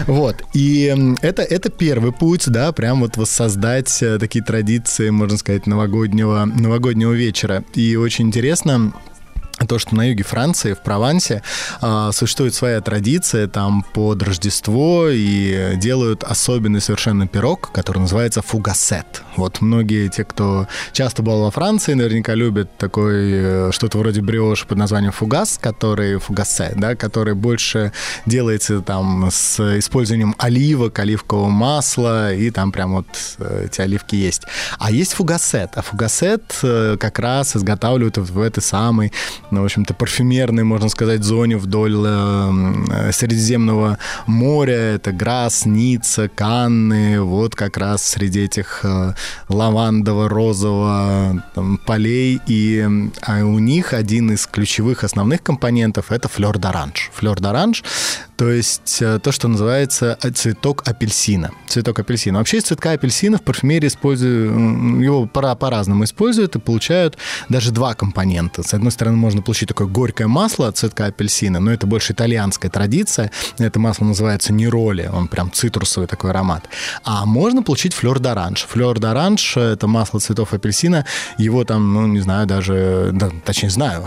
[0.07, 0.43] Вот.
[0.53, 6.45] И это, это первый путь, да, прям вот воссоздать э, такие традиции, можно сказать, новогоднего,
[6.45, 7.63] новогоднего вечера.
[7.73, 8.93] И очень интересно,
[9.65, 11.41] то, что на юге Франции, в Провансе,
[11.81, 19.23] а, существует своя традиция, там под Рождество и делают особенный совершенно пирог, который называется фугасет.
[19.35, 24.65] Вот многие те, кто часто был во Франции, наверняка любят такой э, что-то вроде бриош
[24.65, 27.91] под названием фугас, который фугасет, да, который больше
[28.25, 33.07] делается там с использованием оливок, оливкового масла, и там прям вот
[33.39, 34.43] э, эти оливки есть.
[34.77, 39.11] А есть фугасет, а фугасет э, как раз изготавливают в этой самой
[39.51, 44.95] ну, в общем-то, парфюмерной, можно сказать, зоне вдоль э, Средиземного моря.
[44.95, 47.21] Это Грасс, Ницца, Канны.
[47.21, 49.13] Вот как раз среди этих э,
[49.47, 51.43] лавандово-розового
[51.85, 52.41] полей.
[52.47, 52.85] И
[53.21, 57.11] а у них один из ключевых основных компонентов— это флёр-д'оранж.
[57.13, 57.83] Флёр-д'оранж
[58.37, 61.51] то есть э, то, что называется э, цветок апельсина.
[61.67, 62.37] Цветок апельсина.
[62.37, 64.51] Вообще из цветка апельсина в парфюмерии используют,
[65.01, 67.17] его пора по-разному используют и получают
[67.49, 68.61] даже два компонента.
[68.61, 72.69] С одной стороны, можно получить такое горькое масло от цветка апельсина, но это больше итальянская
[72.69, 73.31] традиция.
[73.57, 76.69] Это масло называется нероли, он прям цитрусовый такой аромат.
[77.03, 78.67] А можно получить флёр д'оранж.
[78.67, 81.05] Флёр д'оранж— это масло цветов апельсина.
[81.39, 84.05] Его там, ну, не знаю, даже, да, точнее, знаю.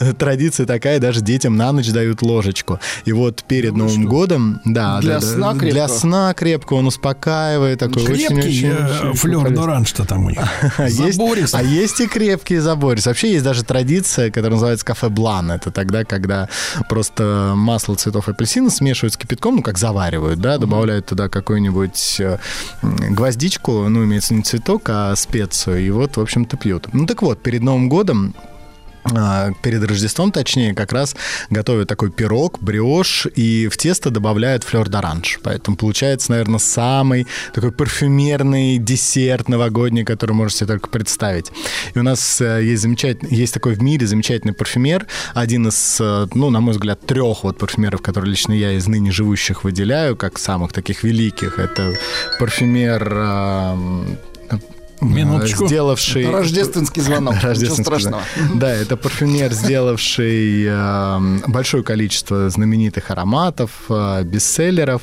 [0.18, 2.78] Традиция такая, даже детям на ночь дают ложечку.
[3.04, 5.88] И вот перед Новым годом, да, Для да, да, сна для крепко.
[5.88, 10.40] сна крепко, он успокаивает, такой Крепкий очень-очень э, флёр д'оранж-то там у них.
[10.78, 13.06] а есть, а есть и крепкие заборис.
[13.06, 15.50] Вообще есть даже традиция, которая называется кафе Блан.
[15.50, 16.48] Это тогда, когда
[16.88, 22.38] просто масло цветов апельсина смешивают с кипятком, ну, как заваривают, да, добавляют туда какую-нибудь э,
[22.82, 26.88] гвоздичку, ну, имеется не цветок, а специю, и вот, в общем-то, пьют.
[26.92, 28.34] Ну, так вот, перед Новым годом
[29.62, 31.16] перед Рождеством, точнее, как раз
[31.48, 35.40] готовят такой пирог, бриош, и в тесто добавляют флёр д'оранж.
[35.42, 41.50] Поэтому получается, наверное, самый такой парфюмерный десерт новогодний, который можете только представить.
[41.94, 46.26] И у нас э, есть замечательный, есть такой в мире замечательный парфюмер, один из, э,
[46.34, 50.38] ну, на мой взгляд, трех вот парфюмеров, которые лично я из ныне живущих выделяю, как
[50.38, 51.58] самых таких великих.
[51.58, 51.94] Это
[52.38, 53.76] парфюмер э,
[55.00, 55.66] Минуточку.
[55.66, 56.22] сделавший...
[56.22, 57.34] Это рождественский звонок.
[57.34, 58.22] Ничего Рождественский страшного.
[58.36, 58.58] звонок.
[58.60, 65.02] Да, это парфюмер, сделавший э, большое количество знаменитых ароматов, э, бестселлеров.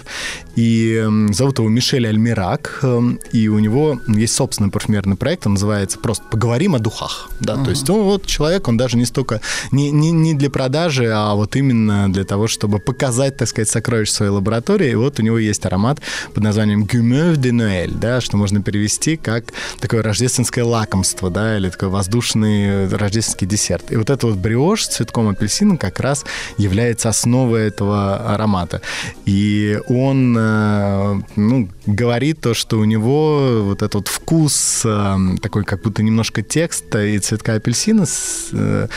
[0.55, 2.79] И э, зовут его Мишель Альмирак.
[2.83, 3.01] э,
[3.31, 7.29] и у него есть собственный парфюмерный проект, он называется просто «Поговорим о духах».
[7.39, 9.41] Да, То есть ну, вот человек, он даже не столько...
[9.71, 14.13] Не, не, не для продажи, а вот именно для того, чтобы показать, так сказать, сокровища
[14.13, 14.91] своей лаборатории.
[14.91, 15.99] И вот у него есть аромат
[16.33, 19.53] под названием «Гюмев де Нуэль», да, что можно перевести как
[19.87, 23.89] такое рождественское лакомство, да, или такой воздушный рождественский десерт.
[23.89, 26.25] И вот это вот бриош с цветком апельсина как раз
[26.57, 28.81] является основой этого аромата.
[29.25, 35.63] И он, э, ну, говорит то, что у него вот этот вот вкус э, такой,
[35.63, 38.89] как будто немножко текста и цветка апельсина с, э,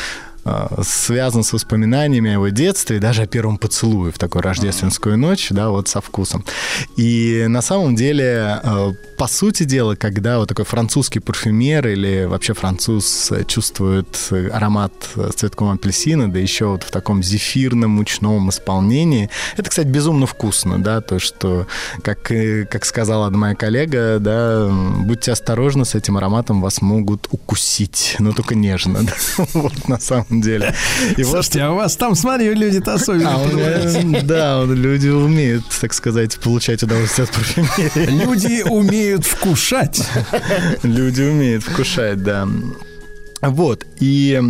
[0.83, 5.71] связан с воспоминаниями о его детстве, даже о первом поцелуе в такую рождественскую ночь, да,
[5.71, 6.45] вот со вкусом.
[6.97, 12.55] И на самом деле, э, по сути дела, когда вот такой французский парфюмер или вообще
[12.55, 17.91] француз э, чувствует э, аромат э, с цветком апельсина, да еще вот в таком зефирном
[17.91, 21.67] мучном исполнении, это, кстати, безумно вкусно, да, то, что,
[22.03, 27.29] как, э, как сказала одна моя коллега, да, будьте осторожны, с этим ароматом вас могут
[27.31, 29.13] укусить, но только нежно, да,
[29.53, 30.75] вот на самом деле.
[31.17, 35.09] И вот Слушайте, а у вас там, смотри, люди-то особенно а, меня- да, вот люди
[35.09, 38.23] умеют, так сказать, получать удовольствие от парфюмерии.
[38.23, 40.01] Люди умеют вкушать.
[40.83, 42.49] Люди умеют вкушать, да.
[43.43, 44.41] Вот, и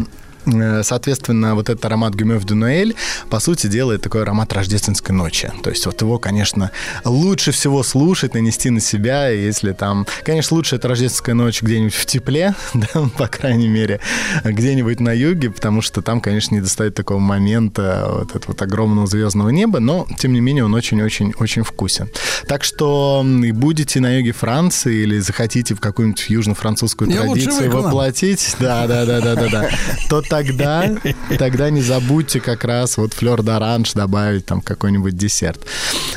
[0.83, 2.95] Соответственно, вот этот аромат Гюмев де Нуэль,
[3.29, 5.53] по сути, делает такой аромат рождественской ночи.
[5.63, 6.71] То есть вот его, конечно,
[7.05, 10.07] лучше всего слушать, нанести на себя, если там...
[10.25, 14.01] Конечно, лучше это рождественская ночь где-нибудь в тепле, да, по крайней мере,
[14.45, 19.07] где-нибудь на юге, потому что там, конечно, не достает такого момента вот этого вот огромного
[19.07, 22.09] звездного неба, но, тем не менее, он очень-очень-очень вкусен.
[22.47, 28.87] Так что и будете на юге Франции или захотите в какую-нибудь южно-французскую традицию воплотить, да,
[28.87, 29.71] да, да, да, да, да,
[30.09, 30.97] то тогда,
[31.39, 35.61] тогда не забудьте как раз вот флер d'orange добавить там какой-нибудь десерт.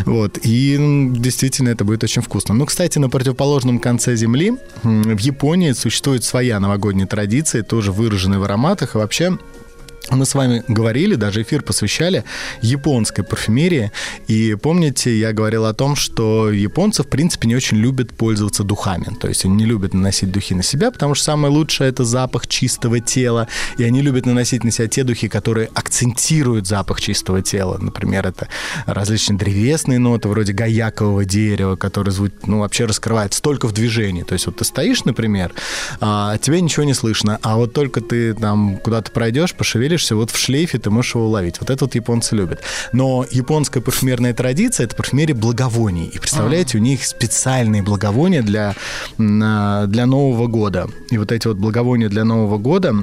[0.05, 0.77] Вот, и
[1.17, 2.53] действительно это будет очень вкусно.
[2.53, 4.53] Ну, кстати, на противоположном конце земли,
[4.83, 9.37] в Японии, существует своя новогодняя традиция, тоже выраженная в ароматах, и вообще
[10.09, 12.23] мы с вами говорили, даже эфир посвящали
[12.61, 13.91] японской парфюмерии.
[14.27, 19.07] И помните, я говорил о том, что японцы, в принципе, не очень любят пользоваться духами.
[19.19, 22.47] То есть они не любят наносить духи на себя, потому что самое лучшее это запах
[22.47, 23.47] чистого тела.
[23.77, 27.77] И они любят наносить на себя те духи, которые акцентируют запах чистого тела.
[27.79, 28.47] Например, это
[28.85, 34.23] различные древесные ноты, вроде гаякового дерева, которые звучат, ну, вообще раскрывается только в движении.
[34.23, 35.51] То есть вот ты стоишь, например,
[35.99, 39.53] а, от тебя ничего не слышно, а вот только ты там куда-то пройдешь,
[39.93, 41.59] пошевелишься, вот в шлейфе ты можешь его уловить.
[41.59, 42.61] Вот это вот японцы любят.
[42.93, 46.05] Но японская парфюмерная традиция— это парфюмерия благовоний.
[46.05, 48.73] И представляете, у них специальные благовония для,
[49.19, 50.87] а, для Нового года.
[51.11, 52.93] И вот эти вот благовония для Нового года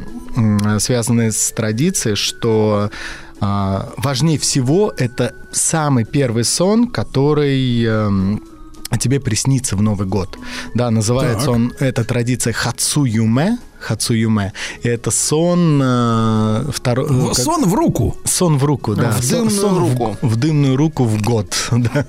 [0.79, 2.91] связаны с традицией, что
[3.41, 8.43] а, важнее всего это самый первый сон, который эм,
[8.99, 10.39] тебе приснится в Новый год.
[10.75, 11.55] Да, называется Так.
[11.55, 14.53] он, эта традиция Хацуюме, Хацуюме.
[14.83, 15.81] И это сон...
[15.83, 18.17] э, второ- В- как- Сон в руку.
[18.25, 19.11] Сон в руку, да.
[19.13, 20.17] В дымную сон в- руку.
[20.23, 21.55] В, дымную руку в год.
[21.71, 22.05] да.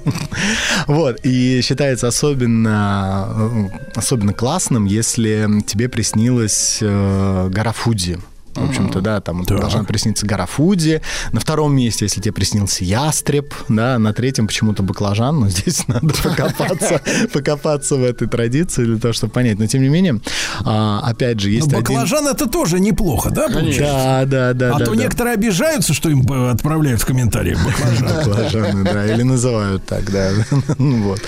[0.87, 1.19] Вот.
[1.23, 3.27] И считается особенно,
[3.63, 8.19] э, особенно классным, если тебе приснилась э, гора Фудзи.
[8.55, 9.59] В общем-то, да, там Так.
[9.59, 11.01] должна присниться гора Фудзи.
[11.31, 16.13] На втором месте, если тебе приснился ястреб, да, на третьем почему-то баклажан, но здесь надо
[16.21, 17.01] покопаться,
[17.33, 19.57] покопаться в этой традиции для того, чтобы понять.
[19.59, 20.19] Но тем не менее,
[20.65, 21.79] а, опять же, Но есть один...
[21.79, 23.81] баклажан это тоже неплохо, да, получается?
[23.83, 24.75] Да, да, да.
[24.75, 24.97] А да, то да.
[24.97, 28.07] некоторые обижаются, что им э, отправляют в комментариях баклажан.
[28.25, 30.31] Баклажаны, да, или называют так, да.
[30.77, 31.21] Ну Вот.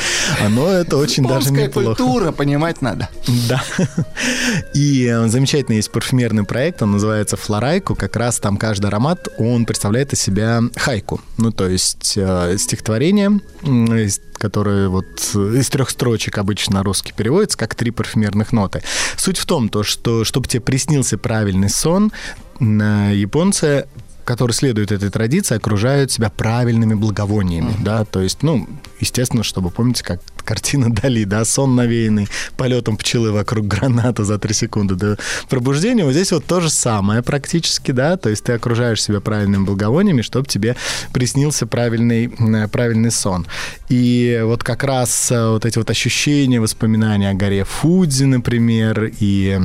[0.43, 1.87] А, Но это очень даже неплохо.
[1.95, 3.09] культура, понимать надо.
[3.49, 3.63] Да.
[4.73, 7.95] И э, замечательный есть парфюмерный проект, он называется Флорайку.
[7.95, 11.21] Как раз там каждый аромат, он представляет из себя хайку.
[11.37, 13.39] Ну, то есть э, стихотворение,
[14.37, 18.83] которое вот э, из трех строчек обычно русский переводится, как три парфюмерных ноты.
[19.17, 22.11] Суть в том, то, что чтобы тебе приснился правильный сон,
[22.59, 23.87] на японцы
[24.25, 28.67] которые следуют этой традиции, окружают себя правильными благовониями, да, то есть, ну,
[28.99, 32.27] естественно, чтобы, помните, как картина Дали, да, сон навеянный
[32.57, 35.17] полетом пчелы вокруг граната за 3 секунды до
[35.49, 39.65] пробуждения, вот здесь вот то же самое практически, да, то есть ты окружаешь себя правильными
[39.65, 40.75] благовониями, чтобы тебе
[41.11, 42.29] приснился правильный,
[42.69, 43.45] правильный сон.
[43.89, 49.59] И вот как раз э, вот эти вот ощущения, воспоминания о горе Фудзи, например, и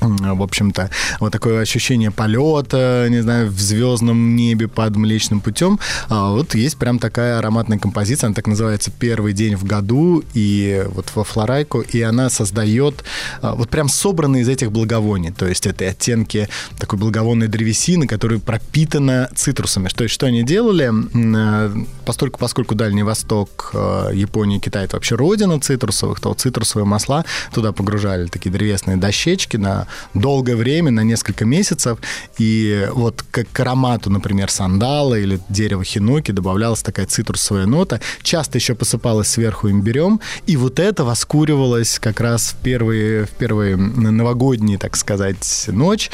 [0.00, 0.90] в общем-то,
[1.20, 5.78] вот такое ощущение полета, не знаю, в звездном небе под Млечным путем.
[6.08, 10.84] А вот есть прям такая ароматная композиция, она так называется «Первый день в году», и
[10.88, 13.04] вот во Флорайку, и она создает
[13.42, 16.48] а, вот прям собранные из этих благовоний, то есть это оттенки
[16.78, 19.88] такой благовонной древесины, которая пропитана цитрусами.
[19.88, 20.84] То есть что они делали?
[20.84, 27.24] М, э, Поскольку, Дальний Восток, э, Япония, Китай— это вообще родина цитрусовых, то цитрусовые масла
[27.52, 31.98] туда погружали такие древесные дощечки на долгое время, на несколько месяцев.
[32.38, 38.00] И вот как к аромату, например, сандала или дерева хинуки добавлялась такая цитрусовая нота.
[38.22, 40.20] Часто еще посыпалась сверху имбирем.
[40.46, 46.10] И вот это воскуривалось как раз в первые, в первые новогодние, так сказать, ночь.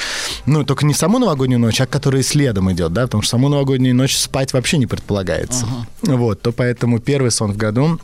[0.46, 3.94] Ну, только не саму новогоднюю ночь, а которая следом идет, да, потому что саму новогоднюю
[3.94, 5.66] ночь спать вообще не предполагается.
[6.02, 7.98] Вот, то поэтому первый сон в году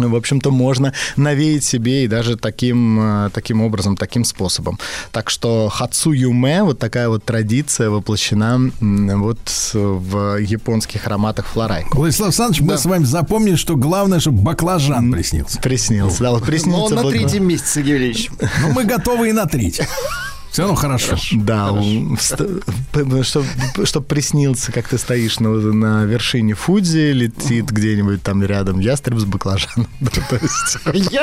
[0.00, 4.78] в общем-то, можно навеять себе и даже таким, э, таким образом, таким способом.
[5.12, 9.38] Так что хацу юме, вот такая вот традиция воплощена вот
[9.72, 11.84] в японских ароматах флорай.
[11.92, 15.60] Владислав Александрович, мы с вами запомнили, что главное, чтобы баклажан приснился.
[15.60, 16.94] Приснился, да, вот Но приснился.
[16.94, 18.30] на третьем месяце, Сергей Валерьевич.
[18.62, 19.80] Ну, мы готовы и на треть.
[20.56, 21.18] Все равно хорошо.
[21.32, 21.68] Да,
[23.22, 23.52] чтобы
[23.84, 29.26] чтоб приснился, как ты стоишь на, на вершине Фудзи, летит где-нибудь там рядом ястреб с
[29.26, 29.86] баклажаном.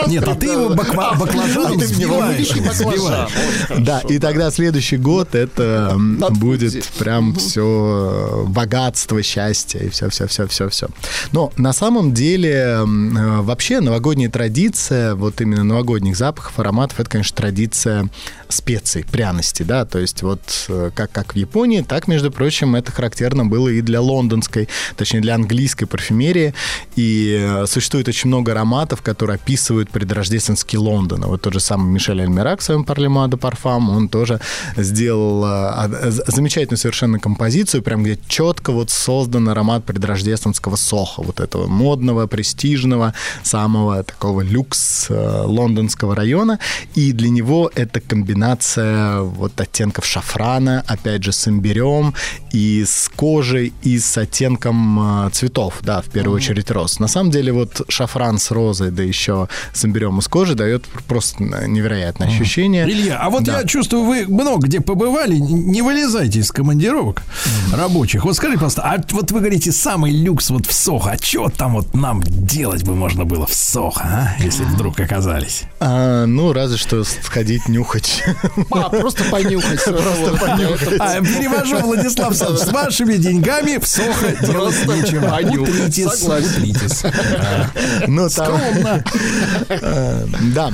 [0.07, 2.37] Нет, а ты его баклажаном А него сбиваешь.
[2.37, 2.91] великий баклажан.
[2.91, 3.83] сбиваешь.
[3.83, 5.97] Да, и тогда следующий год это
[6.29, 10.89] будет прям все богатство, счастье и все, все, все, все, все.
[11.31, 17.35] Но на самом деле э, вообще новогодняя традиция, вот именно новогодних запахов, ароматов, это, конечно,
[17.35, 18.09] традиция
[18.47, 22.91] специй, пряностей, да, то есть вот э, как, как в Японии, так, между прочим, это
[22.91, 24.67] характерно было и для лондонской,
[24.97, 26.53] точнее, для английской парфюмерии,
[26.97, 31.21] и э, существует очень много ароматов, которые описывают предрождественский Лондон.
[31.21, 34.41] Вот тот же самый Мишель Альмирак в своем Парлема де Парфам, он тоже
[34.75, 41.39] сделал э, з- замечательную совершенно композицию, прям где четко вот создан аромат предрождественского соха, вот
[41.39, 43.13] этого модного, престижного,
[43.43, 46.59] самого такого люкс лондонского района.
[46.95, 52.13] И для него это комбинация вот оттенков шафрана, опять же, с имбирем,
[52.51, 56.99] и с кожей, и с оттенком э, цветов, да, в первую очередь роз.
[56.99, 60.85] На самом деле вот шафран с розой, да еще с имбирем и с кожей дает
[61.07, 62.85] просто невероятное ощущение.
[62.89, 63.59] Илья, а вот Да.
[63.61, 67.21] я чувствую, вы много где побывали, не вылезайте из командировок
[67.73, 68.23] рабочих.
[68.25, 71.73] Вот скажи, пожалуйста, а вот вы говорите, самый люкс вот в Сохо, а что там
[71.73, 75.63] вот нам делать бы можно было в Сохо, а, если вдруг оказались?
[75.79, 78.23] А, ну, разве что сходить нюхать.
[78.71, 79.83] А, просто понюхать.
[79.83, 80.99] Просто понюхать.
[80.99, 85.39] А, перевожу, Владислав с вашими деньгами в Сохо делать нечего.
[85.61, 87.03] Утритесь.
[87.13, 87.69] А,
[88.07, 88.29] Ну.
[88.29, 89.03] Скромно.
[89.69, 90.71] Э, Да.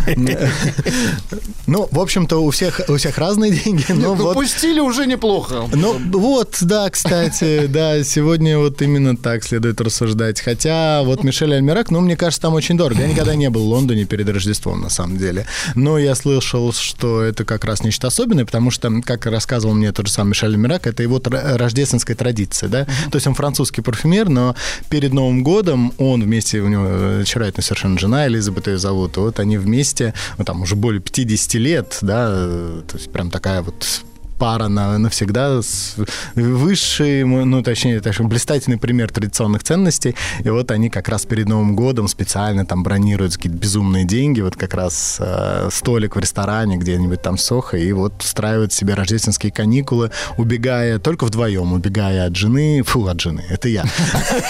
[1.67, 4.33] Ну, в общем-то, у всех, у всех разные деньги, но Ну, вот...
[4.35, 5.69] пустили уже неплохо.
[5.73, 10.41] Ну, вот, да, кстати, да, сегодня вот именно так следует рассуждать.
[10.41, 13.01] Хотя вот Мишель Альмирак, ну, мне кажется, там очень дорого.
[13.01, 15.45] Я никогда не был в Лондоне перед Рождеством, на самом деле.
[15.75, 20.07] Но я слышал, что это как раз нечто особенное, потому что, как рассказывал мне тот
[20.07, 22.86] же самый Мишель Альмирак, это его рождественская традиция, да.
[22.86, 24.56] То есть он французский парфюмер, но
[24.90, 29.40] перед Новым годом он вместе, у него э, очаровательная совершенно жена, Элизабет ее зовут, вот
[29.40, 34.03] они вместе, ну, там уже более 50 лет, да, э, то есть прям такая вот
[34.40, 35.95] пара на, навсегда с
[36.34, 40.16] высший, ну, точнее, точнее, блистательный пример традиционных ценностей.
[40.44, 44.56] И вот они как раз перед Новым годом специально там бронируют какие-то безумные деньги, вот
[44.56, 50.11] как раз э, столик в ресторане где-нибудь там Сохо, и вот устраивают себе рождественские каникулы,
[50.38, 53.84] убегая только вдвоем, убегая от жены, фу, от жены, это я,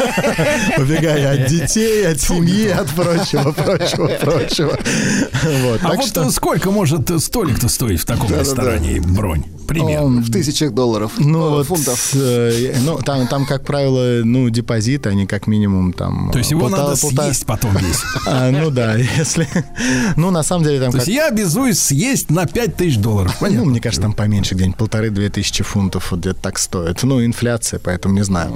[0.77, 4.77] убегая от детей, от семьи, от прочего, прочего, прочего.
[5.81, 9.43] А вот сколько может столик-то стоить в таком ресторане бронь?
[9.85, 10.21] Примерно.
[10.21, 11.13] В тысячах долларов.
[11.17, 12.11] Ну, э, вот, фунтов.
[12.15, 16.29] э, ну, там, там, как правило, ну, депозит, они как минимум там...
[16.31, 17.99] То есть его полтора- надо полтора- съесть потом весь.
[18.25, 19.47] А, ну да, если...
[20.15, 21.07] Ну, на самом деле там То как...
[21.07, 23.35] есть я обязуюсь съесть на 5000 долларов.
[23.39, 23.69] Ну, Понятно.
[23.69, 27.03] мне кажется, там поменьше, где-нибудь полторы-две тысячи фунтов вот где-то так стоит.
[27.03, 28.55] Ну, инфляция, поэтому не знаю.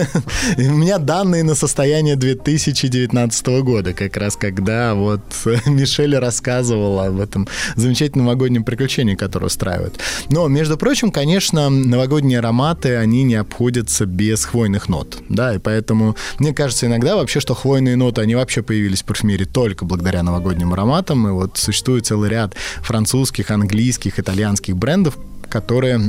[0.56, 5.20] У меня данные на состояние 2019 года, как раз когда вот
[5.66, 9.98] Мишель рассказывала об этом замечательном новогоднем приключении, которое устраивает.
[10.30, 16.16] Но, между прочим, конечно, новогодние ароматы, они не обходятся без хвойных нот, да, и поэтому
[16.40, 20.72] мне кажется иногда вообще, что хвойные ноты, они вообще появились в парфюмерии только благодаря новогодним
[20.72, 25.16] ароматам, и вот существует целый ряд французских, английских, итальянских брендов,
[25.48, 26.00] которые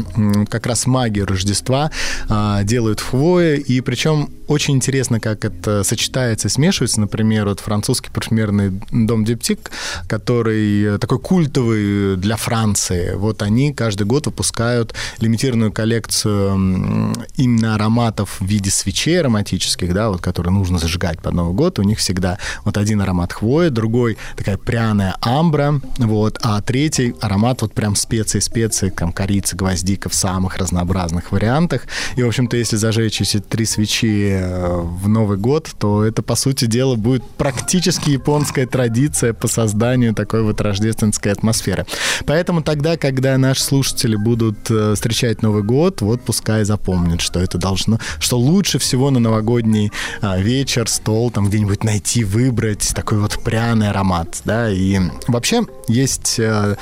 [0.49, 1.91] как раз магию Рождества
[2.27, 6.99] а, делают в хвое, и причем очень интересно, как это сочетается смешивается.
[6.99, 9.71] Например, вот французский парфюмерный дом Диптик,
[10.07, 13.13] который такой культовый для Франции.
[13.15, 20.21] Вот они каждый год выпускают лимитированную коллекцию именно ароматов в виде свечей ароматических, да, вот,
[20.21, 21.77] которые нужно зажигать под Новый год.
[21.77, 27.61] У них всегда вот один аромат хвои, другой такая пряная амбра, вот, а третий аромат
[27.61, 31.83] вот прям специи-специи, там корица, гвоздика в самых разнообразных вариантах.
[32.15, 36.33] И, в общем-то, если зажечь эти три свечи э, в Новый год, то это, по
[36.35, 41.85] сути дела, будет практически японская традиция по созданию такой вот рождественской атмосферы.
[42.25, 47.59] Поэтому тогда, когда наши слушатели будут э, встречать Новый год, вот пускай запомнят, что это
[47.59, 49.91] должно, что лучше всего на новогодний
[50.21, 56.39] а, вечер, стол, там где-нибудь найти, выбрать такой вот пряный аромат, да, и вообще есть
[56.39, 56.77] э,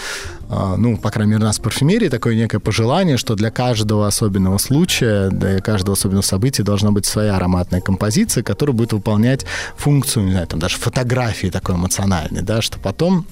[0.50, 4.58] ну, по крайней мере, у нас в парфюмерии такое некое пожелание, что для каждого особенного
[4.58, 9.46] случая, для каждого особенного события должна быть своя ароматная композиция, которая будет выполнять
[9.76, 13.26] функцию, не знаю, там даже фотографии такой эмоциональной, да, что потом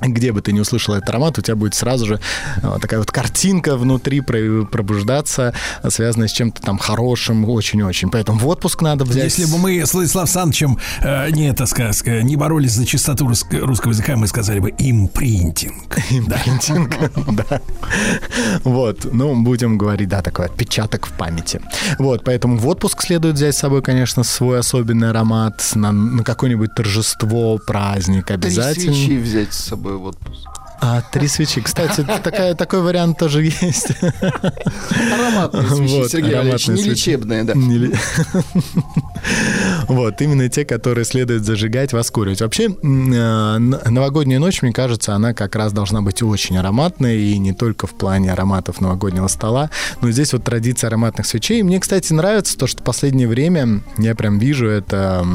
[0.00, 2.20] где бы ты не услышал этот аромат, у тебя будет сразу же
[2.62, 5.54] э, такая вот картинка внутри про- пробуждаться,
[5.88, 8.10] связанная с чем-то там хорошим, очень-очень.
[8.10, 9.24] Поэтому в отпуск надо взять.
[9.24, 13.46] Если бы мы с Владиславом Александровичем э, не, это сказка, не боролись за чистоту рус-
[13.50, 15.98] русского языка, мы сказали бы импринтинг.
[16.10, 16.94] Импринтинг,
[17.48, 17.60] да.
[18.64, 21.60] Вот, ну, будем говорить, да, такой отпечаток в памяти.
[21.98, 26.74] Вот, поэтому в отпуск следует взять с собой, конечно, свой особенный аромат на, на какое-нибудь
[26.74, 28.94] торжество, праздник Три обязательно.
[28.94, 30.48] свечи взять с собой в отпуск.
[30.80, 31.60] А, три свечи.
[31.62, 33.88] Кстати, такая, такой вариант тоже есть.
[35.12, 36.88] Ароматные свечи, Вот, Сергей Валерьевич, не свечи.
[36.90, 37.54] лечебные, да.
[37.54, 37.94] Не ли-
[39.88, 42.40] Вот, именно те, которые следует зажигать, воскуривать.
[42.40, 47.52] Вообще, э, новогодняя ночь, мне кажется, она как раз должна быть очень ароматной, и не
[47.52, 49.70] только в плане ароматов новогоднего стола,
[50.00, 51.62] но здесь вот традиция ароматных свечей.
[51.62, 55.26] Мне, кстати, нравится то, что в последнее время я прям вижу это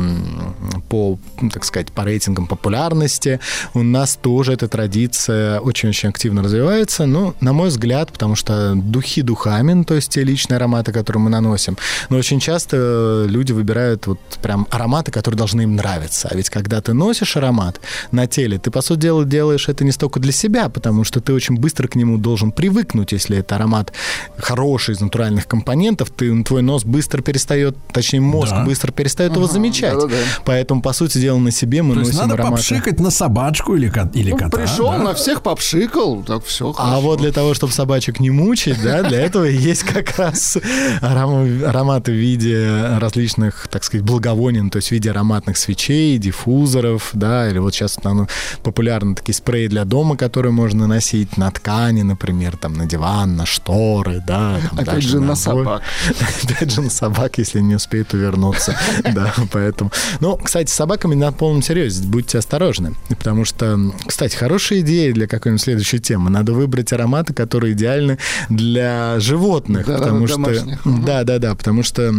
[0.89, 1.17] по,
[1.51, 3.39] так сказать, по рейтингам популярности.
[3.73, 5.28] У нас тоже эта традиция
[5.63, 7.05] очень-очень активно развивается.
[7.05, 11.29] Ну, на мой взгляд, потому что духи духами, то есть те личные ароматы, которые мы
[11.29, 11.77] наносим.
[12.09, 16.27] Но очень часто люди выбирают вот прям ароматы, которые должны им нравиться.
[16.31, 17.79] А ведь когда ты носишь аромат
[18.11, 21.33] на теле, ты, по сути дела, делаешь это не столько для себя, потому что ты
[21.33, 23.91] очень быстро к нему должен привыкнуть, если это аромат
[24.37, 28.63] хороший из натуральных компонентов, ты, твой нос быстро перестает, точнее мозг Да.
[28.65, 29.93] быстро перестает его замечать.
[29.93, 30.15] да-да-да.
[30.45, 32.57] Поэтому, по сути дела, на себе мы То есть носим надо ароматы.
[32.63, 34.57] попшикать на собачку или, или Ну, кота.
[34.57, 34.97] пришел, да?
[34.99, 39.21] на всех попшикал, так все А вот для того, чтобы собачек не мучить, да, для
[39.21, 40.57] этого есть как раз
[41.01, 46.17] аром- ароматы в виде различных, так сказать, благовоний, ну, то есть в виде ароматных свечей,
[46.17, 48.27] диффузоров, да, или вот сейчас ну,
[48.63, 53.45] популярны такие спреи для дома, которые можно наносить на ткани, например, там, на диван, на
[53.45, 54.59] шторы, да.
[54.69, 55.35] там, Опять же, на обои.
[55.35, 55.81] собак.
[56.43, 58.75] Опять же, на собак, если не успеют увернуться.
[59.09, 59.91] Да, поэтому...
[60.19, 62.03] Ну, кстати, с собаками на полном серьезе.
[62.03, 62.93] Будьте осторожны.
[63.07, 66.29] Потому что, кстати, хорошая идея для какой-нибудь следующей темы.
[66.29, 68.17] Надо выбрать ароматы, которые идеальны
[68.49, 69.85] для животных.
[69.85, 70.35] Да, потому что...
[70.37, 70.81] домашних.
[71.05, 71.55] Да, да, да.
[71.55, 72.13] Потому что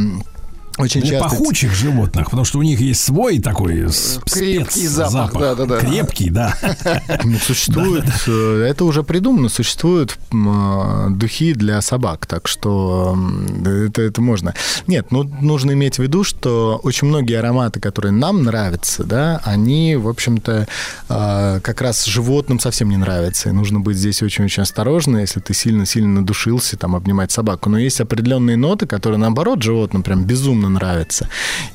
[0.81, 1.29] очень Для часто...
[1.37, 5.79] пахучих животных, потому что у них есть свой такой с- Крепкий спец- запах, да-да-да.
[5.79, 6.57] Крепкий, да.
[7.25, 13.17] Ну, существует, э, это уже придумано, существуют э, духи для собак, так что
[13.65, 14.55] это, это можно.
[14.87, 19.97] Нет, ну, нужно иметь в виду, что очень многие ароматы, которые нам нравятся, да, они,
[19.97, 20.67] в общем-то,
[21.09, 25.53] э, как раз животным совсем не нравятся, и нужно быть здесь очень-очень осторожно, если ты
[25.55, 27.69] сильно-сильно надушился, там, обнимать собаку.
[27.69, 31.29] Но есть определенные ноты, которые, наоборот, животным прям безумно нравятся.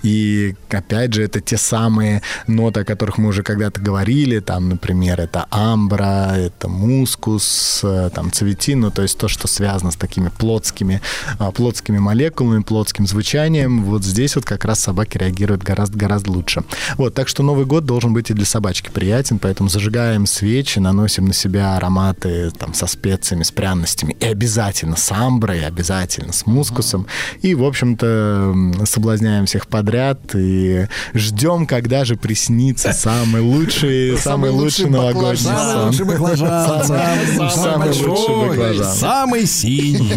[0.04, 5.20] И, опять же, это те самые ноты, о которых мы уже когда-то говорили, там, например,
[5.22, 10.30] это амбра, это мускус, э, там, цветин, ну, то есть то, что связано с такими
[10.30, 11.02] плотскими,
[11.40, 16.64] а, плотскими молекулами, плотским звучанием, вот здесь вот как раз собаки реагируют гораздо-гораздо лучше.
[16.98, 21.26] Вот, так что Новый год должен быть и для собачки приятен, поэтому зажигаем свечи, наносим
[21.26, 27.08] на себя ароматы там со специями, с пряностями, и обязательно с амброй, обязательно с мускусом,
[27.42, 34.90] и, в общем-то, соблазняем всех подряд и ждем, когда же приснится самый лучший, самый лучший
[34.90, 35.88] новогодний Самый сон.
[35.88, 36.48] лучший баклажан,
[37.50, 38.96] самый, лучший баклажан.
[38.96, 40.14] самый синий.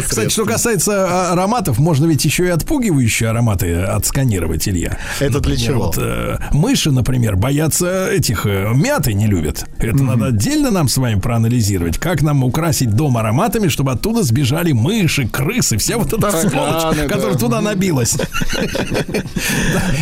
[0.06, 4.98] Кстати, что касается а, ароматов, можно ведь еще и отпугивающие ароматы отсканировать, Илья.
[5.20, 5.92] Это для чего?
[5.96, 9.64] Э, мыши, например, боятся этих э, мяты не любят.
[9.78, 11.98] Это надо отдельно нам с вами проанализировать.
[11.98, 17.08] Как нам украсить дом ароматами, чтобы оттуда сбежали мыши, крысы, вся вот эта Тараканы, сволочь,
[17.08, 18.16] которая туда набилась.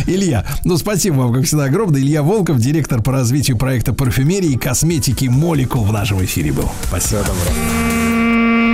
[0.07, 2.01] Илья, ну спасибо вам, как всегда, огромное.
[2.01, 6.69] Илья Волков, директор по развитию проекта парфюмерии и косметики Молекул в нашем эфире был.
[6.83, 7.25] Спасибо.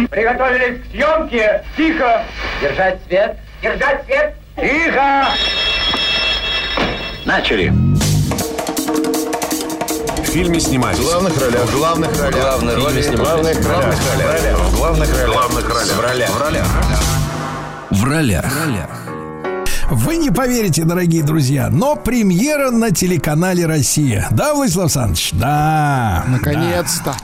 [0.10, 1.64] Приготовились к съемке.
[1.76, 2.24] Тихо.
[2.62, 3.38] Держать свет.
[3.62, 4.36] Держать свет.
[4.56, 5.28] Тихо.
[7.26, 7.74] Начали.
[10.20, 11.00] В фильме снимались.
[11.00, 11.62] В главных ролях.
[11.64, 12.42] В главных ролях.
[12.42, 13.96] Главные роли В главных ролях.
[13.96, 15.30] В главных ролях.
[15.30, 15.98] В главных ролях.
[15.98, 16.30] В ролях.
[16.30, 16.68] В ролях.
[16.68, 17.15] В ролях.
[19.90, 24.28] Вы не поверите, дорогие друзья, но премьера на телеканале «Россия».
[24.32, 25.30] Да, Владислав Александрович?
[25.34, 26.24] Да.
[26.28, 27.16] Наконец-то.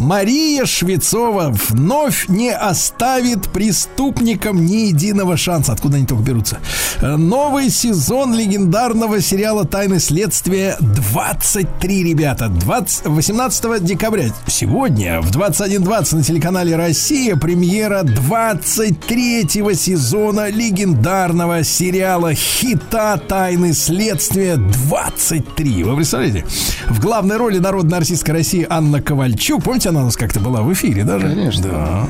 [0.00, 5.72] Мария Швецова вновь не оставит преступникам ни единого шанса.
[5.72, 6.58] Откуда они только берутся?
[7.02, 12.48] Э, Новый сезон легендарного сериала «Тайны следствия» 23, ребята.
[12.48, 14.32] 20, 18 декабря.
[14.46, 25.84] Сегодня в 21.20 на телеканале «Россия» премьера 23 сезона легендарного сериала хита «Тайны следствия» 23.
[25.84, 26.46] Вы представляете?
[26.88, 29.62] В главной роли народная артистка России Анна Ковальчук.
[29.62, 31.28] Помните, она у нас как-то была в эфире даже?
[31.28, 31.62] Конечно.
[31.68, 32.06] Да.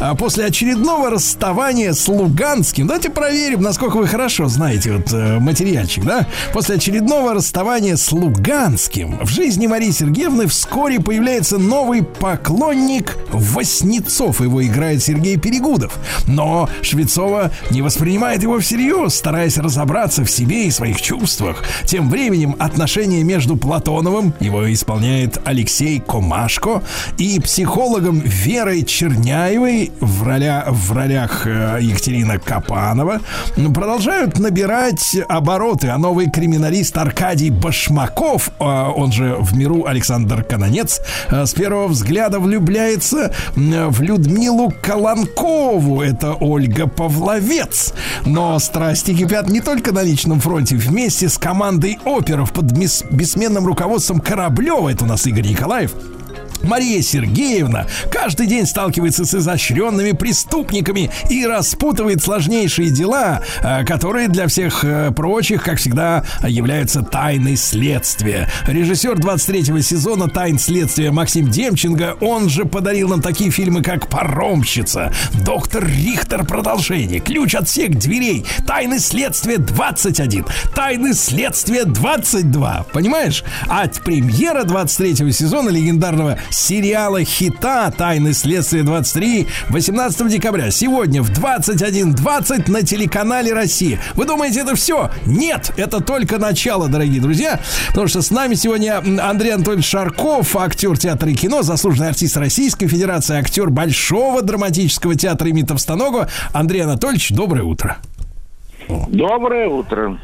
[0.00, 6.04] А после очередного расставания с Луганским, давайте проверим, насколько вы хорошо знаете вот э, материальчик,
[6.04, 6.26] да?
[6.52, 14.40] После очередного расставания с Луганским в жизни Марии Сергеевны вскоре появляется новый поклонник Воснецов.
[14.40, 15.96] Его играет Сергей Перегудов.
[16.26, 21.62] Но Швецова не воспринимает его всерьез, стараясь разобраться в себе и своих чувствах.
[21.84, 26.82] Тем временем отношения между Платоновым, его исполняет Алексей Комашко,
[27.18, 33.20] и психологом Верой Черняевой в, роля, в ролях э, Екатерина Капанова
[33.74, 35.88] продолжают набирать обороты.
[35.88, 41.88] А новый криминалист Аркадий Башмаков, э, он же в миру Александр Канонец, э, с первого
[41.88, 46.02] взгляда влюбляется в Людмилу Колонкову.
[46.02, 47.94] Это Ольга Павловец.
[48.24, 50.76] Но страсти кипят не только на личном фронте.
[50.76, 52.66] Вместе с командой оперов под
[53.10, 55.92] бессменным руководством Кораблева, это у нас Игорь Николаев,
[56.62, 64.46] Мария Сергеевна каждый день сталкивается с изощренными преступниками и распутывает сложнейшие дела, э, которые для
[64.46, 68.50] всех э, прочих, как всегда, являются тайной следствия.
[68.66, 75.12] Режиссер 23 сезона «Тайн следствия» Максим Демченко, он же подарил нам такие фильмы, как «Паромщица»,
[75.44, 76.44] «Доктор Рихтер.
[76.44, 82.86] Продолжение», «Ключ от всех дверей», «Тайны следствия 21», «Тайны следствия 22».
[82.92, 83.44] Понимаешь?
[83.68, 90.70] А премьера 23 сезона легендарного сериала хита «Тайны следствия 23» 18 декабря.
[90.70, 94.00] Сегодня в 21.20 на телеканале «Россия».
[94.14, 95.10] Вы думаете, это все?
[95.26, 97.60] Нет, это только начало, дорогие друзья.
[97.88, 102.86] Потому что с нами сегодня Андрей Анатольевич Шарков, актер театра и кино, заслуженный артист Российской
[102.86, 106.28] Федерации, актер Большого драматического театра имени Товстоногова.
[106.52, 107.98] Андрей Анатольевич, доброе утро.
[108.88, 110.18] Доброе утро.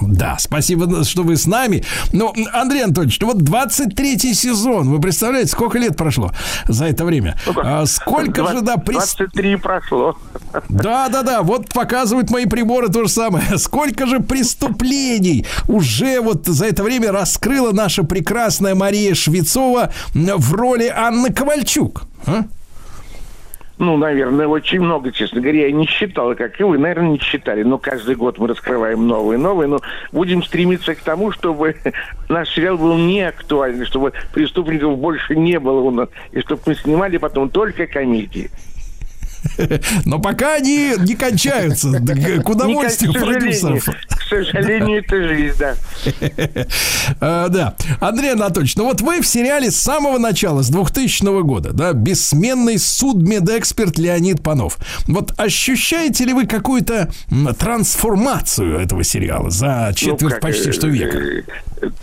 [0.00, 1.84] Да, спасибо, что вы с нами.
[2.12, 6.32] Но, Андрей Анатольевич, ну вот 23-й сезон, вы представляете, сколько лет прошло
[6.66, 7.36] за это время?
[7.62, 10.16] А сколько же, да, прис- 23 прошло.
[10.68, 13.44] Да, да, да, вот показывают мои приборы то же самое.
[13.58, 20.92] Сколько же преступлений уже вот за это время раскрыла наша прекрасная Мария Швецова в роли
[20.94, 22.02] Анны Ковальчук.
[22.26, 22.44] а?
[23.84, 25.66] Ну, наверное, очень много, честно говоря.
[25.66, 27.62] Я не считал, как и вы, наверное, не считали.
[27.62, 29.68] Но каждый год мы раскрываем новые и новые.
[29.68, 29.80] Но
[30.10, 31.76] будем стремиться к тому, чтобы
[32.30, 36.08] наш сериал был не актуальный, чтобы преступников больше не было у нас.
[36.32, 38.50] И чтобы мы снимали потом только комедии.
[40.06, 41.90] Но пока они не кончаются
[42.44, 43.88] к удовольствию Не, к продюсеров.
[44.24, 45.74] К сожалению, это жизнь, да.
[47.20, 47.74] А, Да.
[48.00, 52.78] Андрей Анатольевич, ну вот вы в сериале с самого начала, с 2000 года, да, бессменный
[52.78, 54.78] судмедэксперт Леонид Панов.
[55.06, 57.10] Вот ощущаете ли вы какую-то
[57.58, 61.18] трансформацию этого сериала за четверть Ну, как, почти что века?
[61.18, 61.42] э,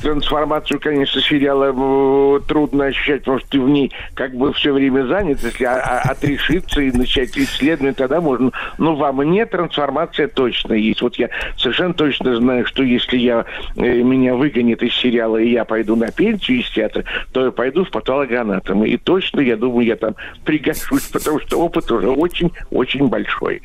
[0.02, 5.08] Трансформацию, конечно, сериала э, трудно ощущать, потому что ты в ней как бы все время
[5.08, 5.40] занят.
[5.44, 8.52] Если а- а- отрешиться и начать исследовать, тогда можно.
[8.78, 11.02] Но во мне трансформация точно есть.
[11.02, 15.66] Вот я совершенно точно знаю, что если я э, меня выгонят из сериала и я
[15.66, 18.90] пойду на пенсию из театра, то я пойду в патологоанатомы.
[18.90, 20.16] И точно, я думаю, я там
[20.46, 23.62] пригожусь, потому что опыт уже очень-очень большой.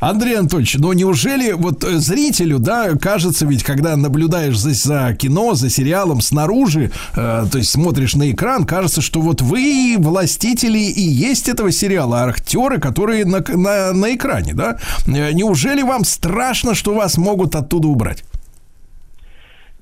[0.00, 5.54] Андрей Анатольевич, ну неужели вот э, зрителю, да, кажется ведь, когда наблюдаешь за, за кино,
[5.54, 11.02] за сериалом снаружи, э, то есть смотришь на экран, кажется, что вот вы властители и
[11.02, 14.78] есть этого сериала, а актеры, которые на, на, на экране, да?
[15.06, 18.24] Э, Неужели вам страшно, что вас могут оттуда убрать?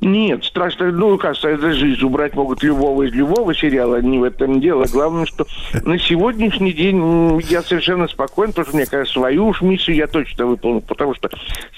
[0.01, 4.59] Нет, страшно, ну, кажется, это жизнь убрать могут любого из любого сериала, не в этом
[4.59, 4.87] дело.
[4.91, 5.47] Главное, что
[5.85, 10.47] на сегодняшний день я совершенно спокоен, потому что, мне кажется, свою уж миссию я точно
[10.47, 11.29] выполнил, потому что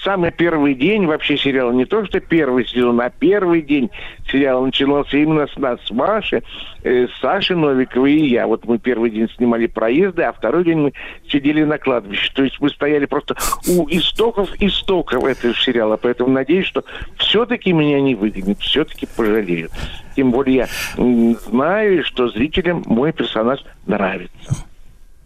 [0.01, 3.89] самый первый день вообще сериала, не то что первый сезон, а первый день
[4.31, 6.43] сериала начинался именно с нас, с Маши,
[6.83, 8.47] э, с Сашей Новиковой и я.
[8.47, 10.93] Вот мы первый день снимали проезды, а второй день мы
[11.27, 12.31] сидели на кладбище.
[12.33, 13.35] То есть мы стояли просто
[13.67, 15.97] у истоков истоков этого сериала.
[15.97, 16.85] Поэтому надеюсь, что
[17.17, 19.71] все-таки меня не выгонят, все-таки пожалеют.
[20.15, 20.67] Тем более
[20.97, 24.55] я знаю, что зрителям мой персонаж нравится.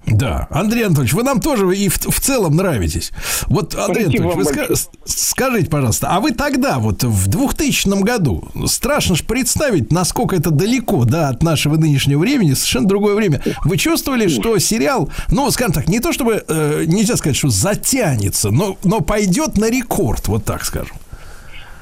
[0.07, 3.11] Да, Андрей Анатольевич, вы нам тоже и в, в целом нравитесь.
[3.47, 8.47] Вот, Андрей Спасибо Анатольевич, вы ска- скажите, пожалуйста, а вы тогда, вот в 2000 году,
[8.67, 13.41] страшно ж представить, насколько это далеко, да, от нашего нынешнего времени, совершенно другое время.
[13.65, 18.49] Вы чувствовали, что сериал, ну, скажем так, не то чтобы, э, нельзя сказать, что затянется,
[18.49, 20.95] но, но пойдет на рекорд, вот так скажем.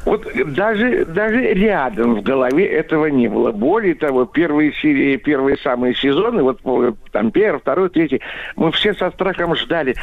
[0.05, 3.51] Вот даже, даже рядом в голове этого не было.
[3.51, 6.61] Более того, первые серии, первые самые сезоны, вот
[7.11, 8.21] там первый, второй, третий,
[8.55, 9.95] мы все со страхом ждали.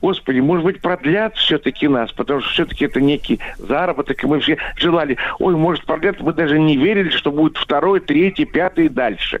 [0.00, 4.56] Господи, может быть, продлят все-таки нас, потому что все-таки это некий заработок, и мы все
[4.76, 9.40] желали, ой, может, продлят, мы даже не верили, что будет второй, третий, пятый и дальше.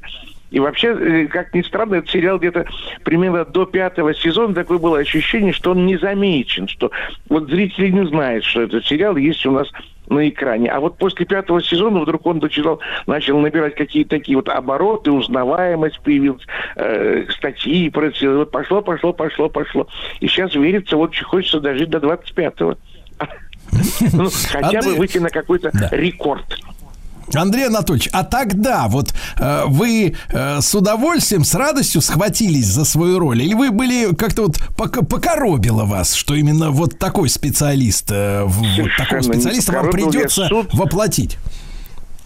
[0.50, 2.66] И вообще, э, как ни странно, этот сериал где-то
[3.04, 6.90] примерно до пятого сезона такое было ощущение, что он не замечен, что
[7.28, 9.68] вот зрители не знают, что этот сериал есть у нас
[10.10, 10.68] на экране.
[10.70, 16.00] А вот после пятого сезона вдруг он начал, начал набирать какие-то такие вот обороты, узнаваемость
[16.00, 16.42] появилась,
[16.76, 18.38] э, статьи про это всё.
[18.38, 19.86] Вот пошло, пошло, пошло, пошло.
[20.20, 22.76] И сейчас верится, вот хочется дожить до 25-го.
[24.12, 26.58] Ну, хотя бы выйти на какой-то рекорд.
[27.36, 33.18] Андрей Анатольевич, а тогда вот э, вы э, с удовольствием, с радостью схватились за свою
[33.18, 33.42] роль?
[33.42, 38.66] Или вы были как-то вот пок- покоробило вас, что именно вот такой специалист, э, вот
[38.98, 41.38] такого специалиста вам придется воплотить?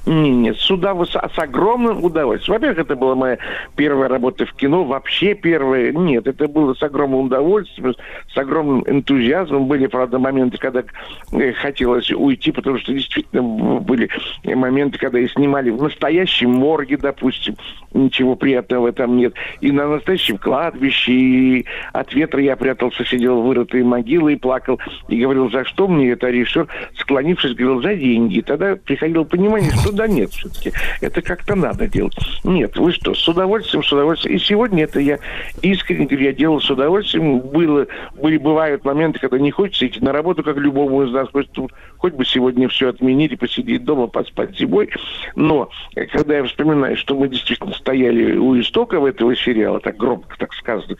[0.06, 2.54] Не, нет, с, с огромным удовольствием.
[2.54, 3.38] Во-первых, это была моя
[3.74, 5.92] первая работа в кино, вообще первая.
[5.92, 7.94] Нет, это было с огромным удовольствием,
[8.32, 9.66] с огромным энтузиазмом.
[9.66, 10.84] Были, правда, моменты, когда
[11.32, 14.10] э, хотелось уйти, потому что действительно были
[14.44, 17.56] моменты, когда и снимали в настоящем морге, допустим.
[17.94, 19.34] Ничего приятного в этом нет.
[19.60, 24.80] И на настоящем кладбище, и от ветра я прятался, сидел в вырытые могилы и плакал.
[25.08, 26.66] И говорил, за что мне это режиссер,
[26.98, 28.38] склонившись, говорил, за деньги.
[28.38, 32.14] И тогда приходило понимание, что да нет, все-таки это как-то надо делать.
[32.42, 34.36] Нет, вы что, с удовольствием, с удовольствием.
[34.36, 35.18] И сегодня это я
[35.62, 37.40] искренне говорю, я делал с удовольствием.
[37.40, 41.28] Было, были, бывают моменты, когда не хочется идти на работу, как любому из нас.
[41.30, 41.66] Хочется,
[41.98, 44.90] хоть бы сегодня все отменили, посидеть дома, поспать зимой.
[45.36, 50.36] Но э, когда я вспоминаю, что мы действительно стояли у истоков этого сериала, так громко
[50.38, 50.96] так сказано,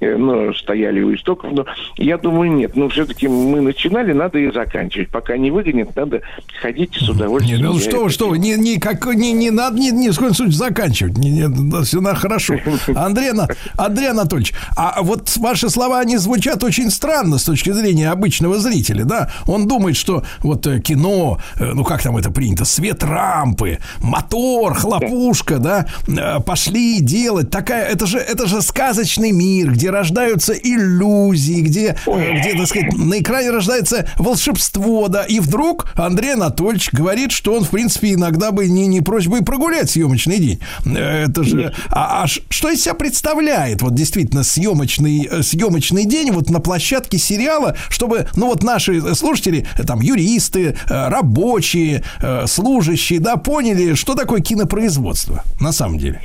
[0.00, 1.66] э, но стояли у истоков, но
[1.96, 5.10] я думаю, нет, но все-таки мы начинали, надо и заканчивать.
[5.10, 6.22] Пока не выгонят, надо
[6.60, 7.58] ходить с удовольствием.
[7.58, 10.56] Не, ну что что не, не, как, не, не надо ни, ни в коем случае
[10.56, 11.18] заканчивать.
[11.18, 12.54] Не, не, все на хорошо.
[12.94, 13.32] Андрей,
[13.76, 19.04] Андрей Анатольевич, а вот ваши слова, они звучат очень странно с точки зрения обычного зрителя,
[19.04, 19.30] да?
[19.46, 24.74] Он думает, что вот э, кино, э, ну как там это принято, свет рампы, мотор,
[24.74, 27.50] хлопушка, да, э, пошли делать.
[27.50, 33.20] Такая, это же, это же сказочный мир, где рождаются иллюзии, где, где, так сказать, на
[33.20, 38.68] экране рождается волшебство, да, и вдруг Андрей Анатольевич говорит, что он, в принципе, иногда бы
[38.68, 40.60] не, не прочь бы прогулять съемочный день.
[40.84, 41.72] Это же...
[41.88, 47.18] А, а что из себя представляет вот действительно съемочный, э, съемочный день вот на площадке
[47.18, 52.02] сериала, чтобы, ну вот наши слушатели, э, там, юристы, э, рабочие,
[52.46, 56.20] служащие, да, поняли, что такое кинопроизводство на самом деле?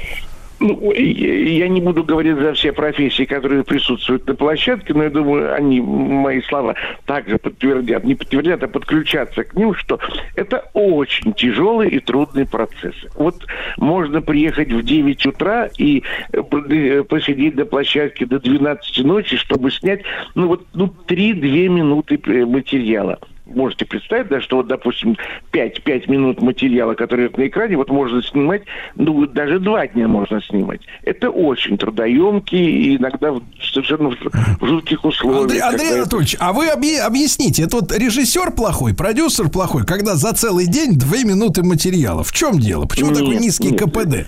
[0.61, 5.55] Ну, я не буду говорить за все профессии, которые присутствуют на площадке, но я думаю,
[5.55, 6.75] они мои слова
[7.05, 9.99] также подтвердят, не подтвердят, а подключаться к ним, что
[10.35, 12.93] это очень тяжелый и трудный процесс.
[13.15, 13.43] Вот
[13.77, 19.71] можно приехать в 9 утра и э, э, посидеть до площадки до 12 ночи, чтобы
[19.71, 20.03] снять,
[20.35, 23.17] ну вот, ну, 3-2 минуты э, материала.
[23.55, 25.17] Можете представить, да, что вот, допустим,
[25.51, 28.63] 5, 5 минут материала, который на экране, вот можно снимать,
[28.95, 30.81] ну, даже два дня можно снимать.
[31.03, 33.41] Это очень трудоемкий иногда в-
[33.73, 35.41] совершенно в, жутких условиях.
[35.43, 40.33] Андрей, Андрей Анатольевич, а вы объ- объясните, это вот режиссер плохой, продюсер плохой, когда за
[40.33, 42.23] целый день две минуты материала.
[42.23, 42.85] В чем дело?
[42.85, 43.81] Почему Нет, такой низкий нет.
[43.81, 44.27] КПД?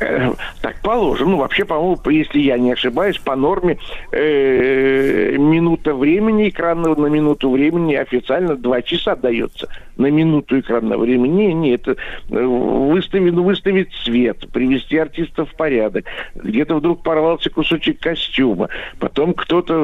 [0.00, 1.30] Э, Так положено.
[1.32, 3.78] Ну, вообще, по-моему, по- если я не ошибаюсь, по норме
[4.12, 9.68] э, минута времени экранного на минуту времени официально два часа дается
[10.00, 11.30] на минуту экранного времени.
[11.48, 11.92] Не, не, это
[12.30, 16.04] э, выставить, ну, выставить свет, привести артистов в порядок.
[16.34, 18.68] Где-то вдруг порвался кусочек костюма.
[18.98, 19.76] Потом кто-то э,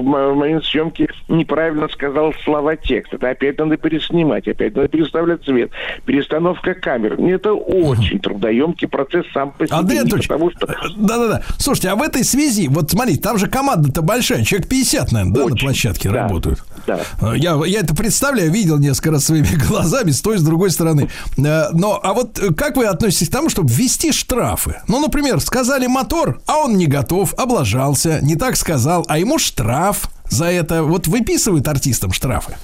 [0.00, 3.16] в мо- в момент съемки неправильно сказал слова текста.
[3.16, 5.70] Это опять надо переснимать, опять надо переставлять цвет.
[6.04, 7.20] Перестановка камер.
[7.20, 9.76] Это очень трудоемкий процесс сам по себе.
[9.76, 11.42] Андрей Анатольевич, потому что да-да-да.
[11.58, 15.40] Слушайте, а в этой связи, вот смотрите, там же команда-то большая, человек 50, наверное, да,
[15.40, 16.22] на Очень, площадке да.
[16.22, 16.64] работают.
[16.86, 17.00] Да.
[17.20, 21.08] Э, Я, я это представляю, видел несколько раз своими глазами, с той, с другой стороны.
[21.36, 24.82] Э, Но, а вот э, как вы относитесь к тому, чтобы ввести штрафы?
[24.88, 30.08] Ну, например, сказали мотор, а он не готов, облажался, не так сказал, а ему штраф
[30.30, 30.82] за это.
[30.82, 32.56] Вот выписывают артистам штрафы.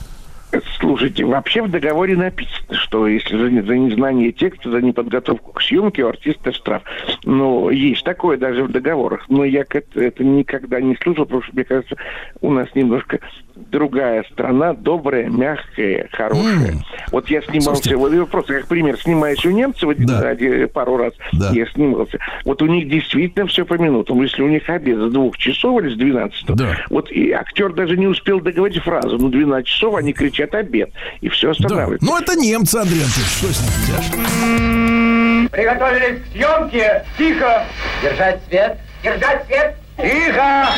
[0.80, 5.62] Слушайте, вообще в договоре написано, что если за, не- за незнание текста, за неподготовку к
[5.62, 6.82] съемке у артиста штраф.
[7.24, 9.24] Но есть такое даже в договорах.
[9.28, 11.96] Но я это, это никогда не слышал, потому что, мне кажется,
[12.40, 13.20] у нас немножко
[13.54, 16.74] другая страна, добрая, мягкая, хорошая.
[17.12, 17.96] Вот я снимался, Слушайте.
[17.96, 20.28] вот я просто как пример, снимаюсь у немцев Да.
[20.28, 21.50] один- пару раз, Да.
[21.52, 22.18] я снимался.
[22.44, 24.20] Вот у них действительно все по минутам.
[24.22, 26.76] Если у них обед с двух часов или с 12, Да.
[26.90, 29.16] вот и актер даже не успел договорить фразу.
[29.18, 30.90] Ну, 12 часов они кричат обед.
[31.20, 31.52] И все Да.
[31.52, 32.04] останавливается.
[32.06, 35.48] Ну, это немцы, Андрей Анатольевич, что с ним?
[35.50, 37.04] Приготовились к съемке.
[37.18, 37.64] Тихо.
[38.02, 38.78] Держать свет.
[39.02, 39.76] Держать свет.
[39.96, 40.68] Тихо.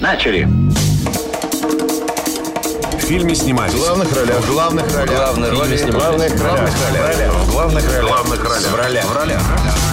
[0.00, 0.46] Начали.
[2.92, 3.72] В фильме снимались.
[3.74, 4.36] В главных ролях.
[4.40, 5.10] В главных ролях.
[5.16, 6.32] Главные роли снимались.
[6.32, 7.32] В главных ролях.
[7.34, 8.02] В главных ролях.
[8.04, 8.66] В главных ролях.
[8.70, 9.04] В ролях.
[9.04, 9.40] В ролях.
[9.40, 9.85] в ролях.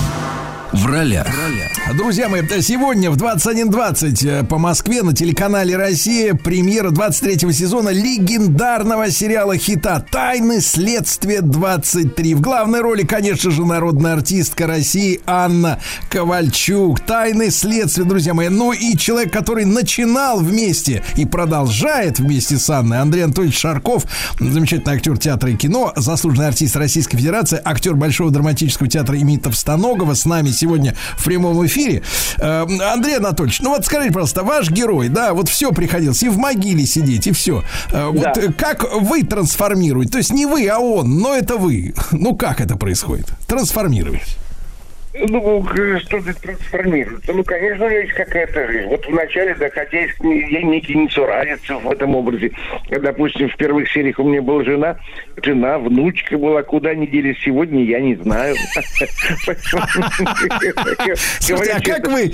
[1.96, 9.12] Друзья мои, сегодня в 21.20 э, по Москве на телеканале «Россия» премьера 23 сезона легендарного
[9.12, 12.34] сериала хита «Тайны следствия 23».
[12.34, 15.80] В главной роли, конечно же, народная артистка России Анна
[16.10, 17.02] Ковальчук.
[17.02, 18.50] «Тайны следствия», друзья мои.
[18.50, 24.06] Ну и человек, который начинал вместе и продолжает вместе с Анной, Андрей Анатольевич Шарков,
[24.40, 30.16] замечательный актер театра и кино, заслуженный артист Российской Федерации, актер Большого драматического театра имени Товстоногова
[30.16, 32.04] с нами сегодня в прямом эфире.
[32.40, 36.38] Э, Андрей Анатольевич, ну вот скажите, пожалуйста, ваш герой, да, вот все приходилось и в
[36.38, 37.64] могиле сидеть, и все.
[37.92, 38.34] Э, Вот Да.
[38.58, 40.12] как вы трансформируете?
[40.12, 41.94] То есть не вы, а он, но это вы.
[42.12, 43.28] Ну как это происходит?
[43.48, 44.24] Трансформируете.
[45.16, 47.34] Ну, к- что-то трансформируется.
[47.34, 48.88] Ну, конечно, есть какая-то жизнь.
[48.88, 52.52] Вот вначале, да, хотя есть я некий несуразец в этом образе.
[52.90, 54.98] Допустим, в первых сериях у меня была жена,
[55.44, 58.56] жена, внучка была, куда они делись сегодня, я не знаю.
[61.40, 62.34] Слушайте, а как вы,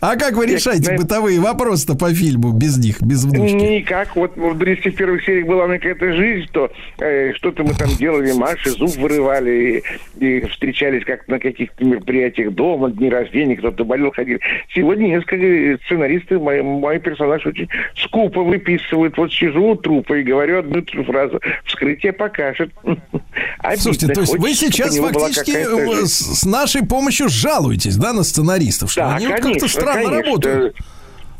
[0.00, 3.54] а как вы решаете бытовые вопросы-то по фильму без них, без внучки?
[3.54, 4.14] Никак.
[4.14, 8.32] Вот в если в первых сериях была какая-то жизнь, то э, что-то мы там делали,
[8.32, 9.82] Маши зуб вырывали,
[10.18, 14.38] и, встречались как на каких-то мероприятиях дома, дни рождения, кто-то болел, ходил.
[14.74, 19.16] Сегодня несколько сценаристы, мой, мой персонаж очень скупо выписывают.
[19.16, 21.40] Вот сижу у трупа и говорю одну фразу.
[21.64, 22.70] Вскрытие покажет.
[22.82, 23.76] Обидно.
[23.76, 28.22] Слушайте, то есть вы Хочется, чтобы сейчас фактически э, с, нашей помощью жалуетесь, да, на
[28.22, 30.22] сценаристов, что Да, они вот как-то конечно, странно конечно.
[30.22, 30.76] работают.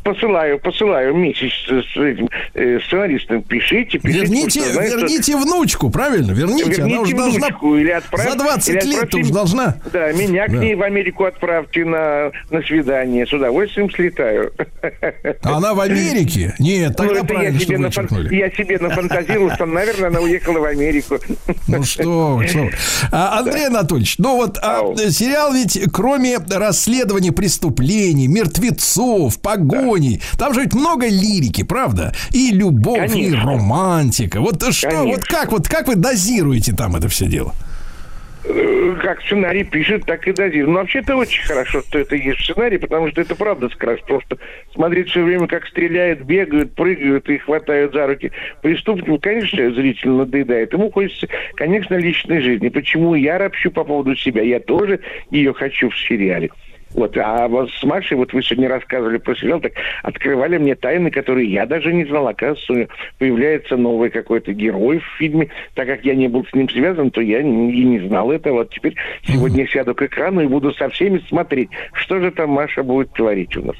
[0.03, 3.43] Посылаю, посылаю месяц с этим э, сценаристом.
[3.43, 4.21] Пишите, пишите.
[4.25, 6.31] Верните, потому что, верните внучку, правильно?
[6.31, 9.75] Верните, она уже должна или отправь- за 20 или лет отправьте- уж должна.
[9.93, 10.57] Да, меня к Да.
[10.57, 13.27] ней в Америку отправьте на, на свидание.
[13.27, 14.51] С удовольствием слетаю.
[15.43, 16.55] А Она в Америке?
[16.57, 20.19] Нет, Ну, тогда это правильно, я что себе, нафан- я себе нафантазировал, что, наверное, она
[20.21, 21.19] уехала в Америку.
[21.67, 22.71] Ну что, вы, что вы.
[23.11, 24.81] А, Андрей Анатольевич, ну вот а,
[25.11, 29.39] сериал ведь кроме расследования преступлений, мертвецов,
[29.91, 32.13] погоней, там же ведь много лирики, правда?
[32.31, 33.43] И любовь, и Конечно.
[33.43, 34.39] романтика.
[34.39, 35.07] Вот что, Конечно.
[35.07, 37.53] вот как вот как вы дозируете там это все дело?
[38.43, 40.67] Э, Как сценарий пишет, так и дозирует.
[40.69, 43.69] Но вообще это очень хорошо, что это есть в сценарии, потому что это правда.
[43.69, 44.37] Потому что
[44.73, 48.31] смотреть все время, как стреляют, бегают, прыгают и хватают за руки
[48.63, 50.73] преступников, конечно, зрителю надоедает.
[50.73, 52.69] Ему хочется, конечно, личной жизни.
[52.69, 54.41] Почему я ропщу по поводу себя?
[54.41, 56.49] Я тоже ее хочу в сериале.
[56.93, 61.09] Вот, а вот с Машей, вот вы сегодня рассказывали про сериал, так открывали мне тайны,
[61.09, 62.27] которые я даже не знал.
[62.27, 65.49] Оказывается, появляется новый какой-то герой в фильме.
[65.73, 68.59] Так как я не был с ним связан, то я и не знал этого.
[68.59, 68.95] Вот теперь
[69.25, 73.55] сегодня сяду к экрану и буду со всеми смотреть, что же там Маша будет творить
[73.55, 73.77] у нас.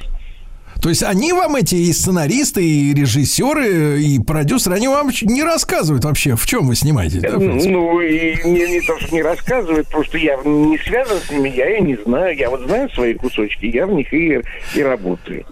[0.81, 6.03] То есть они вам эти и сценаристы, и режиссеры, и продюсеры, они вам не рассказывают
[6.05, 7.37] вообще, в чем вы снимаетесь, да?
[7.37, 11.77] Ну, и не, не то, что не рассказывают, просто я не связан с ними, я
[11.77, 12.35] и не знаю.
[12.35, 14.41] Я вот знаю свои кусочки, я в них и,
[14.73, 15.45] и работаю.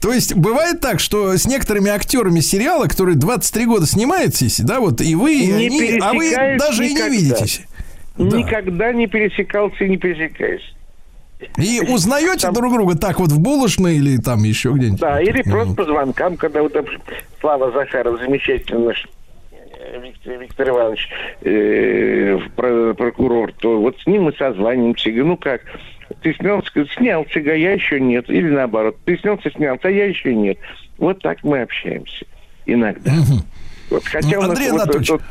[0.00, 5.00] То есть бывает так, что с некоторыми актерами сериала, которые 23 года снимаетесь, да, вот
[5.00, 7.08] и вы, и они, а вы даже и никогда.
[7.08, 7.62] не видитесь.
[8.16, 10.74] Никогда не пересекался и не пересекаюсь.
[11.58, 15.00] И узнаете друг друга так вот в булочной или там еще где-нибудь?
[15.00, 16.76] Да, или просто по звонкам, когда вот
[17.40, 19.08] Слава Захаров, замечательный наш
[19.52, 21.08] э, Виктор, Виктор Иванович,
[21.42, 25.10] э, про- прокурор, то вот с ним мы созваниваемся.
[25.10, 25.62] Говорю, ну как,
[26.22, 26.70] ты снялся?
[26.96, 28.28] Снялся, а я еще нет.
[28.28, 30.58] Или наоборот, ты снялся, снялся, а я еще нет.
[30.98, 32.26] Вот так мы общаемся
[32.66, 33.12] иногда.
[33.90, 35.22] Вот, хотя у нас Андрей вот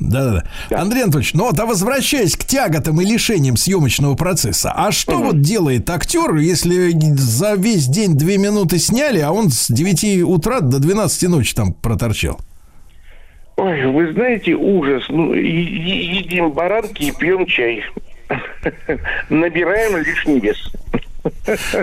[0.00, 0.80] тот- Да-да-да.
[0.80, 5.40] Андрей Анатольевич, ну вот, а возвращаясь к тяготам и лишениям съемочного процесса, а что вот
[5.40, 10.78] делает актер, если за весь день две минуты сняли, а он с 9 утра до
[10.78, 12.40] 12 ночи там проторчал?
[13.56, 15.04] Ой, вы знаете, ужас.
[15.08, 17.84] Ну, едим баранки и пьем чай.
[19.28, 20.56] Набираем лишний вес.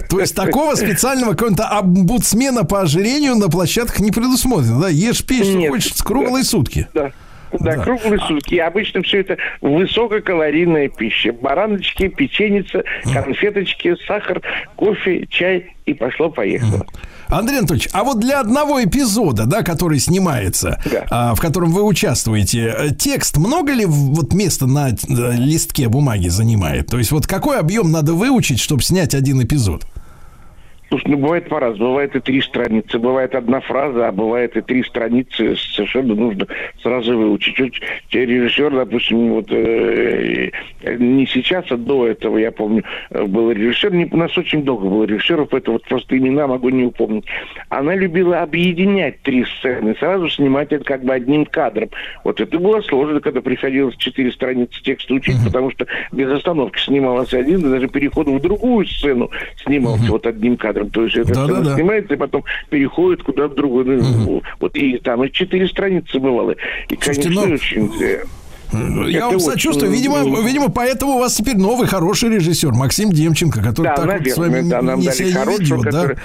[0.10, 4.90] То есть такого специального какого-то омбудсмена по ожирению на площадках не предусмотрено, да?
[4.90, 6.88] Ешь, пей, что хочешь, круглые сутки.
[6.94, 7.12] Да.
[7.60, 8.56] Да, круглые сутки.
[8.56, 11.34] И обычно все это высококалорийная пища.
[11.34, 14.42] Бараночки, печеница, конфеточки, сахар,
[14.76, 16.86] кофе, чай и пошло-поехало.
[17.28, 22.74] Андрей Анатольевич, а вот для одного эпизода, да, который снимается, а, в котором вы участвуете,
[22.76, 24.94] э, текст много ли вот места на э,
[25.38, 26.88] листке бумаги занимает?
[26.88, 29.86] То есть вот какой объем надо выучить, чтобы снять один эпизод?
[30.90, 31.92] Слушай, ну, бывает по-разному.
[31.92, 35.56] Бывает и три страницы, бывает одна фраза, а бывает и три страницы.
[35.56, 36.48] Совершенно нужно
[36.82, 37.56] сразу выучить.
[37.56, 40.50] Чуть- Режиссер, допустим, вот э,
[40.98, 43.94] не сейчас, а до этого, я помню, э, был режиссер.
[43.94, 47.26] Не, у нас очень долго было режиссеров, это вот просто имена могу не упомнить.
[47.70, 51.90] Она любила объединять три сцены, сразу снимать это как бы одним кадром.
[52.24, 57.34] Вот это было сложно, когда приходилось четыре страницы текста учить, потому что без остановки снималось
[57.34, 59.30] один, и даже переход в другую сцену
[59.64, 60.79] снимался вот одним кадром.
[60.86, 61.62] То есть это Да-да-да.
[61.62, 63.86] сцена снимается, и потом переходит куда-то в другую.
[63.86, 66.52] Ну, Вот и там и четыре страницы бывало.
[66.90, 67.92] И, Слушайте, конечно, ну, очень...
[68.74, 69.92] э, Я вам сочувствую.
[69.92, 74.00] Видимо, ну, видимо, поэтому у вас теперь новый хороший режиссер Максим Демченко, который Да, так
[74.00, 76.02] вот наверное, с вами да, нам не дали хорошего, ведет, да?
[76.02, 76.18] который,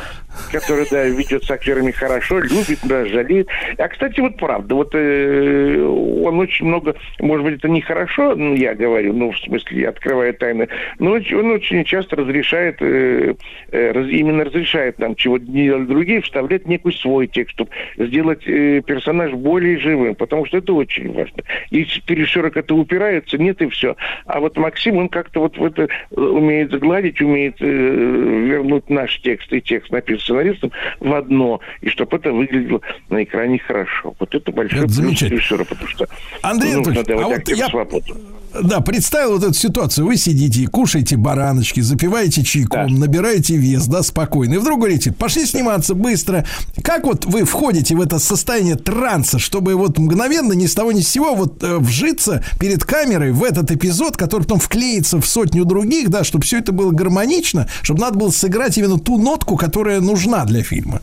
[0.52, 3.48] который, да, ведет с актерами хорошо, любит, да, жалеет.
[3.78, 5.82] А, кстати, вот правда, вот э,
[6.24, 10.34] он очень много, может быть, это нехорошо, ну, я говорю, ну, в смысле, я открываю
[10.34, 13.34] тайны, но он очень часто разрешает, э,
[13.70, 18.42] э, раз- именно разрешает нам, чего не делали другие, вставлять некий свой текст, чтобы сделать
[18.46, 21.42] э, персонаж более живым, потому что это очень важно.
[21.70, 22.00] Если
[22.34, 23.96] режиссеры это упираются, нет и все.
[24.26, 29.20] А вот Максим, он как-то вот в это э, умеет загладить, умеет э, вернуть наш
[29.20, 34.14] текст и текст, написан сценаристом, в одно, и чтобы это выглядело на экране хорошо.
[34.18, 36.06] Вот это большой Это плюс режиссера, потому что
[36.42, 38.16] Андрей нужно Анатольевич, давать а вот я- свободу.
[38.62, 40.06] Да, представил вот эту ситуацию.
[40.06, 44.54] Вы сидите, кушаете бараночки, запиваете чайком, набираете вес, да, спокойно.
[44.54, 46.46] И вдруг говорите, пошли сниматься быстро.
[46.82, 51.00] Как вот вы входите в это состояние транса, чтобы вот мгновенно, ни с того ни
[51.00, 55.64] с сего, вот э, вжиться перед камерой в этот эпизод, который потом вклеится в сотню
[55.64, 60.00] других, да, чтобы все это было гармонично, чтобы надо было сыграть именно ту нотку, которая
[60.00, 61.00] нужна для фильма.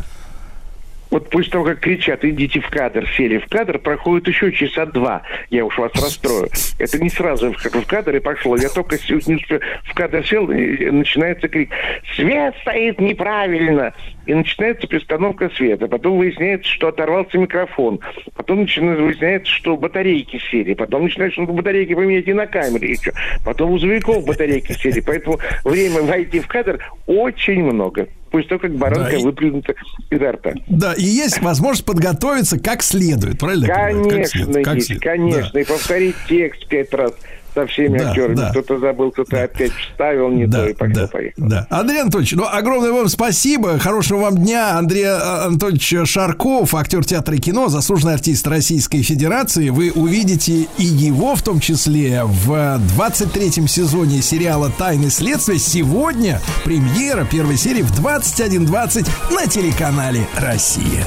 [1.12, 5.24] Вот после того, как кричат, идите в кадр, сели в кадр, проходит еще часа два.
[5.50, 6.50] Я уж вас расстрою.
[6.80, 8.56] Это не сразу в, в кадр и пошло.
[8.56, 9.46] Я только не
[9.84, 11.70] в кадр сел, и начинается крик.
[12.16, 13.94] Свет стоит неправильно.
[14.26, 15.88] И начинается перестановка света.
[15.88, 18.00] Потом выясняется, что оторвался микрофон.
[18.36, 20.74] Потом начинается, выясняется, что батарейки сели.
[20.76, 23.14] Потом начинается, что батарейки поменять и на камере еще.
[23.44, 25.00] Потом у звонков батарейки сели.
[25.00, 28.08] Поэтому время войти в кадр очень много.
[28.30, 29.74] После того, как баранка Да, и- выплюнута
[30.10, 30.54] изо рта.
[30.68, 33.68] Да, и есть возможность подготовиться как следует, правильно?
[33.68, 34.04] понимаю?
[34.04, 35.04] Как Конечно, следует, как есть, следует.
[35.04, 35.58] конечно.
[35.58, 37.14] И повторить текст пять раз
[37.54, 38.36] со всеми Да, актерами.
[38.36, 38.50] да.
[38.52, 41.48] Кто-то забыл, кто-то опять вставил не то и пошло поехало.
[41.50, 41.68] Да.
[41.70, 43.78] Андрей Анатольевич, ну, огромное вам спасибо.
[43.80, 44.78] Хорошего вам дня.
[44.78, 49.70] Андрей а, Анатольевич Шарков, актер театра и кино, заслуженный артист Российской Федерации.
[49.70, 52.52] Вы увидите и его, в том числе, в
[52.98, 55.58] 23-м сезоне сериала «Тайны следствия».
[55.60, 61.06] Сегодня премьера первой серии в 21.20 на телеканале «Россия».